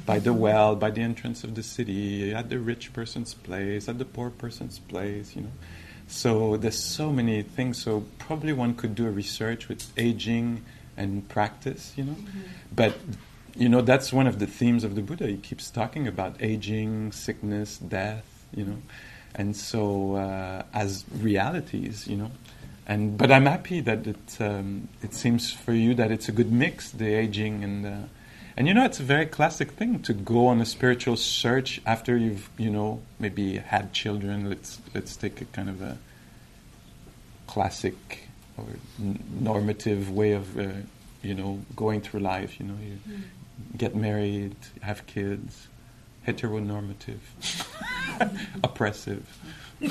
By 0.07 0.19
the 0.19 0.33
well, 0.33 0.77
by 0.77 0.91
the 0.91 1.01
entrance 1.01 1.45
of 1.45 1.55
the 1.55 1.63
city, 1.63 2.33
at 2.33 2.49
the 2.49 2.59
rich 2.59 2.93
person's 2.93 3.35
place, 3.35 3.89
at 3.89 3.99
the 3.99 4.05
poor 4.05 4.31
person's 4.31 4.79
place, 4.79 5.35
you 5.35 5.43
know. 5.43 5.53
So 6.07 6.57
there's 6.57 6.79
so 6.79 7.11
many 7.11 7.43
things. 7.43 7.83
So 7.83 8.05
probably 8.19 8.53
one 8.53 8.75
could 8.75 8.95
do 8.95 9.07
a 9.07 9.11
research 9.11 9.69
with 9.69 9.91
aging 9.97 10.65
and 10.97 11.29
practice, 11.29 11.93
you 11.97 12.05
know. 12.05 12.17
But 12.75 12.95
you 13.55 13.69
know 13.69 13.83
that's 13.83 14.13
one 14.13 14.27
of 14.27 14.39
the 14.39 14.47
themes 14.47 14.85
of 14.85 14.95
the 14.95 15.03
Buddha. 15.03 15.27
He 15.27 15.37
keeps 15.37 15.71
talking 15.71 16.07
about 16.07 16.37
aging, 16.41 17.13
sickness, 17.13 17.79
death, 17.79 18.25
you 18.55 18.65
know, 18.65 18.79
and 19.35 19.57
so 19.57 20.17
uh, 20.17 20.63
as 20.73 21.05
realities, 21.19 22.07
you 22.07 22.17
know. 22.17 22.31
And 22.87 23.17
but 23.17 23.31
I'm 23.31 23.47
happy 23.47 23.81
that 23.81 24.07
it 24.07 24.37
um, 24.41 24.89
it 25.03 25.15
seems 25.15 25.51
for 25.51 25.73
you 25.73 25.95
that 25.95 26.11
it's 26.11 26.29
a 26.29 26.33
good 26.33 26.53
mix, 26.53 26.91
the 26.91 27.13
aging 27.15 27.65
and. 27.65 27.87
Uh, 27.87 27.97
and 28.57 28.69
you 28.69 28.75
know, 28.75 28.85
it's 28.85 29.01
a 29.01 29.05
very 29.05 29.27
classic 29.27 29.73
thing 29.73 30.01
to 30.03 30.13
go 30.13 30.47
on 30.49 30.61
a 30.61 30.67
spiritual 30.67 31.17
search 31.17 31.81
after 31.87 32.17
you've, 32.17 32.49
you 32.59 32.71
know, 32.71 33.01
maybe 33.19 33.57
had 33.57 33.93
children. 33.93 34.49
Let's 34.49 34.79
let's 34.95 35.17
take 35.17 35.41
a 35.41 35.45
kind 35.47 35.69
of 35.69 35.81
a 35.81 35.99
classic 37.47 38.29
or 38.59 38.67
n- 39.01 39.23
normative 39.41 40.11
way 40.11 40.33
of, 40.33 40.59
uh, 40.59 40.69
you 41.23 41.35
know, 41.35 41.61
going 41.77 42.01
through 42.03 42.21
life. 42.21 42.61
You 42.61 42.67
know, 42.67 42.77
you 42.83 42.99
get 43.77 43.95
married, 43.97 44.57
have 44.83 45.07
kids, 45.07 45.69
heteronormative, 46.27 47.21
oppressive 48.65 49.27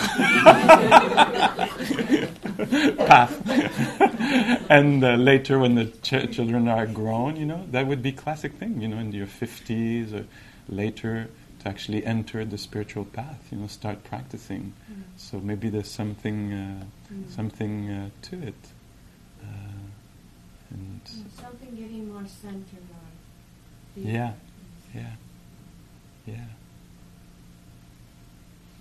path. 3.07 4.07
and 4.69 5.03
uh, 5.03 5.15
later, 5.15 5.57
when 5.59 5.75
the 5.75 5.85
ch- 5.85 6.31
children 6.31 6.67
are 6.67 6.85
grown, 6.85 7.35
you 7.37 7.45
know, 7.45 7.65
that 7.71 7.87
would 7.87 8.03
be 8.03 8.11
classic 8.11 8.53
thing. 8.53 8.81
You 8.81 8.87
know, 8.87 8.97
in 8.99 9.11
your 9.11 9.27
fifties 9.27 10.13
or 10.13 10.25
later, 10.69 11.29
to 11.59 11.69
actually 11.69 12.05
enter 12.05 12.45
the 12.45 12.57
spiritual 12.57 13.05
path. 13.05 13.47
You 13.51 13.57
know, 13.59 13.67
start 13.67 14.03
practicing. 14.03 14.73
So 15.17 15.39
maybe 15.39 15.69
there's 15.69 15.89
something, 15.89 16.53
uh, 16.53 16.83
something 17.29 17.89
uh, 17.89 18.09
to 18.23 18.41
it. 18.41 18.55
Uh, 19.43 19.47
and 20.71 21.01
Something 21.35 21.75
getting 21.75 22.11
more 22.11 22.25
centered 22.25 22.87
on. 22.93 24.03
the- 24.03 24.09
yeah, 24.09 24.33
yeah, 24.95 25.09
yeah. 26.25 26.35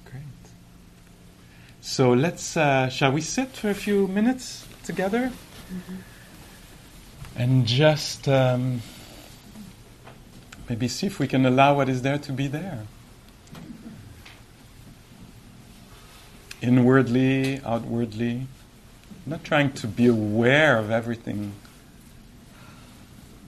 Great. 0.04 0.22
So 1.80 2.12
let's, 2.12 2.56
uh, 2.56 2.88
shall 2.88 3.12
we 3.12 3.20
sit 3.20 3.48
for 3.50 3.70
a 3.70 3.74
few 3.74 4.06
minutes 4.08 4.66
together? 4.90 5.32
And 7.36 7.66
just 7.66 8.28
um, 8.28 8.82
maybe 10.68 10.88
see 10.88 11.06
if 11.06 11.18
we 11.18 11.26
can 11.26 11.46
allow 11.46 11.74
what 11.74 11.88
is 11.88 12.02
there 12.02 12.18
to 12.18 12.32
be 12.32 12.48
there. 12.48 12.82
Inwardly, 16.60 17.60
outwardly. 17.64 18.46
Not 19.26 19.44
trying 19.44 19.72
to 19.74 19.86
be 19.86 20.06
aware 20.06 20.76
of 20.78 20.90
everything 20.90 21.52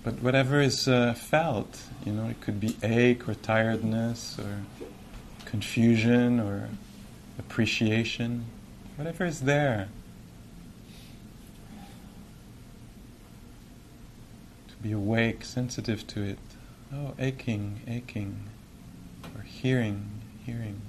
but 0.05 0.20
whatever 0.20 0.61
is 0.61 0.88
uh, 0.88 1.14
felt, 1.14 1.80
you 2.05 2.12
know, 2.12 2.28
it 2.28 2.40
could 2.40 2.59
be 2.59 2.76
ache 2.82 3.28
or 3.28 3.34
tiredness 3.34 4.36
or 4.38 4.62
confusion 5.45 6.40
or 6.40 6.68
appreciation, 7.38 8.47
whatever 8.97 9.24
is 9.24 9.43
there. 9.43 9.88
To 14.68 14.71
be 14.82 14.92
awake, 14.92 15.44
sensitive 15.44 16.06
to 16.08 16.22
it. 16.22 16.38
Oh, 16.92 17.14
aching, 17.18 17.80
aching. 17.86 18.48
Or 19.36 19.42
hearing, 19.42 20.10
hearing. 20.44 20.80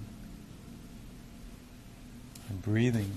Or 2.50 2.56
breathing. 2.56 3.12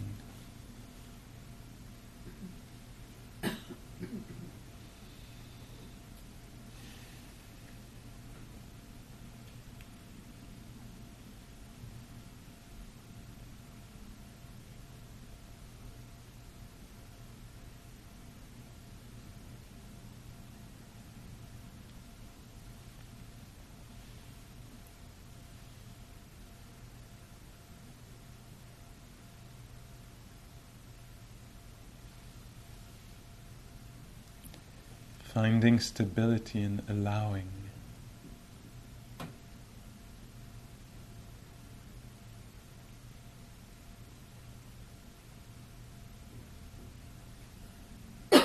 Finding 35.36 35.78
stability 35.80 36.62
in 36.62 36.80
allowing. 36.88 37.50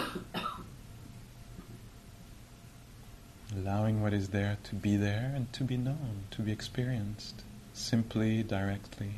Allowing 3.56 4.02
what 4.02 4.12
is 4.12 4.28
there 4.28 4.58
to 4.64 4.76
be 4.76 4.98
there 4.98 5.32
and 5.34 5.54
to 5.54 5.64
be 5.64 5.78
known, 5.78 6.26
to 6.32 6.42
be 6.42 6.52
experienced, 6.52 7.44
simply, 7.72 8.44
directly. 8.44 9.14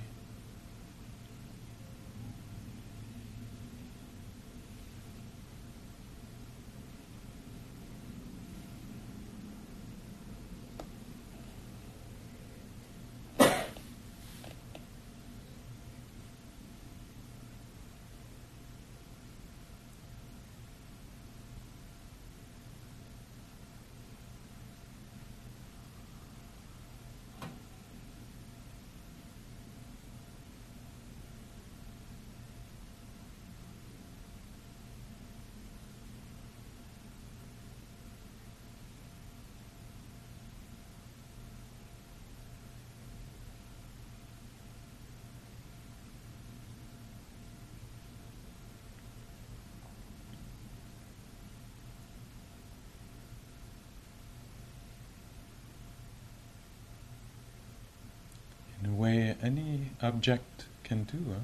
in 58.84 58.90
a 58.90 58.94
way 58.94 59.33
any 59.44 59.92
object 60.02 60.66
can 60.84 61.04
do, 61.04 61.36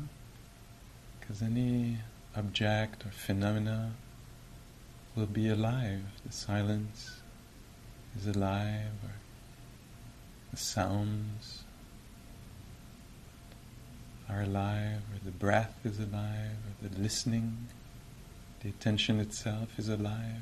because 1.19 1.41
any 1.41 1.97
object 2.35 3.05
or 3.05 3.09
phenomena 3.09 3.91
will 5.15 5.25
be 5.25 5.49
alive. 5.49 6.03
The 6.25 6.31
silence 6.31 7.19
is 8.17 8.27
alive, 8.27 8.93
or 9.03 9.15
the 10.51 10.57
sounds 10.57 11.63
are 14.29 14.41
alive, 14.41 15.01
or 15.11 15.19
the 15.25 15.31
breath 15.31 15.75
is 15.83 15.99
alive, 15.99 16.57
or 16.81 16.87
the 16.87 16.99
listening, 17.01 17.67
the 18.61 18.69
attention 18.69 19.19
itself 19.19 19.77
is 19.77 19.89
alive. 19.89 20.41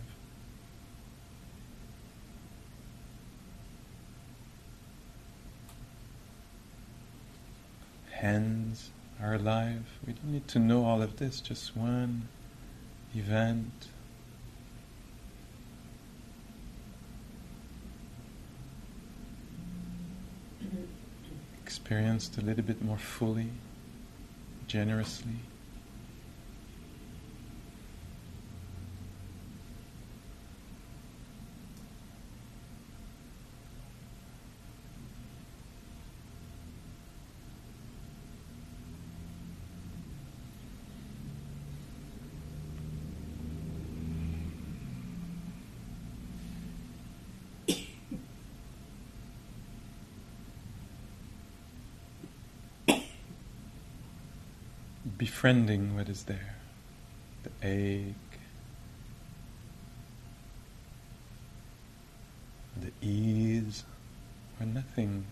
Hands 8.18 8.90
are 9.22 9.36
alive. 9.36 9.84
We 10.06 10.14
don't 10.14 10.32
need 10.32 10.48
to 10.50 10.60
know 10.60 10.86
all 10.86 11.02
of 11.02 11.18
this, 11.18 11.40
just 11.40 11.78
one 11.78 12.28
event. 13.16 13.88
Experienced 21.64 22.38
a 22.38 22.42
little 22.42 22.64
bit 22.64 22.84
more 22.84 22.98
fully, 22.98 23.52
generously. 24.68 25.40
Befriending 55.18 55.96
what 55.96 56.10
is 56.10 56.24
there 56.24 56.56
the 57.44 57.68
ache, 57.68 58.14
the 62.82 62.92
ease, 63.02 63.84
or 64.60 64.66
nothing. 64.66 65.26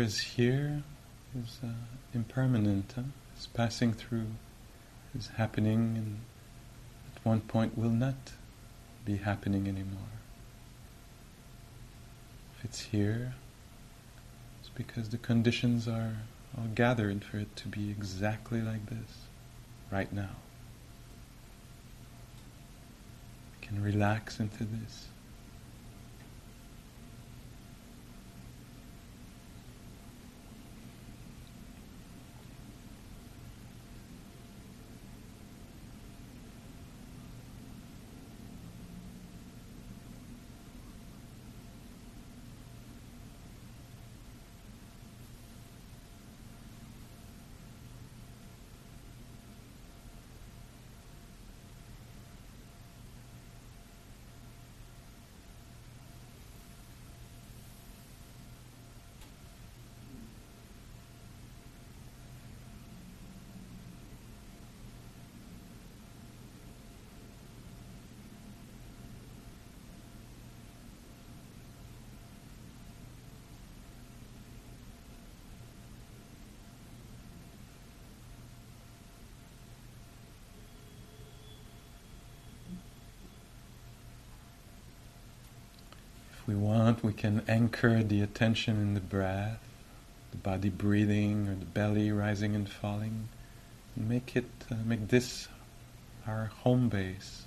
Is 0.00 0.18
here 0.18 0.82
is 1.38 1.58
uh, 1.62 1.68
impermanent, 2.14 2.94
huh? 2.96 3.02
is 3.38 3.46
passing 3.48 3.92
through, 3.92 4.28
is 5.14 5.28
happening, 5.36 5.94
and 5.94 6.20
at 7.14 7.22
one 7.22 7.42
point 7.42 7.76
will 7.76 7.90
not 7.90 8.32
be 9.04 9.18
happening 9.18 9.68
anymore. 9.68 10.14
If 12.56 12.64
it's 12.64 12.80
here, 12.80 13.34
it's 14.60 14.70
because 14.70 15.10
the 15.10 15.18
conditions 15.18 15.86
are 15.86 16.16
all 16.56 16.68
gathered 16.74 17.22
for 17.22 17.36
it 17.36 17.54
to 17.56 17.68
be 17.68 17.90
exactly 17.90 18.62
like 18.62 18.86
this, 18.86 19.26
right 19.90 20.10
now. 20.10 20.36
We 23.60 23.66
can 23.66 23.82
relax 23.82 24.40
into 24.40 24.64
this. 24.64 25.09
We 86.50 86.56
want, 86.56 87.04
we 87.04 87.12
can 87.12 87.42
anchor 87.46 88.02
the 88.02 88.20
attention 88.20 88.76
in 88.76 88.94
the 88.94 89.00
breath, 89.00 89.60
the 90.32 90.36
body 90.36 90.68
breathing 90.68 91.46
or 91.46 91.54
the 91.54 91.64
belly 91.64 92.10
rising 92.10 92.56
and 92.56 92.68
falling, 92.68 93.28
and 93.94 94.08
make 94.08 94.34
it, 94.34 94.50
uh, 94.68 94.74
make 94.84 95.08
this 95.08 95.46
our 96.26 96.46
home 96.46 96.88
base, 96.88 97.42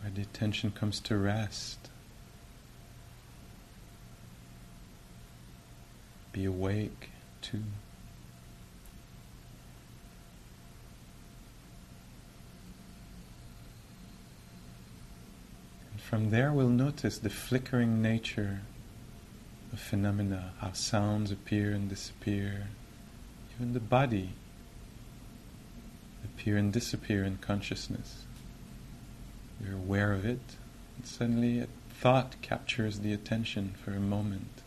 where 0.00 0.12
the 0.12 0.22
attention 0.22 0.70
comes 0.70 1.00
to 1.00 1.16
rest. 1.16 1.90
Be 6.30 6.44
awake 6.44 7.10
to 7.42 7.64
From 16.08 16.30
there, 16.30 16.52
we'll 16.52 16.68
notice 16.68 17.16
the 17.16 17.30
flickering 17.30 18.02
nature 18.02 18.60
of 19.72 19.80
phenomena, 19.80 20.52
how 20.60 20.72
sounds 20.72 21.30
appear 21.30 21.72
and 21.72 21.88
disappear, 21.88 22.66
even 23.54 23.72
the 23.72 23.80
body 23.80 24.30
appear 26.24 26.58
and 26.58 26.72
disappear 26.72 27.24
in 27.24 27.38
consciousness. 27.38 28.24
You're 29.58 29.76
aware 29.76 30.12
of 30.12 30.26
it, 30.26 30.40
and 30.96 31.06
suddenly 31.06 31.60
a 31.60 31.68
thought 32.00 32.34
captures 32.42 33.00
the 33.00 33.14
attention 33.14 33.74
for 33.82 33.92
a 33.92 34.00
moment. 34.00 34.62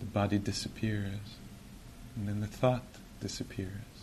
The 0.00 0.06
body 0.06 0.38
disappears, 0.38 1.36
and 2.16 2.26
then 2.26 2.40
the 2.40 2.46
thought 2.46 2.86
disappears. 3.20 3.97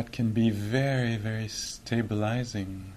What 0.00 0.12
can 0.12 0.30
be 0.30 0.48
very, 0.48 1.16
very 1.16 1.46
stabilizing 1.46 2.90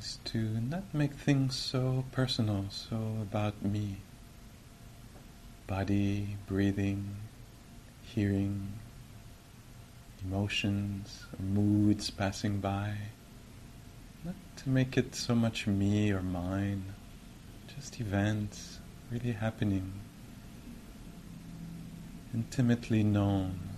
is 0.00 0.18
to 0.24 0.36
not 0.38 0.82
make 0.92 1.14
things 1.14 1.54
so 1.54 2.04
personal, 2.10 2.64
so 2.70 2.96
about 3.22 3.62
me. 3.62 3.98
Body, 5.68 6.36
breathing, 6.48 7.14
hearing, 8.02 8.72
emotions, 10.24 11.26
moods 11.38 12.10
passing 12.10 12.58
by. 12.58 12.94
Not 14.24 14.34
to 14.56 14.68
make 14.68 14.96
it 14.96 15.14
so 15.14 15.36
much 15.36 15.68
me 15.68 16.10
or 16.10 16.20
mine, 16.20 16.82
just 17.76 18.00
events 18.00 18.80
really 19.12 19.34
happening, 19.34 19.92
intimately 22.34 23.04
known, 23.04 23.77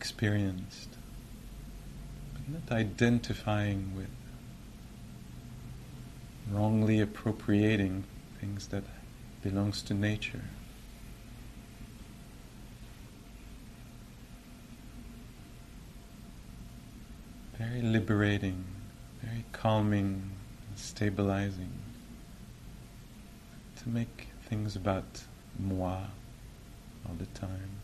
experienced, 0.00 0.88
but 2.32 2.48
not 2.48 2.72
identifying 2.74 3.94
with, 3.94 4.08
wrongly 6.50 7.00
appropriating 7.02 8.04
things 8.40 8.68
that 8.68 8.82
belongs 9.42 9.82
to 9.82 9.92
nature. 9.92 10.46
Very 17.58 17.82
liberating, 17.82 18.64
very 19.22 19.44
calming, 19.52 20.30
stabilizing. 20.76 21.74
To 23.82 23.88
make 23.90 24.28
things 24.48 24.76
about 24.76 25.24
moi 25.58 25.98
all 27.06 27.16
the 27.18 27.26
time. 27.38 27.80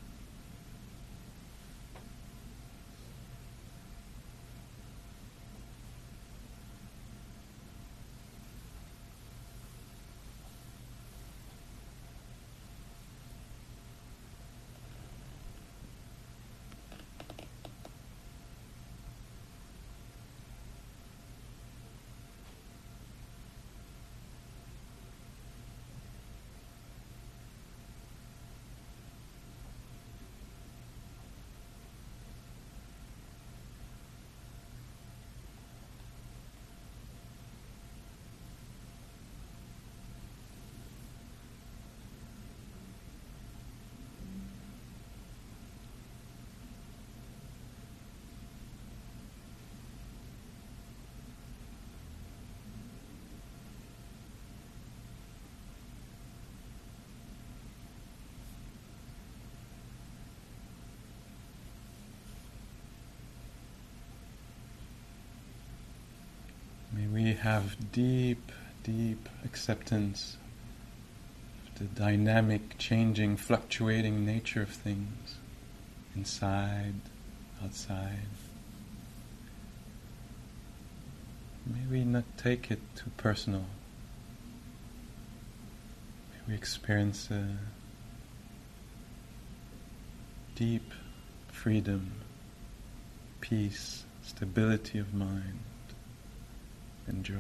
May 66.97 67.09
we 67.09 67.35
have 67.47 67.93
deep, 67.93 68.51
deep 68.83 69.29
acceptance 69.45 70.37
of 71.69 71.79
the 71.79 71.85
dynamic, 71.85 72.77
changing, 72.77 73.37
fluctuating 73.37 74.27
nature 74.27 74.63
of 74.63 74.69
things 74.69 75.37
inside, 76.17 76.95
outside. 77.63 78.27
May 81.65 81.87
we 81.89 82.03
not 82.03 82.25
take 82.37 82.69
it 82.69 82.81
too 82.97 83.13
personal. 83.17 83.67
May 86.33 86.49
we 86.49 86.55
experience 86.55 87.31
a 87.31 87.47
deep 90.57 90.93
freedom, 91.53 92.11
peace, 93.41 94.03
stability 94.25 94.99
of 94.99 95.15
mind 95.15 95.61
and 97.07 97.25
joy. 97.25 97.37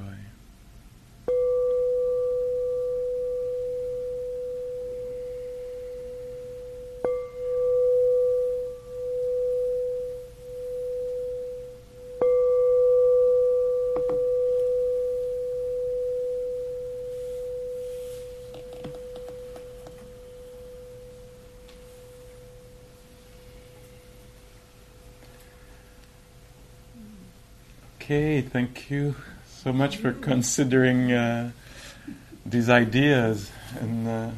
Okay, 28.07 28.41
thank 28.41 28.89
you 28.89 29.17
so 29.67 29.73
much 29.73 29.97
for 29.97 30.13
considering 30.13 31.11
uh, 31.11 31.51
these 32.45 32.69
ideas 32.69 33.51
and 33.81 34.07
uh, 34.07 34.31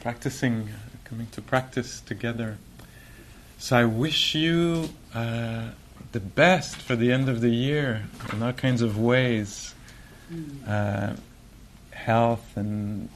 practicing, 0.00 0.68
coming 1.04 1.28
to 1.28 1.40
practice 1.40 2.00
together. 2.00 2.58
So 3.58 3.76
I 3.76 3.84
wish 3.84 4.34
you 4.34 4.88
uh, 5.14 5.68
the 6.10 6.18
best 6.18 6.78
for 6.78 6.96
the 6.96 7.12
end 7.12 7.28
of 7.28 7.42
the 7.42 7.50
year 7.50 8.02
in 8.32 8.42
all 8.42 8.52
kinds 8.52 8.82
of 8.82 8.98
ways 8.98 9.72
uh, 10.66 11.12
health 11.92 12.56
and 12.56 13.08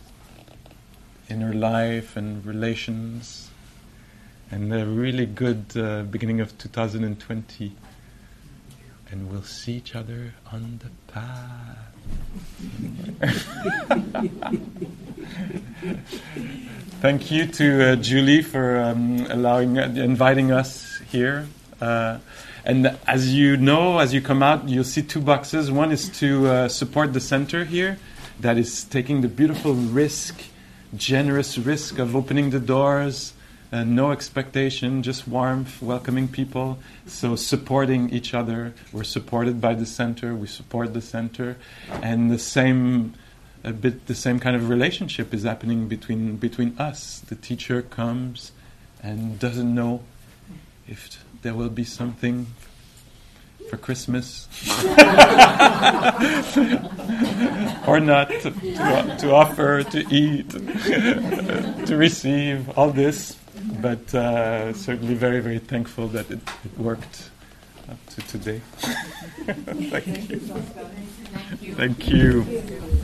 inner 1.28 1.52
life 1.52 2.16
and 2.16 2.46
relations, 2.46 3.50
and 4.52 4.72
a 4.72 4.86
really 4.86 5.26
good 5.26 5.64
uh, 5.76 6.04
beginning 6.04 6.40
of 6.40 6.56
2020 6.58 7.74
and 9.10 9.30
we'll 9.30 9.42
see 9.42 9.74
each 9.74 9.94
other 9.94 10.34
on 10.52 10.80
the 10.82 10.90
path. 11.12 11.78
Thank 17.00 17.30
you 17.30 17.46
to 17.46 17.92
uh, 17.92 17.96
Julie 17.96 18.42
for 18.42 18.78
um, 18.78 19.26
allowing, 19.30 19.78
uh, 19.78 19.92
inviting 19.96 20.50
us 20.50 20.98
here. 21.10 21.46
Uh, 21.80 22.18
and 22.64 22.98
as 23.06 23.32
you 23.32 23.56
know, 23.56 23.98
as 23.98 24.12
you 24.12 24.20
come 24.20 24.42
out, 24.42 24.68
you'll 24.68 24.84
see 24.84 25.02
two 25.02 25.20
boxes. 25.20 25.70
One 25.70 25.92
is 25.92 26.08
to 26.18 26.46
uh, 26.46 26.68
support 26.68 27.12
the 27.12 27.20
center 27.20 27.64
here, 27.64 27.98
that 28.40 28.58
is 28.58 28.84
taking 28.84 29.20
the 29.20 29.28
beautiful 29.28 29.74
risk, 29.74 30.40
generous 30.96 31.58
risk 31.58 31.98
of 31.98 32.16
opening 32.16 32.50
the 32.50 32.60
doors 32.60 33.34
uh, 33.72 33.82
no 33.84 34.12
expectation, 34.12 35.02
just 35.02 35.26
warmth, 35.26 35.82
welcoming 35.82 36.28
people. 36.28 36.78
So 37.06 37.34
supporting 37.36 38.10
each 38.10 38.32
other. 38.32 38.74
We're 38.92 39.04
supported 39.04 39.60
by 39.60 39.74
the 39.74 39.86
center. 39.86 40.34
We 40.34 40.46
support 40.46 40.94
the 40.94 41.00
center, 41.00 41.56
and 42.02 42.30
the 42.30 42.38
same, 42.38 43.14
a 43.64 43.72
bit 43.72 44.06
the 44.06 44.14
same 44.14 44.38
kind 44.38 44.54
of 44.54 44.68
relationship 44.68 45.34
is 45.34 45.42
happening 45.42 45.88
between 45.88 46.36
between 46.36 46.78
us. 46.78 47.20
The 47.20 47.34
teacher 47.34 47.82
comes 47.82 48.52
and 49.02 49.38
doesn't 49.38 49.74
know 49.74 50.02
if 50.86 51.24
there 51.42 51.54
will 51.54 51.70
be 51.70 51.84
something 51.84 52.46
for 53.68 53.76
Christmas 53.76 54.46
or 57.88 57.98
not 57.98 58.28
to, 58.30 58.52
to, 58.52 59.16
to 59.18 59.34
offer, 59.34 59.82
to 59.82 60.06
eat, 60.08 60.50
to 61.86 61.96
receive, 61.96 62.68
all 62.78 62.90
this 62.90 63.36
but 63.80 64.14
uh, 64.14 64.72
certainly 64.72 65.14
very, 65.14 65.40
very 65.40 65.58
thankful 65.58 66.08
that 66.08 66.30
it, 66.30 66.40
it 66.64 66.78
worked 66.78 67.30
up 67.88 67.98
to 68.06 68.20
today. 68.22 68.60
Thank 68.78 70.30
you. 70.30 70.38
Thank 71.74 72.08
you. 72.08 73.02